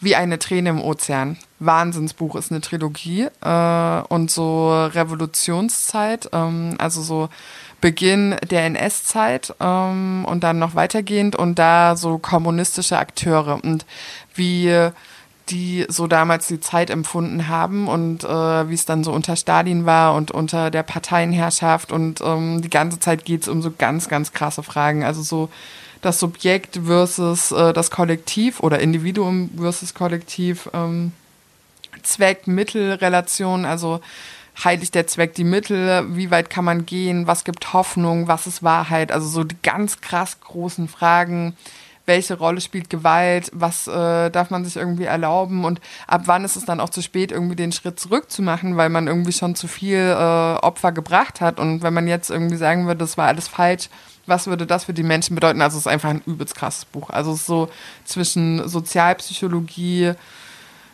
Wie 0.00 0.14
eine 0.14 0.38
Träne 0.38 0.70
im 0.70 0.80
Ozean. 0.82 1.36
Wahnsinnsbuch 1.58 2.36
ist 2.36 2.50
eine 2.50 2.60
Trilogie 2.60 3.28
äh, 3.40 4.00
und 4.08 4.30
so 4.30 4.84
Revolutionszeit, 4.86 6.28
ähm, 6.32 6.74
also 6.78 7.00
so 7.00 7.28
Beginn 7.80 8.36
der 8.50 8.64
NS-Zeit 8.66 9.54
ähm, 9.60 10.26
und 10.26 10.44
dann 10.44 10.58
noch 10.58 10.74
weitergehend 10.74 11.36
und 11.36 11.58
da 11.58 11.96
so 11.96 12.18
kommunistische 12.18 12.98
Akteure 12.98 13.58
und 13.62 13.86
wie 14.34 14.90
die 15.48 15.86
so 15.88 16.06
damals 16.06 16.48
die 16.48 16.60
Zeit 16.60 16.90
empfunden 16.90 17.48
haben 17.48 17.86
und 17.86 18.24
äh, 18.24 18.68
wie 18.68 18.74
es 18.74 18.84
dann 18.84 19.04
so 19.04 19.12
unter 19.12 19.36
Stalin 19.36 19.86
war 19.86 20.14
und 20.14 20.30
unter 20.30 20.70
der 20.70 20.82
Parteienherrschaft 20.82 21.92
und 21.92 22.20
ähm, 22.20 22.62
die 22.62 22.70
ganze 22.70 22.98
Zeit 22.98 23.24
geht 23.24 23.42
es 23.42 23.48
um 23.48 23.62
so 23.62 23.70
ganz, 23.70 24.08
ganz 24.08 24.32
krasse 24.32 24.62
Fragen. 24.62 25.04
Also 25.04 25.22
so 25.22 25.48
das 26.02 26.20
Subjekt 26.20 26.80
versus 26.84 27.52
äh, 27.52 27.72
das 27.72 27.90
Kollektiv 27.90 28.60
oder 28.60 28.78
Individuum 28.80 29.50
versus 29.56 29.94
Kollektiv, 29.94 30.68
ähm, 30.72 31.12
Zweck-Mittel-Relation, 32.02 33.64
also 33.64 34.00
heiligt 34.62 34.94
der 34.94 35.06
Zweck 35.06 35.34
die 35.34 35.44
Mittel, 35.44 36.16
wie 36.16 36.30
weit 36.30 36.50
kann 36.50 36.64
man 36.64 36.86
gehen, 36.86 37.26
was 37.26 37.44
gibt 37.44 37.72
Hoffnung, 37.72 38.28
was 38.28 38.46
ist 38.46 38.62
Wahrheit, 38.62 39.12
also 39.12 39.28
so 39.28 39.44
die 39.44 39.56
ganz 39.62 40.00
krass 40.00 40.40
großen 40.40 40.88
Fragen, 40.88 41.56
welche 42.06 42.38
Rolle 42.38 42.60
spielt 42.60 42.88
Gewalt, 42.88 43.50
was 43.52 43.88
äh, 43.88 44.30
darf 44.30 44.50
man 44.50 44.64
sich 44.64 44.76
irgendwie 44.76 45.04
erlauben? 45.04 45.64
Und 45.64 45.80
ab 46.06 46.22
wann 46.26 46.44
ist 46.44 46.56
es 46.56 46.64
dann 46.64 46.80
auch 46.80 46.88
zu 46.88 47.02
spät, 47.02 47.32
irgendwie 47.32 47.56
den 47.56 47.72
Schritt 47.72 47.98
zurückzumachen, 48.00 48.76
weil 48.76 48.88
man 48.88 49.08
irgendwie 49.08 49.32
schon 49.32 49.56
zu 49.56 49.66
viel 49.66 49.98
äh, 49.98 50.56
Opfer 50.62 50.92
gebracht 50.92 51.40
hat? 51.40 51.58
Und 51.58 51.82
wenn 51.82 51.92
man 51.92 52.06
jetzt 52.06 52.30
irgendwie 52.30 52.56
sagen 52.56 52.86
würde, 52.86 52.98
das 52.98 53.18
war 53.18 53.26
alles 53.26 53.48
falsch, 53.48 53.90
was 54.26 54.46
würde 54.46 54.66
das 54.66 54.84
für 54.84 54.94
die 54.94 55.02
Menschen 55.02 55.34
bedeuten? 55.34 55.62
Also 55.62 55.76
es 55.76 55.82
ist 55.82 55.92
einfach 55.92 56.10
ein 56.10 56.22
übelst 56.26 56.54
krasses 56.54 56.84
Buch. 56.84 57.10
Also 57.10 57.32
es 57.32 57.40
ist 57.40 57.46
so 57.46 57.68
zwischen 58.04 58.68
Sozialpsychologie, 58.68 60.14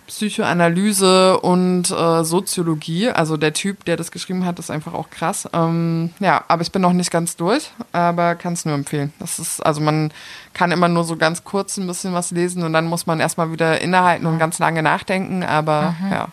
Psychoanalyse 0.06 1.40
und 1.40 1.90
äh, 1.90 2.24
Soziologie. 2.24 3.08
Also 3.08 3.36
der 3.36 3.52
Typ, 3.52 3.84
der 3.84 3.96
das 3.96 4.10
geschrieben 4.10 4.44
hat, 4.44 4.58
ist 4.58 4.70
einfach 4.70 4.92
auch 4.92 5.08
krass. 5.10 5.48
Ähm, 5.52 6.10
ja, 6.20 6.44
aber 6.48 6.62
ich 6.62 6.72
bin 6.72 6.82
noch 6.82 6.92
nicht 6.92 7.10
ganz 7.10 7.36
durch, 7.36 7.70
aber 7.92 8.34
kann 8.34 8.52
es 8.52 8.64
nur 8.64 8.74
empfehlen. 8.74 9.12
Das 9.18 9.38
ist, 9.38 9.64
also 9.64 9.80
man 9.80 10.12
kann 10.52 10.70
immer 10.70 10.88
nur 10.88 11.04
so 11.04 11.16
ganz 11.16 11.44
kurz 11.44 11.78
ein 11.78 11.86
bisschen 11.86 12.12
was 12.12 12.30
lesen 12.30 12.62
und 12.62 12.72
dann 12.72 12.86
muss 12.86 13.06
man 13.06 13.20
erstmal 13.20 13.52
wieder 13.52 13.80
innehalten 13.80 14.26
und 14.26 14.38
ganz 14.38 14.58
lange 14.58 14.82
nachdenken, 14.82 15.42
aber 15.44 15.94
ja. 16.10 16.28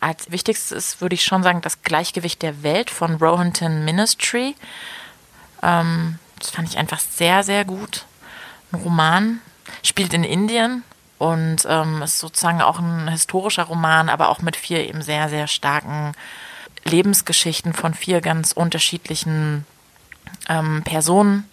Als 0.00 0.30
wichtigstes 0.30 0.70
ist, 0.70 1.00
würde 1.00 1.14
ich 1.14 1.24
schon 1.24 1.42
sagen, 1.42 1.62
das 1.62 1.80
Gleichgewicht 1.80 2.42
der 2.42 2.62
Welt 2.62 2.90
von 2.90 3.14
Rohinton 3.14 3.86
Ministry. 3.86 4.54
Ähm, 5.62 6.18
das 6.44 6.50
fand 6.50 6.68
ich 6.68 6.78
einfach 6.78 7.00
sehr, 7.00 7.42
sehr 7.42 7.64
gut. 7.64 8.04
Ein 8.70 8.80
Roman, 8.80 9.40
spielt 9.82 10.12
in 10.12 10.24
Indien 10.24 10.84
und 11.18 11.66
ähm, 11.66 12.02
ist 12.02 12.18
sozusagen 12.18 12.60
auch 12.60 12.78
ein 12.78 13.08
historischer 13.08 13.64
Roman, 13.64 14.08
aber 14.08 14.28
auch 14.28 14.42
mit 14.42 14.56
vier 14.56 14.86
eben 14.86 15.00
sehr, 15.00 15.28
sehr 15.28 15.46
starken 15.46 16.12
Lebensgeschichten 16.84 17.72
von 17.72 17.94
vier 17.94 18.20
ganz 18.20 18.52
unterschiedlichen 18.52 19.64
ähm, 20.50 20.82
Personen 20.84 21.48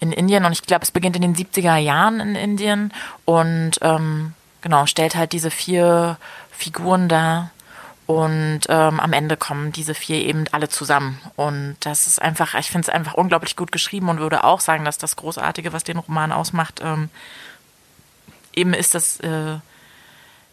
in 0.00 0.12
Indien. 0.12 0.44
Und 0.44 0.52
ich 0.52 0.62
glaube, 0.62 0.82
es 0.82 0.90
beginnt 0.90 1.16
in 1.16 1.22
den 1.22 1.34
70er 1.34 1.76
Jahren 1.76 2.20
in 2.20 2.34
Indien 2.34 2.92
und 3.24 3.72
ähm, 3.80 4.34
genau, 4.60 4.84
stellt 4.84 5.16
halt 5.16 5.32
diese 5.32 5.50
vier 5.50 6.18
Figuren 6.50 7.08
dar. 7.08 7.52
Und 8.06 8.60
ähm, 8.68 9.00
am 9.00 9.12
Ende 9.12 9.36
kommen 9.36 9.72
diese 9.72 9.94
vier 9.94 10.18
eben 10.18 10.44
alle 10.52 10.68
zusammen. 10.68 11.20
Und 11.34 11.76
das 11.80 12.06
ist 12.06 12.22
einfach, 12.22 12.54
ich 12.54 12.70
finde 12.70 12.88
es 12.88 12.94
einfach 12.94 13.14
unglaublich 13.14 13.56
gut 13.56 13.72
geschrieben 13.72 14.08
und 14.08 14.20
würde 14.20 14.44
auch 14.44 14.60
sagen, 14.60 14.84
dass 14.84 14.96
das 14.96 15.16
Großartige, 15.16 15.72
was 15.72 15.82
den 15.82 15.98
Roman 15.98 16.30
ausmacht, 16.30 16.80
ähm, 16.84 17.10
eben 18.54 18.74
ist 18.74 18.94
das, 18.94 19.18
äh, 19.20 19.56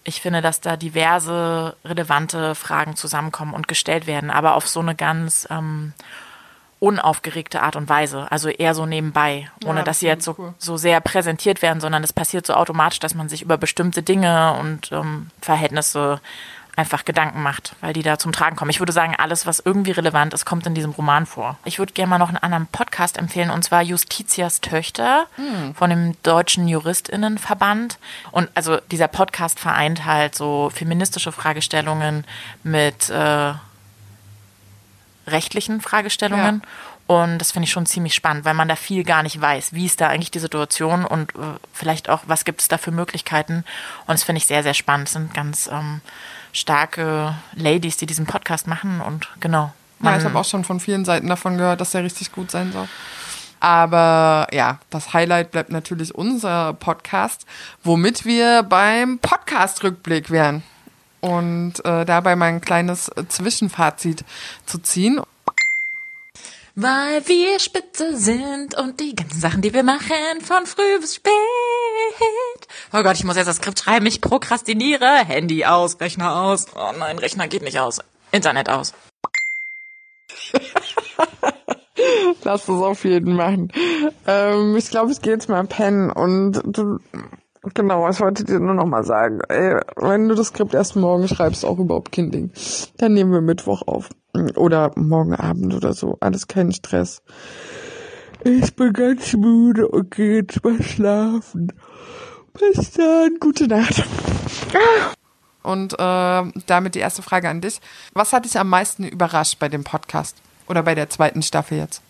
ich 0.04 0.20
finde, 0.20 0.41
dass 0.41 0.62
da 0.62 0.78
diverse 0.78 1.76
relevante 1.86 2.56
Fragen 2.56 2.95
zusammenkommen 2.95 3.54
und 3.54 3.68
gestellt 3.68 4.08
werden, 4.08 4.32
aber 4.32 4.56
auf 4.56 4.68
so 4.68 4.80
eine 4.80 4.95
ganz 4.95 5.47
ähm, 5.51 5.93
unaufgeregte 6.80 7.62
Art 7.62 7.76
und 7.76 7.88
Weise. 7.88 8.30
Also 8.32 8.49
eher 8.49 8.74
so 8.74 8.86
nebenbei, 8.88 9.49
ohne 9.64 9.80
Ja, 9.80 9.86
dass 9.86 9.99
sie 9.99 10.08
jetzt 10.08 10.26
so, 10.26 10.36
cool. 10.38 10.54
so 10.58 10.76
sehr 10.76 10.99
präsentiert 11.01 11.62
werden, 11.62 11.80
sondern 11.80 12.04
es 12.04 12.12
passiert 12.12 12.45
so 12.45 12.56
automatisch, 12.56 12.99
dass 12.99 13.16
man 13.16 13.30
sich 13.30 13.43
über 13.43 13.58
bestimmte 13.58 14.04
Dinge 14.04 14.54
und 14.60 14.91
ähm, 14.91 15.30
Verhältnisse 15.39 16.20
einfach 16.76 17.05
Gedanken 17.05 17.43
macht, 17.43 17.76
weil 17.82 17.93
die 17.93 18.01
da 18.01 18.17
zum 18.17 18.32
Tragen 18.32 18.55
kommen. 18.55 18.71
Ich 18.71 18.80
würde 18.80 18.93
sagen, 18.93 19.15
alles, 19.15 19.45
was 19.45 19.59
irgendwie 19.59 19.91
relevant 19.91 20.34
ist, 20.34 20.45
kommt 20.45 20.65
in 20.65 20.74
diesem 20.74 20.91
Roman 20.91 21.26
vor. 21.26 21.57
Ich 21.65 21.78
würde 21.78 21.93
gerne 21.93 22.09
mal 22.09 22.17
noch 22.17 22.30
einen 22.30 22.38
anderen 22.38 22.65
Podcast 22.67 23.17
empfehlen, 23.17 23.51
und 23.51 23.63
zwar 23.63 23.84
Justitias 23.84 24.61
Töchter 24.61 25.28
von 25.76 25.89
dem 25.89 26.15
Deutschen 26.24 26.67
Juristinnenverband. 26.67 27.99
Und 28.32 28.49
also 28.55 28.78
dieser 28.91 29.07
Podcast 29.07 29.59
vereint 29.59 30.05
halt 30.05 30.34
so 30.34 30.71
feministische 30.74 31.32
Fragestellungen 31.32 32.26
mit 32.63 33.09
äh, 33.09 33.53
rechtlichen 35.28 35.80
Fragestellungen. 35.82 36.63
Und 37.05 37.38
das 37.39 37.51
finde 37.51 37.65
ich 37.65 37.71
schon 37.71 37.86
ziemlich 37.86 38.15
spannend, 38.15 38.45
weil 38.45 38.53
man 38.53 38.69
da 38.69 38.76
viel 38.76 39.03
gar 39.03 39.24
nicht 39.24 39.39
weiß. 39.39 39.74
Wie 39.74 39.86
ist 39.86 39.99
da 39.99 40.07
eigentlich 40.07 40.32
die 40.32 40.39
Situation 40.39 41.05
und 41.05 41.36
äh, 41.36 41.59
vielleicht 41.74 42.09
auch, 42.09 42.21
was 42.28 42.45
gibt 42.45 42.61
es 42.61 42.69
da 42.69 42.78
für 42.78 42.91
Möglichkeiten? 42.91 43.65
Und 44.07 44.13
das 44.13 44.24
finde 44.24 44.38
ich 44.38 44.45
sehr, 44.45 44.63
sehr 44.63 44.74
spannend. 44.74 45.07
Es 45.09 45.13
sind 45.13 45.34
ganz 45.34 45.69
ähm, 45.71 46.01
starke 46.54 47.36
Ladies, 47.56 47.97
die 47.97 48.06
diesen 48.06 48.26
Podcast 48.26 48.68
machen 48.68 49.01
und 49.01 49.28
genau. 49.41 49.74
Ja, 50.01 50.18
ich 50.18 50.26
habe 50.26 50.38
auch 50.38 50.45
schon 50.45 50.64
von 50.66 50.80
vielen 50.80 51.06
Seiten 51.06 51.28
davon 51.28 51.58
gehört, 51.58 51.80
dass 51.80 51.91
der 51.91 52.04
richtig 52.04 52.32
gut 52.32 52.51
sein 52.51 52.72
soll. 52.74 52.88
Aber 53.62 54.47
ja, 54.51 54.80
das 54.89 55.14
Highlight 55.14 55.51
bleibt 55.51 55.72
natürlich 55.72 56.14
unser 56.14 56.74
Podcast, 56.74 57.45
womit 57.84 58.26
wir 58.26 58.64
beim 58.64 59.20
Podcast-Rückblick 59.20 60.30
wären. 60.30 60.64
Und 61.22 61.76
äh, 61.86 62.04
dabei 62.04 62.36
mein 62.36 62.60
kleines 62.60 63.10
Zwischenfazit 63.30 64.26
zu 64.66 64.80
ziehen. 64.80 65.22
Weil 66.76 67.28
wir 67.28 67.59
spitze 67.59 68.17
sind 68.17 68.76
und 68.76 68.99
die 68.99 69.15
ganzen 69.15 69.39
Sachen, 69.39 69.61
die 69.61 69.71
wir 69.76 69.84
machen, 69.84 70.41
von 70.41 70.65
früh 70.65 70.99
bis 70.99 71.15
spät. 71.15 71.32
Oh 72.91 73.03
Gott, 73.03 73.15
ich 73.15 73.24
muss 73.24 73.36
jetzt 73.36 73.45
das 73.45 73.57
Skript 73.57 73.78
schreiben. 73.78 74.07
Ich 74.07 74.21
prokrastiniere. 74.21 75.05
Handy 75.05 75.65
aus, 75.65 75.99
Rechner 75.99 76.41
aus. 76.41 76.65
Oh 76.76 76.91
nein, 76.97 77.19
Rechner 77.19 77.47
geht 77.47 77.61
nicht 77.61 77.80
aus. 77.80 77.99
Internet 78.32 78.69
aus. 78.69 78.95
Lass 82.43 82.65
das 82.65 82.69
auf 82.69 83.05
jeden 83.05 83.36
machen. 83.36 83.71
Ähm, 84.26 84.76
ich 84.76 84.89
glaube, 84.89 85.11
ich 85.11 85.21
gehe 85.21 85.34
jetzt 85.34 85.49
mal 85.49 85.63
pennen 85.65 86.09
und 86.09 86.59
du, 86.65 86.97
genau, 87.76 88.09
ich 88.09 88.19
wollte 88.19 88.45
dir 88.45 88.59
nur 88.59 88.74
noch 88.74 88.88
mal 88.88 89.03
sagen, 89.03 89.41
ey, 89.47 89.80
wenn 89.95 90.28
du 90.28 90.34
das 90.34 90.47
Skript 90.47 90.74
erst 90.74 90.95
morgen 90.95 91.28
schreibst, 91.28 91.63
auch 91.65 91.78
überhaupt 91.78 92.11
kein 92.11 92.32
Ding. 92.32 92.51
Dann 92.97 93.13
nehmen 93.13 93.32
wir 93.32 93.41
Mittwoch 93.41 93.84
auf. 93.84 94.09
Oder 94.55 94.91
morgen 94.95 95.36
Abend 95.36 95.73
oder 95.73 95.93
so. 95.93 96.17
Alles 96.19 96.47
kein 96.47 96.71
Stress. 96.71 97.21
Ich 98.43 98.75
bin 98.75 98.91
ganz 98.93 99.34
müde 99.34 99.88
und 99.88 100.11
gehe 100.11 100.38
jetzt 100.38 100.63
mal 100.63 100.81
schlafen. 100.81 101.71
Bis 102.53 102.91
dann, 102.91 103.38
gute 103.39 103.67
Nacht. 103.67 104.03
Und 105.61 105.93
äh, 105.93 106.43
damit 106.65 106.95
die 106.95 106.99
erste 106.99 107.21
Frage 107.21 107.49
an 107.49 107.61
dich. 107.61 107.79
Was 108.13 108.34
hat 108.34 108.45
dich 108.45 108.59
am 108.59 108.69
meisten 108.69 109.05
überrascht 109.05 109.59
bei 109.59 109.69
dem 109.69 109.84
Podcast? 109.84 110.38
Oder 110.67 110.84
bei 110.84 110.95
der 110.95 111.09
zweiten 111.09 111.41
Staffel 111.41 111.77
jetzt? 111.77 112.01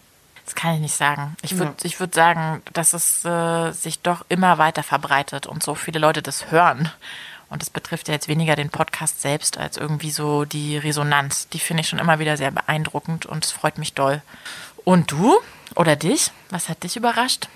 Das 0.46 0.56
kann 0.56 0.76
ich 0.76 0.82
nicht 0.82 0.96
sagen. 0.96 1.36
Ich 1.42 1.58
würde 1.58 1.74
ich 1.84 2.00
würd 2.00 2.14
sagen, 2.14 2.62
dass 2.74 2.94
es 2.94 3.24
äh, 3.24 3.72
sich 3.72 4.00
doch 4.00 4.26
immer 4.28 4.58
weiter 4.58 4.84
verbreitet 4.84 5.46
und 5.48 5.64
so 5.64 5.76
viele 5.76 6.00
Leute 6.00 6.22
das 6.22 6.52
hören. 6.52 6.90
Und 7.54 7.62
das 7.62 7.70
betrifft 7.70 8.08
ja 8.08 8.16
jetzt 8.16 8.28
weniger 8.28 8.56
den 8.56 8.72
Podcast 8.72 9.22
selbst 9.22 9.60
als 9.60 9.78
irgendwie 9.78 10.10
so 10.10 10.44
die 10.44 10.76
Resonanz. 10.76 11.48
Die 11.50 11.60
finde 11.60 11.82
ich 11.82 11.88
schon 11.88 12.00
immer 12.00 12.18
wieder 12.18 12.36
sehr 12.36 12.50
beeindruckend 12.50 13.28
und 13.28 13.46
es 13.46 13.52
freut 13.52 13.78
mich 13.78 13.94
doll. 13.94 14.24
Und 14.84 15.12
du 15.12 15.36
oder 15.76 15.96
dich? 15.96 16.32
Was 16.50 16.68
hat 16.68 16.84
dich 16.84 16.98
überrascht? 16.98 17.48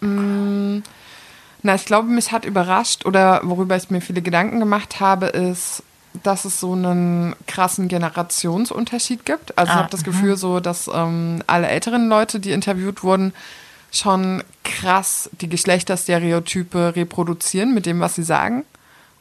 Na, 0.00 1.74
ich 1.76 1.84
glaube, 1.84 2.08
mich 2.08 2.32
hat 2.32 2.44
überrascht 2.44 3.06
oder 3.06 3.40
worüber 3.44 3.76
ich 3.76 3.90
mir 3.90 4.00
viele 4.00 4.22
Gedanken 4.22 4.58
gemacht 4.58 4.98
habe, 4.98 5.26
ist, 5.26 5.84
dass 6.24 6.44
es 6.44 6.58
so 6.58 6.72
einen 6.72 7.36
krassen 7.46 7.86
Generationsunterschied 7.86 9.24
gibt. 9.24 9.56
Also 9.56 9.70
ich 9.70 9.76
Ah, 9.76 9.82
habe 9.82 9.90
das 9.90 10.02
Gefühl 10.02 10.36
so, 10.36 10.58
dass 10.58 10.90
ähm, 10.92 11.42
alle 11.46 11.68
älteren 11.68 12.08
Leute, 12.08 12.40
die 12.40 12.50
interviewt 12.50 13.04
wurden, 13.04 13.32
schon 13.92 14.42
krass 14.64 15.30
die 15.40 15.48
Geschlechterstereotype 15.48 16.96
reproduzieren 16.96 17.72
mit 17.72 17.86
dem, 17.86 18.00
was 18.00 18.16
sie 18.16 18.24
sagen. 18.24 18.64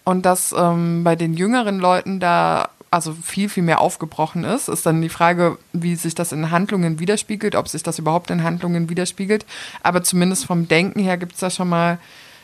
Und 0.03 0.25
dass 0.25 0.53
ähm, 0.57 1.03
bei 1.03 1.15
den 1.15 1.33
jüngeren 1.33 1.79
Leuten 1.79 2.19
da 2.19 2.69
also 2.91 3.13
viel, 3.13 3.47
viel 3.47 3.63
mehr 3.63 3.79
aufgebrochen 3.79 4.43
ist, 4.43 4.67
ist 4.67 4.85
dann 4.85 5.01
die 5.01 5.09
Frage, 5.09 5.57
wie 5.71 5.95
sich 5.95 6.13
das 6.13 6.33
in 6.33 6.51
Handlungen 6.51 6.99
widerspiegelt, 6.99 7.55
ob 7.55 7.69
sich 7.69 7.83
das 7.83 7.99
überhaupt 7.99 8.29
in 8.29 8.43
Handlungen 8.43 8.89
widerspiegelt. 8.89 9.45
Aber 9.81 10.03
zumindest 10.03 10.45
vom 10.45 10.67
Denken 10.67 10.99
her 10.99 11.17
gibt 11.17 11.33
es 11.35 11.39
da 11.39 11.49
schon 11.49 11.69
mal 11.69 11.99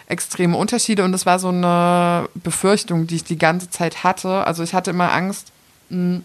extreme 0.08 0.56
Unterschiede 0.56 1.04
und 1.04 1.14
es 1.14 1.26
war 1.26 1.38
so 1.38 1.50
eine 1.50 2.30
Befürchtung, 2.34 3.08
die 3.08 3.18
ich 3.18 3.26
die 3.26 3.38
ganze 3.38 3.70
Zeit 3.70 4.06
hatte. 4.06 4.48
Also 4.48 4.64
ich 4.64 4.74
hatte 4.74 4.92
immer 4.92 5.12
Angst, 5.12 5.52
mh, 5.90 6.22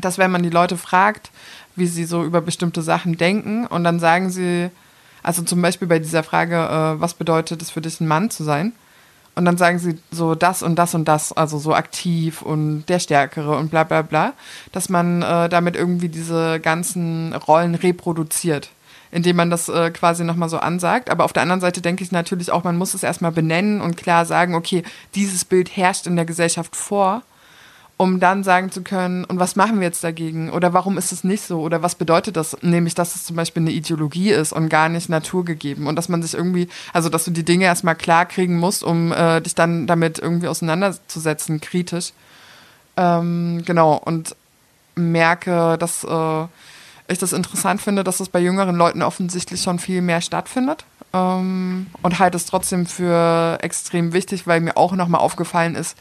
dass 0.00 0.18
wenn 0.18 0.30
man 0.30 0.44
die 0.44 0.50
Leute 0.50 0.76
fragt, 0.76 1.32
wie 1.74 1.88
sie 1.88 2.04
so 2.04 2.22
über 2.22 2.40
bestimmte 2.40 2.80
Sachen 2.80 3.16
denken 3.16 3.66
und 3.66 3.82
dann 3.82 3.98
sagen 3.98 4.30
sie, 4.30 4.70
also 5.24 5.42
zum 5.42 5.60
Beispiel 5.62 5.88
bei 5.88 5.98
dieser 5.98 6.22
Frage, 6.22 6.56
äh, 6.56 7.00
was 7.00 7.14
bedeutet 7.14 7.60
es 7.60 7.70
für 7.70 7.80
dich, 7.80 8.00
ein 8.00 8.06
Mann 8.06 8.30
zu 8.30 8.44
sein? 8.44 8.72
Und 9.34 9.46
dann 9.46 9.56
sagen 9.56 9.78
sie 9.78 9.98
so 10.10 10.34
das 10.34 10.62
und 10.62 10.76
das 10.76 10.94
und 10.94 11.06
das, 11.06 11.32
also 11.32 11.58
so 11.58 11.74
aktiv 11.74 12.42
und 12.42 12.84
der 12.88 12.98
Stärkere 12.98 13.56
und 13.56 13.70
bla 13.70 13.84
bla 13.84 14.02
bla, 14.02 14.34
dass 14.72 14.88
man 14.88 15.22
äh, 15.22 15.48
damit 15.48 15.74
irgendwie 15.74 16.10
diese 16.10 16.60
ganzen 16.60 17.34
Rollen 17.34 17.74
reproduziert, 17.74 18.68
indem 19.10 19.36
man 19.36 19.48
das 19.48 19.70
äh, 19.70 19.90
quasi 19.90 20.24
nochmal 20.24 20.50
so 20.50 20.58
ansagt. 20.58 21.08
Aber 21.08 21.24
auf 21.24 21.32
der 21.32 21.42
anderen 21.42 21.62
Seite 21.62 21.80
denke 21.80 22.04
ich 22.04 22.12
natürlich 22.12 22.52
auch, 22.52 22.62
man 22.62 22.76
muss 22.76 22.92
es 22.92 23.02
erstmal 23.02 23.32
benennen 23.32 23.80
und 23.80 23.96
klar 23.96 24.26
sagen, 24.26 24.54
okay, 24.54 24.82
dieses 25.14 25.46
Bild 25.46 25.74
herrscht 25.74 26.06
in 26.06 26.16
der 26.16 26.26
Gesellschaft 26.26 26.76
vor 26.76 27.22
um 28.02 28.18
dann 28.18 28.42
sagen 28.42 28.72
zu 28.72 28.82
können, 28.82 29.24
und 29.24 29.38
was 29.38 29.54
machen 29.54 29.78
wir 29.78 29.86
jetzt 29.86 30.02
dagegen? 30.02 30.50
Oder 30.50 30.72
warum 30.72 30.98
ist 30.98 31.12
es 31.12 31.22
nicht 31.22 31.42
so? 31.42 31.60
Oder 31.60 31.82
was 31.82 31.94
bedeutet 31.94 32.36
das? 32.36 32.56
Nämlich, 32.60 32.94
dass 32.94 33.14
es 33.14 33.24
zum 33.24 33.36
Beispiel 33.36 33.62
eine 33.62 33.70
Ideologie 33.70 34.30
ist 34.30 34.52
und 34.52 34.68
gar 34.68 34.88
nicht 34.88 35.08
naturgegeben. 35.08 35.86
Und 35.86 35.96
dass 35.96 36.08
man 36.08 36.22
sich 36.22 36.34
irgendwie, 36.34 36.68
also 36.92 37.08
dass 37.08 37.24
du 37.24 37.30
die 37.30 37.44
Dinge 37.44 37.64
erstmal 37.64 37.94
klar 37.94 38.26
kriegen 38.26 38.56
musst, 38.58 38.82
um 38.82 39.12
äh, 39.12 39.40
dich 39.40 39.54
dann 39.54 39.86
damit 39.86 40.18
irgendwie 40.18 40.48
auseinanderzusetzen, 40.48 41.60
kritisch. 41.60 42.12
Ähm, 42.96 43.62
genau, 43.64 43.94
und 43.94 44.34
merke, 44.96 45.78
dass 45.78 46.04
äh, 46.04 46.44
ich 47.08 47.18
das 47.18 47.32
interessant 47.32 47.80
finde, 47.80 48.04
dass 48.04 48.18
das 48.18 48.28
bei 48.28 48.40
jüngeren 48.40 48.74
Leuten 48.74 49.02
offensichtlich 49.02 49.62
schon 49.62 49.78
viel 49.78 50.02
mehr 50.02 50.20
stattfindet. 50.20 50.84
Ähm, 51.12 51.86
und 52.02 52.18
halte 52.18 52.36
es 52.36 52.46
trotzdem 52.46 52.86
für 52.86 53.58
extrem 53.62 54.12
wichtig, 54.12 54.46
weil 54.46 54.60
mir 54.60 54.76
auch 54.76 54.92
nochmal 54.92 55.20
aufgefallen 55.20 55.76
ist, 55.76 55.96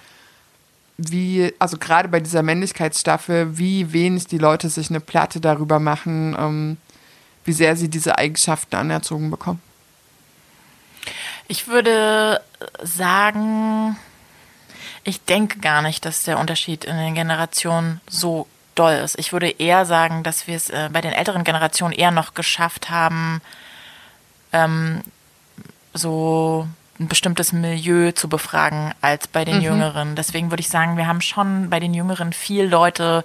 wie, 1.09 1.53
also 1.59 1.77
gerade 1.77 2.09
bei 2.09 2.19
dieser 2.19 2.43
Männlichkeitsstaffel, 2.43 3.57
wie 3.57 3.93
wenig 3.93 4.27
die 4.27 4.37
Leute 4.37 4.69
sich 4.69 4.89
eine 4.89 4.99
Platte 4.99 5.39
darüber 5.39 5.79
machen, 5.79 6.35
ähm, 6.37 6.77
wie 7.45 7.53
sehr 7.53 7.75
sie 7.75 7.89
diese 7.89 8.17
Eigenschaften 8.17 8.75
anerzogen 8.75 9.31
bekommen. 9.31 9.61
Ich 11.47 11.67
würde 11.67 12.41
sagen, 12.83 13.97
ich 15.03 15.23
denke 15.25 15.59
gar 15.59 15.81
nicht, 15.81 16.05
dass 16.05 16.23
der 16.23 16.39
Unterschied 16.39 16.85
in 16.85 16.95
den 16.95 17.15
Generationen 17.15 17.99
so 18.07 18.47
doll 18.75 18.93
ist. 18.93 19.17
Ich 19.19 19.33
würde 19.33 19.49
eher 19.49 19.85
sagen, 19.85 20.23
dass 20.23 20.47
wir 20.47 20.55
es 20.55 20.69
äh, 20.69 20.89
bei 20.91 21.01
den 21.01 21.11
älteren 21.11 21.43
Generationen 21.43 21.93
eher 21.93 22.11
noch 22.11 22.33
geschafft 22.33 22.89
haben, 22.89 23.41
ähm, 24.53 25.01
so 25.93 26.67
ein 27.01 27.07
bestimmtes 27.07 27.51
Milieu 27.51 28.11
zu 28.11 28.29
befragen 28.29 28.93
als 29.01 29.27
bei 29.27 29.43
den 29.43 29.57
mhm. 29.57 29.63
Jüngeren. 29.63 30.15
Deswegen 30.15 30.51
würde 30.51 30.61
ich 30.61 30.69
sagen, 30.69 30.97
wir 30.97 31.07
haben 31.07 31.21
schon 31.21 31.69
bei 31.69 31.79
den 31.79 31.93
Jüngeren 31.93 32.31
viel 32.31 32.65
Leute 32.65 33.23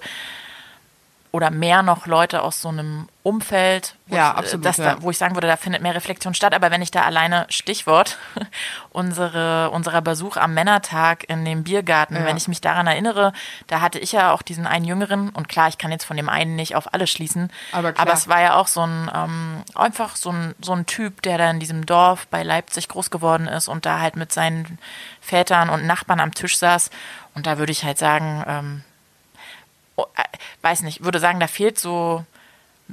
oder 1.37 1.51
mehr 1.51 1.83
noch 1.83 2.07
Leute 2.07 2.41
aus 2.41 2.61
so 2.63 2.69
einem 2.69 3.07
Umfeld, 3.21 3.95
wo, 4.07 4.15
ja, 4.15 4.31
ich, 4.31 4.37
absolut, 4.37 4.65
das 4.65 4.77
ja. 4.77 4.95
da, 4.95 5.01
wo 5.03 5.11
ich 5.11 5.19
sagen 5.19 5.35
würde, 5.35 5.45
da 5.45 5.55
findet 5.55 5.83
mehr 5.83 5.93
Reflexion 5.93 6.33
statt. 6.33 6.55
Aber 6.55 6.71
wenn 6.71 6.81
ich 6.81 6.89
da 6.89 7.03
alleine, 7.03 7.45
Stichwort, 7.49 8.17
unsere, 8.89 9.69
unserer 9.69 10.01
Besuch 10.01 10.35
am 10.37 10.55
Männertag 10.55 11.29
in 11.29 11.45
dem 11.45 11.63
Biergarten, 11.63 12.15
Ja. 12.15 12.25
wenn 12.25 12.37
ich 12.37 12.47
mich 12.47 12.59
daran 12.59 12.87
erinnere, 12.87 13.33
da 13.67 13.81
hatte 13.81 13.99
ich 13.99 14.13
ja 14.13 14.31
auch 14.31 14.41
diesen 14.41 14.65
einen 14.65 14.85
Jüngeren 14.85 15.29
und 15.29 15.47
klar, 15.47 15.67
ich 15.67 15.77
kann 15.77 15.91
jetzt 15.91 16.05
von 16.05 16.17
dem 16.17 16.27
einen 16.27 16.55
nicht 16.55 16.75
auf 16.75 16.91
alle 16.91 17.05
schließen, 17.05 17.51
Aber 17.71 17.93
aber 17.95 18.13
es 18.13 18.27
war 18.27 18.41
ja 18.41 18.55
auch 18.55 18.67
so 18.67 18.81
ein, 18.81 19.11
ähm, 19.13 19.63
einfach 19.75 20.15
so 20.15 20.31
ein, 20.31 20.55
so 20.59 20.73
ein 20.73 20.87
Typ, 20.87 21.21
der 21.21 21.37
da 21.37 21.51
in 21.51 21.59
diesem 21.59 21.85
Dorf 21.85 22.25
bei 22.27 22.41
Leipzig 22.41 22.87
groß 22.87 23.11
geworden 23.11 23.47
ist 23.47 23.67
und 23.67 23.85
da 23.85 23.99
halt 23.99 24.15
mit 24.15 24.31
seinen 24.33 24.79
Vätern 25.21 25.69
und 25.69 25.85
Nachbarn 25.85 26.19
am 26.19 26.33
Tisch 26.33 26.57
saß. 26.57 26.89
Und 27.35 27.45
da 27.45 27.59
würde 27.59 27.71
ich 27.71 27.83
halt 27.83 27.99
sagen, 27.99 28.43
ähm, 28.47 28.81
äh, 28.81 28.96
weiß 30.61 30.81
nicht, 30.81 31.03
würde 31.03 31.19
sagen, 31.19 31.39
da 31.39 31.47
fehlt 31.47 31.79
so 31.79 32.25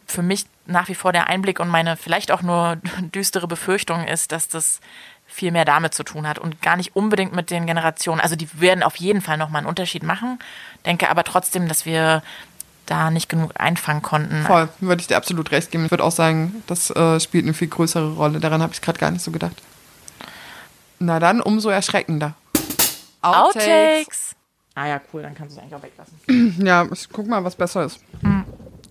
für 0.07 0.23
mich 0.23 0.47
nach 0.67 0.89
wie 0.89 0.95
vor 0.95 1.13
der 1.13 1.29
Einblick 1.29 1.61
und 1.61 1.69
meine 1.69 1.97
vielleicht 1.97 2.31
auch 2.31 2.43
nur 2.43 2.77
düstere 3.15 3.47
Befürchtung 3.47 4.07
ist, 4.07 4.33
dass 4.33 4.49
das 4.49 4.81
viel 5.27 5.51
mehr 5.51 5.65
damit 5.65 5.95
zu 5.95 6.05
tun 6.05 6.29
hat 6.29 6.39
und 6.39 6.63
gar 6.63 6.77
nicht 6.77 6.95
unbedingt 6.95 7.35
mit 7.35 7.51
den 7.51 7.67
Generationen. 7.67 8.21
Also 8.21 8.37
die 8.37 8.49
werden 8.61 8.83
auf 8.83 8.97
jeden 8.97 9.21
Fall 9.21 9.37
nochmal 9.37 9.61
einen 9.61 9.69
Unterschied 9.69 10.03
machen, 10.03 10.39
denke 10.85 11.09
aber 11.09 11.25
trotzdem, 11.25 11.67
dass 11.67 11.87
wir 11.87 12.23
da 12.87 13.11
nicht 13.11 13.29
genug 13.29 13.53
einfangen 13.57 14.03
konnten. 14.03 14.45
Voll, 14.45 14.69
würde 14.81 15.01
ich 15.01 15.07
dir 15.07 15.17
absolut 15.17 15.51
recht 15.51 15.71
geben. 15.71 15.87
Ich 15.87 15.91
würde 15.91 16.05
auch 16.05 16.13
sagen, 16.13 16.63
das 16.67 16.91
äh, 16.91 17.19
spielt 17.19 17.45
eine 17.45 17.55
viel 17.55 17.69
größere 17.69 18.15
Rolle. 18.15 18.41
Daran 18.41 18.63
habe 18.63 18.75
ich 18.75 18.83
gerade 18.83 18.99
gar 18.99 19.11
nicht 19.11 19.25
so 19.25 19.31
gedacht. 19.31 19.57
Na 20.99 21.19
dann, 21.19 21.41
umso 21.41 21.71
erschreckender. 21.71 22.35
Outtakes. 23.23 24.34
Ah 24.75 24.89
ja, 24.89 25.01
cool, 25.13 25.23
dann 25.23 25.35
kannst 25.35 25.57
du 25.57 25.61
es 25.61 25.63
eigentlich 25.63 25.75
auch 25.75 25.83
weglassen. 25.83 26.55
Ja, 26.67 26.87
ich 26.93 27.09
guck 27.11 27.27
mal, 27.29 27.45
was 27.45 27.55
besser 27.55 27.85
ist. 27.85 28.01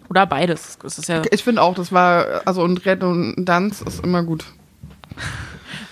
Oder 0.09 0.25
beides. 0.25 0.77
Ja, 1.07 1.21
Ich 1.31 1.43
finde 1.43 1.61
auch, 1.61 1.75
das 1.75 1.91
war, 1.91 2.41
also 2.45 2.63
und 2.63 2.85
Redundanz 2.85 3.81
ist 3.81 4.03
immer 4.03 4.23
gut. 4.23 4.45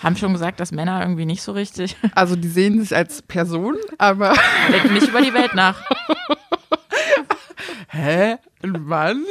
haben 0.02 0.16
schon 0.16 0.34
gesagt, 0.34 0.60
dass 0.60 0.72
Männer 0.72 1.02
irgendwie 1.02 1.26
nicht 1.26 1.42
so 1.42 1.52
richtig 1.52 1.98
Also 2.16 2.36
die 2.36 2.48
sehen 2.48 2.80
sich 2.82 2.96
als 2.96 3.22
Person, 3.22 3.76
aber 3.98 4.34
denken 4.72 4.94
nicht 4.94 5.08
über 5.08 5.22
die 5.22 5.34
Welt 5.34 5.56
nach. 5.56 5.82
Hä? 7.90 8.38
Ein 8.64 8.72
Mann? 8.86 9.24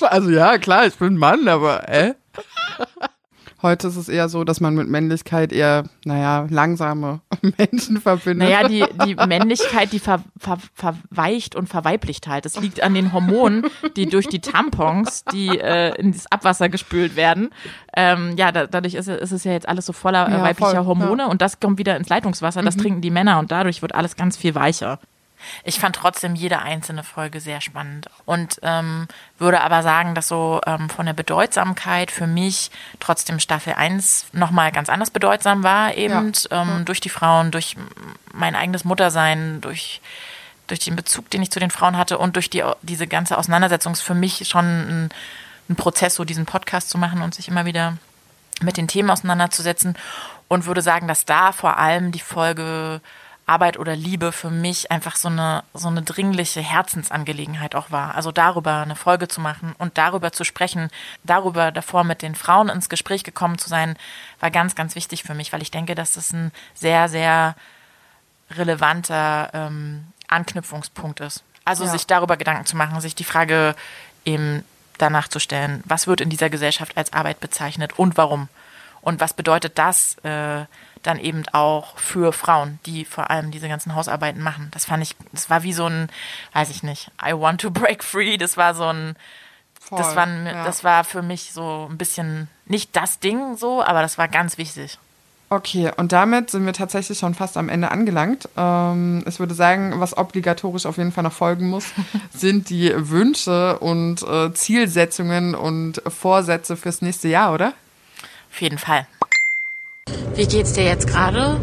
Also 0.00 0.30
ja, 0.30 0.58
klar, 0.58 0.86
ich 0.86 0.94
bin 0.94 1.14
ein 1.14 1.18
Mann, 1.18 1.48
aber 1.48 1.82
hä? 1.88 2.14
Heute 3.62 3.88
ist 3.88 3.96
es 3.96 4.08
eher 4.10 4.28
so, 4.28 4.44
dass 4.44 4.60
man 4.60 4.74
mit 4.74 4.88
Männlichkeit 4.88 5.52
eher, 5.52 5.84
naja, 6.04 6.46
langsame 6.50 7.20
Menschen 7.58 8.00
verbindet. 8.00 8.48
Naja, 8.48 8.68
die, 8.68 8.84
die 9.06 9.14
Männlichkeit, 9.14 9.92
die 9.92 9.98
ver, 9.98 10.22
ver, 10.38 10.58
verweicht 10.74 11.56
und 11.56 11.66
verweiblicht 11.68 12.28
halt. 12.28 12.44
Das 12.44 12.60
liegt 12.60 12.82
an 12.82 12.92
den 12.94 13.12
Hormonen, 13.14 13.64
die 13.96 14.06
durch 14.06 14.28
die 14.28 14.40
Tampons, 14.40 15.24
die 15.32 15.58
äh, 15.58 15.94
in 15.98 16.12
das 16.12 16.30
Abwasser 16.30 16.68
gespült 16.68 17.16
werden. 17.16 17.48
Ähm, 17.96 18.34
ja, 18.36 18.52
da, 18.52 18.66
dadurch 18.66 18.94
ist, 18.94 19.08
es- 19.08 19.20
ist 19.22 19.32
es 19.32 19.44
ja 19.44 19.52
jetzt 19.52 19.68
alles 19.68 19.86
so 19.86 19.92
voller 19.94 20.28
äh, 20.28 20.32
Ja, 20.32 20.42
weiblicher 20.42 20.84
voll, 20.84 20.86
Hormone 20.86 21.26
und 21.28 21.40
das 21.40 21.58
kommt 21.58 21.78
wieder 21.78 21.96
ins 21.96 22.08
Leitungswasser, 22.10 22.62
das 22.62 22.76
trinken 22.76 23.00
die 23.00 23.10
Männer 23.10 23.38
und 23.38 23.50
dadurch 23.50 23.80
wird 23.80 23.94
alles 23.94 24.16
ganz 24.16 24.36
viel 24.36 24.54
weicher. 24.54 24.98
Ich 25.64 25.80
fand 25.80 25.96
trotzdem 25.96 26.34
jede 26.34 26.60
einzelne 26.60 27.02
Folge 27.02 27.40
sehr 27.40 27.60
spannend 27.60 28.08
und 28.24 28.58
ähm, 28.62 29.08
würde 29.38 29.60
aber 29.60 29.82
sagen, 29.82 30.14
dass 30.14 30.28
so 30.28 30.60
ähm, 30.66 30.88
von 30.88 31.06
der 31.06 31.12
Bedeutsamkeit 31.12 32.10
für 32.10 32.26
mich 32.26 32.70
trotzdem 33.00 33.40
Staffel 33.40 33.74
1 33.74 34.26
nochmal 34.32 34.72
ganz 34.72 34.88
anders 34.88 35.10
bedeutsam 35.10 35.62
war, 35.62 35.94
eben 35.94 36.32
ähm, 36.50 36.84
durch 36.84 37.00
die 37.00 37.08
Frauen, 37.08 37.50
durch 37.50 37.76
mein 38.32 38.54
eigenes 38.54 38.84
Muttersein, 38.84 39.60
durch, 39.60 40.00
durch 40.66 40.80
den 40.80 40.96
Bezug, 40.96 41.30
den 41.30 41.42
ich 41.42 41.50
zu 41.50 41.60
den 41.60 41.70
Frauen 41.70 41.96
hatte 41.96 42.18
und 42.18 42.36
durch 42.36 42.50
die, 42.50 42.62
diese 42.82 43.06
ganze 43.06 43.38
Auseinandersetzung 43.38 43.92
ist 43.92 44.02
für 44.02 44.14
mich 44.14 44.48
schon 44.48 44.64
ein, 44.64 45.08
ein 45.68 45.76
Prozess, 45.76 46.14
so 46.14 46.24
diesen 46.24 46.46
Podcast 46.46 46.90
zu 46.90 46.98
machen 46.98 47.22
und 47.22 47.34
sich 47.34 47.48
immer 47.48 47.64
wieder 47.64 47.96
mit 48.62 48.76
den 48.76 48.88
Themen 48.88 49.10
auseinanderzusetzen 49.10 49.96
und 50.48 50.66
würde 50.66 50.82
sagen, 50.82 51.08
dass 51.08 51.24
da 51.24 51.52
vor 51.52 51.76
allem 51.76 52.12
die 52.12 52.20
Folge 52.20 53.00
Arbeit 53.48 53.78
oder 53.78 53.94
Liebe 53.94 54.32
für 54.32 54.50
mich 54.50 54.90
einfach 54.90 55.14
so 55.14 55.28
eine, 55.28 55.62
so 55.72 55.86
eine 55.86 56.02
dringliche 56.02 56.60
Herzensangelegenheit 56.60 57.76
auch 57.76 57.92
war. 57.92 58.16
Also 58.16 58.32
darüber 58.32 58.82
eine 58.82 58.96
Folge 58.96 59.28
zu 59.28 59.40
machen 59.40 59.74
und 59.78 59.96
darüber 59.98 60.32
zu 60.32 60.42
sprechen, 60.42 60.90
darüber 61.22 61.70
davor 61.70 62.02
mit 62.02 62.22
den 62.22 62.34
Frauen 62.34 62.68
ins 62.68 62.88
Gespräch 62.88 63.22
gekommen 63.22 63.58
zu 63.58 63.68
sein, 63.68 63.96
war 64.40 64.50
ganz, 64.50 64.74
ganz 64.74 64.96
wichtig 64.96 65.22
für 65.22 65.34
mich, 65.34 65.52
weil 65.52 65.62
ich 65.62 65.70
denke, 65.70 65.94
dass 65.94 66.12
das 66.12 66.32
ein 66.32 66.50
sehr, 66.74 67.08
sehr 67.08 67.54
relevanter 68.50 69.50
ähm, 69.52 70.08
Anknüpfungspunkt 70.28 71.20
ist. 71.20 71.42
Also 71.64 71.84
Ja. 71.84 71.90
sich 71.90 72.06
darüber 72.06 72.36
Gedanken 72.36 72.66
zu 72.66 72.76
machen, 72.76 73.00
sich 73.00 73.14
die 73.14 73.24
Frage 73.24 73.74
eben 74.24 74.64
danach 74.98 75.28
zu 75.28 75.38
stellen, 75.38 75.82
was 75.84 76.06
wird 76.06 76.20
in 76.20 76.30
dieser 76.30 76.50
Gesellschaft 76.50 76.96
als 76.96 77.12
Arbeit 77.12 77.40
bezeichnet 77.40 77.98
und 77.98 78.16
warum? 78.16 78.48
Und 79.02 79.20
was 79.20 79.34
bedeutet 79.34 79.78
das 79.78 80.16
äh, 80.24 80.64
dann 81.06 81.18
eben 81.18 81.44
auch 81.52 81.98
für 81.98 82.32
Frauen, 82.32 82.78
die 82.86 83.04
vor 83.04 83.30
allem 83.30 83.50
diese 83.50 83.68
ganzen 83.68 83.94
Hausarbeiten 83.94 84.42
machen? 84.42 84.68
Das 84.72 84.84
fand 84.84 85.02
ich, 85.02 85.16
das 85.32 85.50
war 85.50 85.62
wie 85.62 85.72
so 85.72 85.86
ein, 85.86 86.08
weiß 86.52 86.70
ich 86.70 86.82
nicht, 86.82 87.10
I 87.24 87.32
want 87.32 87.60
to 87.60 87.70
break 87.70 88.02
free. 88.02 88.36
Das 88.36 88.56
war 88.56 88.74
so 88.74 88.84
ein, 88.84 89.16
Voll, 89.80 89.98
das 89.98 90.16
war, 90.16 90.26
ja. 90.26 90.64
das 90.64 90.82
war 90.82 91.04
für 91.04 91.22
mich 91.22 91.52
so 91.52 91.86
ein 91.88 91.96
bisschen 91.96 92.48
nicht 92.64 92.96
das 92.96 93.20
Ding 93.20 93.56
so, 93.56 93.82
aber 93.82 94.02
das 94.02 94.18
war 94.18 94.26
ganz 94.26 94.58
wichtig. 94.58 94.98
Okay, 95.48 95.92
und 95.96 96.10
damit 96.10 96.50
sind 96.50 96.66
wir 96.66 96.72
tatsächlich 96.72 97.20
schon 97.20 97.34
fast 97.34 97.56
am 97.56 97.68
Ende 97.68 97.92
angelangt. 97.92 98.48
Ähm, 98.56 99.22
ich 99.28 99.38
würde 99.38 99.54
sagen, 99.54 100.00
was 100.00 100.16
obligatorisch 100.18 100.86
auf 100.86 100.96
jeden 100.96 101.12
Fall 101.12 101.22
noch 101.22 101.32
folgen 101.32 101.68
muss, 101.70 101.92
sind 102.34 102.68
die 102.68 102.92
Wünsche 102.96 103.78
und 103.78 104.22
äh, 104.24 104.52
Zielsetzungen 104.54 105.54
und 105.54 106.02
Vorsätze 106.08 106.76
fürs 106.76 107.00
nächste 107.00 107.28
Jahr, 107.28 107.54
oder? 107.54 107.74
Auf 108.50 108.60
jeden 108.60 108.78
Fall. 108.78 109.06
Wie 110.36 110.46
geht's 110.46 110.74
dir 110.74 110.84
jetzt 110.84 111.06
gerade? 111.06 111.56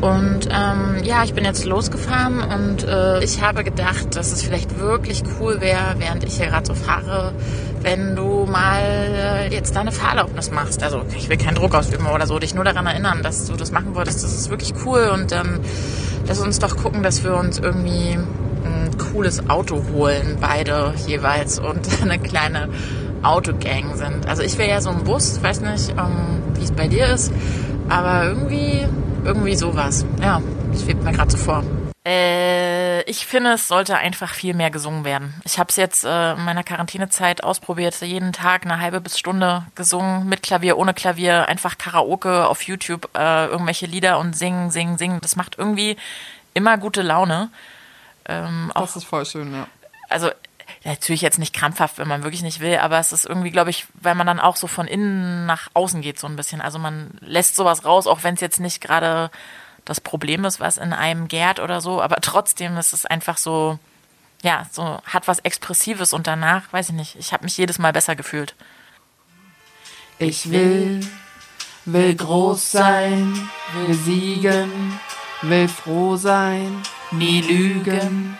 Und 0.00 0.48
ähm, 0.48 1.02
ja, 1.02 1.24
ich 1.24 1.34
bin 1.34 1.44
jetzt 1.44 1.64
losgefahren 1.64 2.40
und 2.40 2.84
äh, 2.84 3.24
ich 3.24 3.42
habe 3.42 3.64
gedacht, 3.64 4.14
dass 4.14 4.30
es 4.30 4.42
vielleicht 4.42 4.78
wirklich 4.78 5.24
cool 5.40 5.60
wäre, 5.60 5.96
während 5.98 6.22
ich 6.22 6.36
hier 6.36 6.46
gerade 6.46 6.66
so 6.66 6.74
fahre, 6.74 7.32
wenn 7.82 8.14
du 8.14 8.46
mal 8.46 8.80
äh, 8.80 9.52
jetzt 9.52 9.74
deine 9.74 9.90
Fahrerlaubnis 9.90 10.52
machst. 10.52 10.84
Also 10.84 11.02
ich 11.16 11.28
will 11.28 11.36
keinen 11.36 11.56
Druck 11.56 11.74
ausüben 11.74 12.06
oder 12.06 12.28
so, 12.28 12.38
dich 12.38 12.54
nur 12.54 12.62
daran 12.62 12.86
erinnern, 12.86 13.24
dass 13.24 13.46
du 13.46 13.56
das 13.56 13.72
machen 13.72 13.96
wolltest. 13.96 14.22
Das 14.22 14.32
ist 14.32 14.50
wirklich 14.50 14.74
cool 14.84 15.10
und 15.12 15.32
dann 15.32 15.58
lass 16.28 16.38
uns 16.38 16.60
doch 16.60 16.76
gucken, 16.76 17.02
dass 17.02 17.24
wir 17.24 17.34
uns 17.34 17.58
irgendwie 17.58 18.12
ein 18.12 18.96
cooles 18.98 19.50
Auto 19.50 19.82
holen, 19.92 20.36
beide 20.40 20.94
jeweils 21.08 21.58
und 21.58 21.88
eine 22.02 22.20
kleine 22.20 22.68
Autogang 23.22 23.96
sind. 23.96 24.28
Also 24.28 24.42
ich 24.42 24.56
wäre 24.58 24.70
ja 24.70 24.80
so 24.80 24.90
ein 24.90 25.02
Bus, 25.02 25.42
weiß 25.42 25.62
nicht, 25.62 25.90
ähm, 25.90 26.42
wie 26.54 26.64
es 26.64 26.70
bei 26.70 26.86
dir 26.86 27.06
ist, 27.08 27.32
aber 27.88 28.24
irgendwie 28.24 28.86
irgendwie 29.24 29.56
sowas. 29.56 30.04
Ja, 30.20 30.40
das 30.72 30.82
schwebt 30.82 31.02
mir 31.02 31.12
gerade 31.12 31.30
so 31.30 31.38
vor. 31.38 31.64
Äh, 32.06 33.02
ich 33.10 33.26
finde, 33.26 33.54
es 33.54 33.66
sollte 33.66 33.96
einfach 33.96 34.32
viel 34.32 34.54
mehr 34.54 34.70
gesungen 34.70 35.04
werden. 35.04 35.34
Ich 35.44 35.58
habe 35.58 35.70
es 35.70 35.76
jetzt 35.76 36.04
äh, 36.04 36.34
in 36.34 36.44
meiner 36.44 36.62
Quarantänezeit 36.62 37.42
ausprobiert, 37.42 38.00
jeden 38.00 38.32
Tag 38.32 38.64
eine 38.64 38.80
halbe 38.80 39.00
bis 39.00 39.18
Stunde 39.18 39.66
gesungen, 39.74 40.28
mit 40.28 40.44
Klavier, 40.44 40.78
ohne 40.78 40.94
Klavier, 40.94 41.48
einfach 41.48 41.78
Karaoke 41.78 42.46
auf 42.46 42.62
YouTube, 42.62 43.10
äh, 43.16 43.46
irgendwelche 43.46 43.86
Lieder 43.86 44.20
und 44.20 44.36
singen, 44.36 44.70
singen, 44.70 44.98
singen. 44.98 45.18
Das 45.20 45.34
macht 45.34 45.58
irgendwie 45.58 45.96
immer 46.54 46.78
gute 46.78 47.02
Laune. 47.02 47.50
Ähm, 48.28 48.70
das 48.72 48.94
ist 48.94 49.04
voll 49.04 49.26
schön, 49.26 49.52
ja. 49.52 49.66
Also 50.08 50.30
natürlich 50.86 51.20
jetzt 51.20 51.38
nicht 51.38 51.54
krampfhaft, 51.54 51.98
wenn 51.98 52.08
man 52.08 52.22
wirklich 52.22 52.42
nicht 52.42 52.60
will, 52.60 52.78
aber 52.78 52.98
es 52.98 53.12
ist 53.12 53.26
irgendwie, 53.26 53.50
glaube 53.50 53.70
ich, 53.70 53.86
weil 53.94 54.14
man 54.14 54.26
dann 54.26 54.40
auch 54.40 54.56
so 54.56 54.66
von 54.66 54.86
innen 54.86 55.44
nach 55.46 55.68
außen 55.74 56.00
geht, 56.00 56.18
so 56.18 56.26
ein 56.26 56.36
bisschen. 56.36 56.60
Also 56.60 56.78
man 56.78 57.10
lässt 57.20 57.56
sowas 57.56 57.84
raus, 57.84 58.06
auch 58.06 58.22
wenn 58.22 58.34
es 58.34 58.40
jetzt 58.40 58.60
nicht 58.60 58.80
gerade 58.80 59.30
das 59.84 60.00
Problem 60.00 60.44
ist, 60.44 60.60
was 60.60 60.78
in 60.78 60.92
einem 60.92 61.28
gärt 61.28 61.60
oder 61.60 61.80
so, 61.80 62.00
aber 62.00 62.16
trotzdem 62.20 62.76
ist 62.76 62.92
es 62.92 63.04
einfach 63.04 63.36
so, 63.36 63.78
ja, 64.42 64.66
so 64.70 65.00
hat 65.04 65.28
was 65.28 65.40
Expressives 65.40 66.12
und 66.12 66.26
danach, 66.26 66.72
weiß 66.72 66.90
ich 66.90 66.94
nicht, 66.94 67.16
ich 67.16 67.32
habe 67.32 67.44
mich 67.44 67.56
jedes 67.56 67.78
Mal 67.78 67.92
besser 67.92 68.14
gefühlt. 68.16 68.54
Ich 70.18 70.50
will, 70.50 71.00
will 71.84 72.14
groß 72.14 72.72
sein, 72.72 73.48
will 73.74 73.94
siegen, 73.94 75.00
will 75.42 75.68
froh 75.68 76.16
sein, 76.16 76.82
nie 77.10 77.42
lügen. 77.42 78.38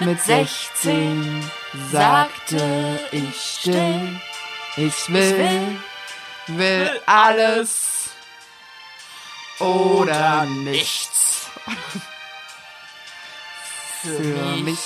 Mit 0.00 0.20
16 0.20 1.50
sagte 1.90 3.00
ich 3.10 3.40
still, 3.40 4.20
ich 4.76 5.12
will, 5.12 5.80
will 6.48 7.00
alles 7.06 8.10
oder 9.58 10.44
nichts. 10.44 11.48
Für 14.02 14.56
mich 14.62 14.78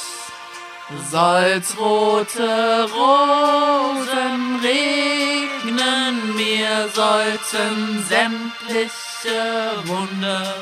soll's 1.11 1.77
rote 1.77 2.89
Rosen 2.95 4.61
regnen, 4.63 6.37
mir 6.37 6.89
sollten 6.95 8.05
sämtliche 8.09 9.83
Wunder 9.85 10.55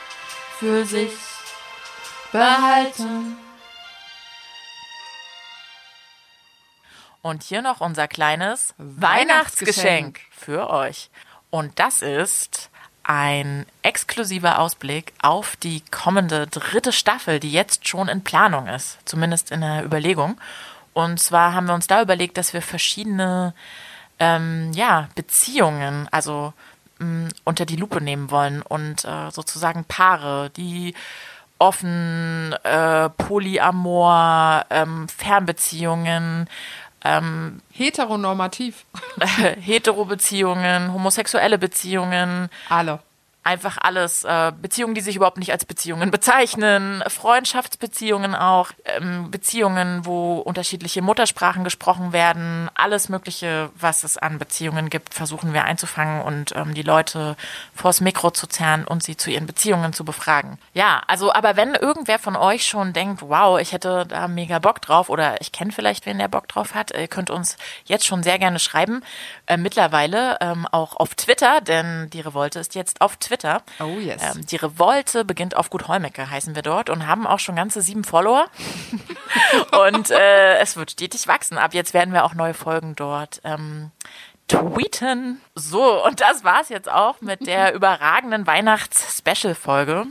für 0.58 0.84
sich 0.84 1.12
behalten. 2.30 3.36
Und 7.20 7.42
hier 7.44 7.62
noch 7.62 7.80
unser 7.80 8.08
kleines 8.08 8.74
Weihnachtsgeschenk 8.78 10.20
für 10.30 10.70
euch. 10.70 11.10
Und 11.50 11.78
das 11.78 12.02
ist 12.02 12.70
ein 13.04 13.66
exklusiver 13.82 14.58
Ausblick 14.58 15.12
auf 15.20 15.56
die 15.56 15.82
kommende 15.90 16.46
dritte 16.46 16.92
Staffel, 16.92 17.40
die 17.40 17.52
jetzt 17.52 17.88
schon 17.88 18.08
in 18.08 18.24
Planung 18.24 18.68
ist, 18.68 18.98
zumindest 19.04 19.50
in 19.50 19.60
der 19.60 19.84
Überlegung. 19.84 20.40
Und 20.94 21.18
zwar 21.18 21.54
haben 21.54 21.66
wir 21.66 21.74
uns 21.74 21.86
da 21.86 22.02
überlegt, 22.02 22.36
dass 22.36 22.52
wir 22.52 22.62
verschiedene 22.62 23.54
ähm, 24.18 24.72
ja, 24.74 25.08
Beziehungen, 25.14 26.08
also 26.10 26.52
mh, 26.98 27.06
mm, 27.06 27.28
unter 27.44 27.66
die 27.66 27.76
Lupe 27.76 28.00
nehmen 28.00 28.30
wollen 28.30 28.62
und 28.62 29.04
äh, 29.04 29.30
sozusagen 29.30 29.84
Paare, 29.84 30.50
die 30.50 30.94
offen, 31.58 32.54
äh, 32.64 33.08
Polyamor, 33.10 34.66
ähm, 34.70 35.08
Fernbeziehungen, 35.08 36.48
ähm, 37.04 37.60
heteronormativ, 37.72 38.84
Heterobeziehungen, 39.60 40.92
homosexuelle 40.92 41.58
Beziehungen, 41.58 42.48
alle 42.68 43.00
einfach 43.42 43.78
alles, 43.80 44.24
äh, 44.24 44.52
Beziehungen, 44.60 44.94
die 44.94 45.00
sich 45.00 45.16
überhaupt 45.16 45.38
nicht 45.38 45.52
als 45.52 45.64
Beziehungen 45.64 46.10
bezeichnen, 46.10 47.02
Freundschaftsbeziehungen 47.08 48.34
auch, 48.34 48.70
ähm, 48.84 49.30
Beziehungen, 49.30 50.06
wo 50.06 50.38
unterschiedliche 50.38 51.02
Muttersprachen 51.02 51.64
gesprochen 51.64 52.12
werden, 52.12 52.70
alles 52.74 53.08
Mögliche, 53.08 53.70
was 53.74 54.04
es 54.04 54.16
an 54.16 54.38
Beziehungen 54.38 54.90
gibt, 54.90 55.14
versuchen 55.14 55.52
wir 55.52 55.64
einzufangen 55.64 56.22
und 56.22 56.54
ähm, 56.54 56.74
die 56.74 56.82
Leute 56.82 57.36
vors 57.74 58.00
Mikro 58.00 58.30
zu 58.30 58.46
zerren 58.46 58.84
und 58.86 59.02
sie 59.02 59.16
zu 59.16 59.30
ihren 59.30 59.46
Beziehungen 59.46 59.92
zu 59.92 60.04
befragen. 60.04 60.58
Ja, 60.72 61.02
also, 61.08 61.32
aber 61.32 61.56
wenn 61.56 61.74
irgendwer 61.74 62.18
von 62.18 62.36
euch 62.36 62.66
schon 62.66 62.92
denkt, 62.92 63.22
wow, 63.22 63.58
ich 63.60 63.72
hätte 63.72 64.06
da 64.06 64.28
mega 64.28 64.60
Bock 64.60 64.80
drauf 64.80 65.08
oder 65.08 65.40
ich 65.40 65.50
kenne 65.50 65.72
vielleicht 65.72 66.06
wen, 66.06 66.18
der 66.18 66.28
Bock 66.28 66.46
drauf 66.46 66.74
hat, 66.74 66.92
ihr 66.92 67.08
könnt 67.08 67.30
uns 67.30 67.56
jetzt 67.84 68.06
schon 68.06 68.22
sehr 68.22 68.38
gerne 68.38 68.60
schreiben. 68.60 69.02
Äh, 69.52 69.58
mittlerweile 69.58 70.38
ähm, 70.40 70.66
auch 70.70 70.96
auf 70.96 71.14
Twitter, 71.14 71.60
denn 71.60 72.08
die 72.08 72.20
Revolte 72.20 72.58
ist 72.58 72.74
jetzt 72.74 73.02
auf 73.02 73.18
Twitter. 73.18 73.62
Oh 73.80 73.98
yes. 73.98 74.34
Ähm, 74.34 74.46
die 74.46 74.56
Revolte 74.56 75.26
beginnt 75.26 75.56
auf 75.58 75.68
Gut 75.68 75.88
Holmecke, 75.88 76.30
heißen 76.30 76.54
wir 76.54 76.62
dort 76.62 76.88
und 76.88 77.06
haben 77.06 77.26
auch 77.26 77.38
schon 77.38 77.54
ganze 77.54 77.82
sieben 77.82 78.02
Follower. 78.02 78.46
und 79.86 80.10
äh, 80.10 80.56
es 80.56 80.76
wird 80.76 80.92
stetig 80.92 81.28
wachsen. 81.28 81.58
Ab 81.58 81.74
jetzt 81.74 81.92
werden 81.92 82.14
wir 82.14 82.24
auch 82.24 82.32
neue 82.32 82.54
Folgen 82.54 82.96
dort 82.96 83.42
ähm, 83.44 83.90
tweeten. 84.48 85.38
So, 85.54 86.02
und 86.02 86.22
das 86.22 86.44
war's 86.44 86.70
jetzt 86.70 86.90
auch 86.90 87.20
mit 87.20 87.46
der 87.46 87.74
überragenden 87.74 88.46
Weihnachts-Special-Folge. 88.46 90.06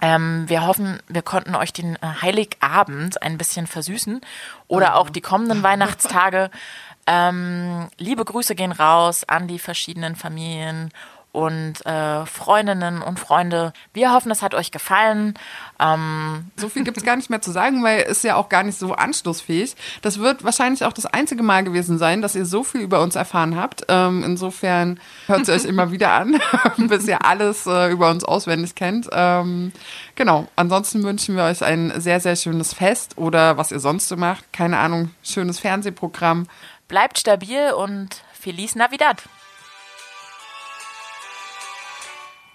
Ähm, 0.00 0.44
wir 0.48 0.66
hoffen, 0.66 1.00
wir 1.08 1.22
konnten 1.22 1.54
euch 1.54 1.74
den 1.74 1.96
äh, 1.96 2.22
Heiligabend 2.22 3.20
ein 3.20 3.36
bisschen 3.36 3.66
versüßen 3.66 4.22
oder 4.68 4.96
auch 4.96 5.10
die 5.10 5.20
kommenden 5.20 5.62
Weihnachtstage. 5.62 6.50
Ähm, 7.06 7.88
liebe 7.98 8.24
Grüße 8.24 8.54
gehen 8.54 8.72
raus 8.72 9.24
an 9.24 9.48
die 9.48 9.58
verschiedenen 9.58 10.16
Familien 10.16 10.90
und 11.34 11.84
äh, 11.84 12.24
Freundinnen 12.26 13.02
und 13.02 13.18
Freunde. 13.18 13.72
Wir 13.92 14.12
hoffen, 14.12 14.30
es 14.30 14.40
hat 14.40 14.54
euch 14.54 14.70
gefallen. 14.70 15.34
Ähm 15.80 16.46
so 16.56 16.68
viel 16.68 16.84
gibt 16.84 16.96
es 16.96 17.04
gar 17.04 17.16
nicht 17.16 17.28
mehr 17.28 17.42
zu 17.42 17.50
sagen, 17.50 17.82
weil 17.82 18.04
es 18.08 18.22
ja 18.22 18.36
auch 18.36 18.48
gar 18.48 18.62
nicht 18.62 18.78
so 18.78 18.94
anschlussfähig. 18.94 19.74
Das 20.00 20.20
wird 20.20 20.44
wahrscheinlich 20.44 20.84
auch 20.84 20.92
das 20.92 21.06
einzige 21.06 21.42
Mal 21.42 21.64
gewesen 21.64 21.98
sein, 21.98 22.22
dass 22.22 22.36
ihr 22.36 22.46
so 22.46 22.62
viel 22.62 22.82
über 22.82 23.02
uns 23.02 23.16
erfahren 23.16 23.56
habt. 23.56 23.84
Ähm, 23.88 24.22
insofern 24.22 25.00
hört 25.26 25.40
es 25.40 25.48
euch 25.48 25.64
immer 25.68 25.90
wieder 25.90 26.12
an, 26.12 26.40
bis 26.88 27.08
ihr 27.08 27.24
alles 27.24 27.66
äh, 27.66 27.90
über 27.90 28.10
uns 28.10 28.22
auswendig 28.22 28.76
kennt. 28.76 29.08
Ähm, 29.10 29.72
genau, 30.14 30.46
ansonsten 30.54 31.02
wünschen 31.02 31.34
wir 31.34 31.42
euch 31.42 31.64
ein 31.64 32.00
sehr, 32.00 32.20
sehr 32.20 32.36
schönes 32.36 32.72
Fest 32.72 33.18
oder 33.18 33.56
was 33.56 33.72
ihr 33.72 33.80
sonst 33.80 34.06
so 34.06 34.16
macht. 34.16 34.52
Keine 34.52 34.78
Ahnung, 34.78 35.10
schönes 35.24 35.58
Fernsehprogramm. 35.58 36.46
Bleibt 36.88 37.18
stabil 37.18 37.72
und 37.72 38.22
Feliz 38.32 38.74
Navidad! 38.74 39.22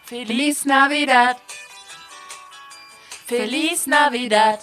Feliz 0.10 0.66
Navidad. 0.66 1.38
Feliz 3.28 3.86
Navidad. 3.86 4.60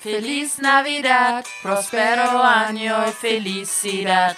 Feliz 0.00 0.58
Navidad. 0.58 1.42
Prospero 1.62 2.42
año 2.42 3.02
y 3.08 3.12
felicidad. 3.12 4.36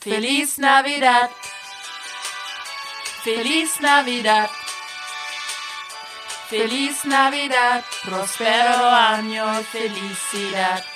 Feliz 0.00 0.58
Navidad. 0.58 1.30
Feliz 3.22 3.80
Navidad. 3.80 4.50
Feliz 6.48 7.04
Navidad. 7.04 7.84
Prospero 8.02 8.88
año 8.90 9.60
y 9.60 9.62
felicidad. 9.62 10.95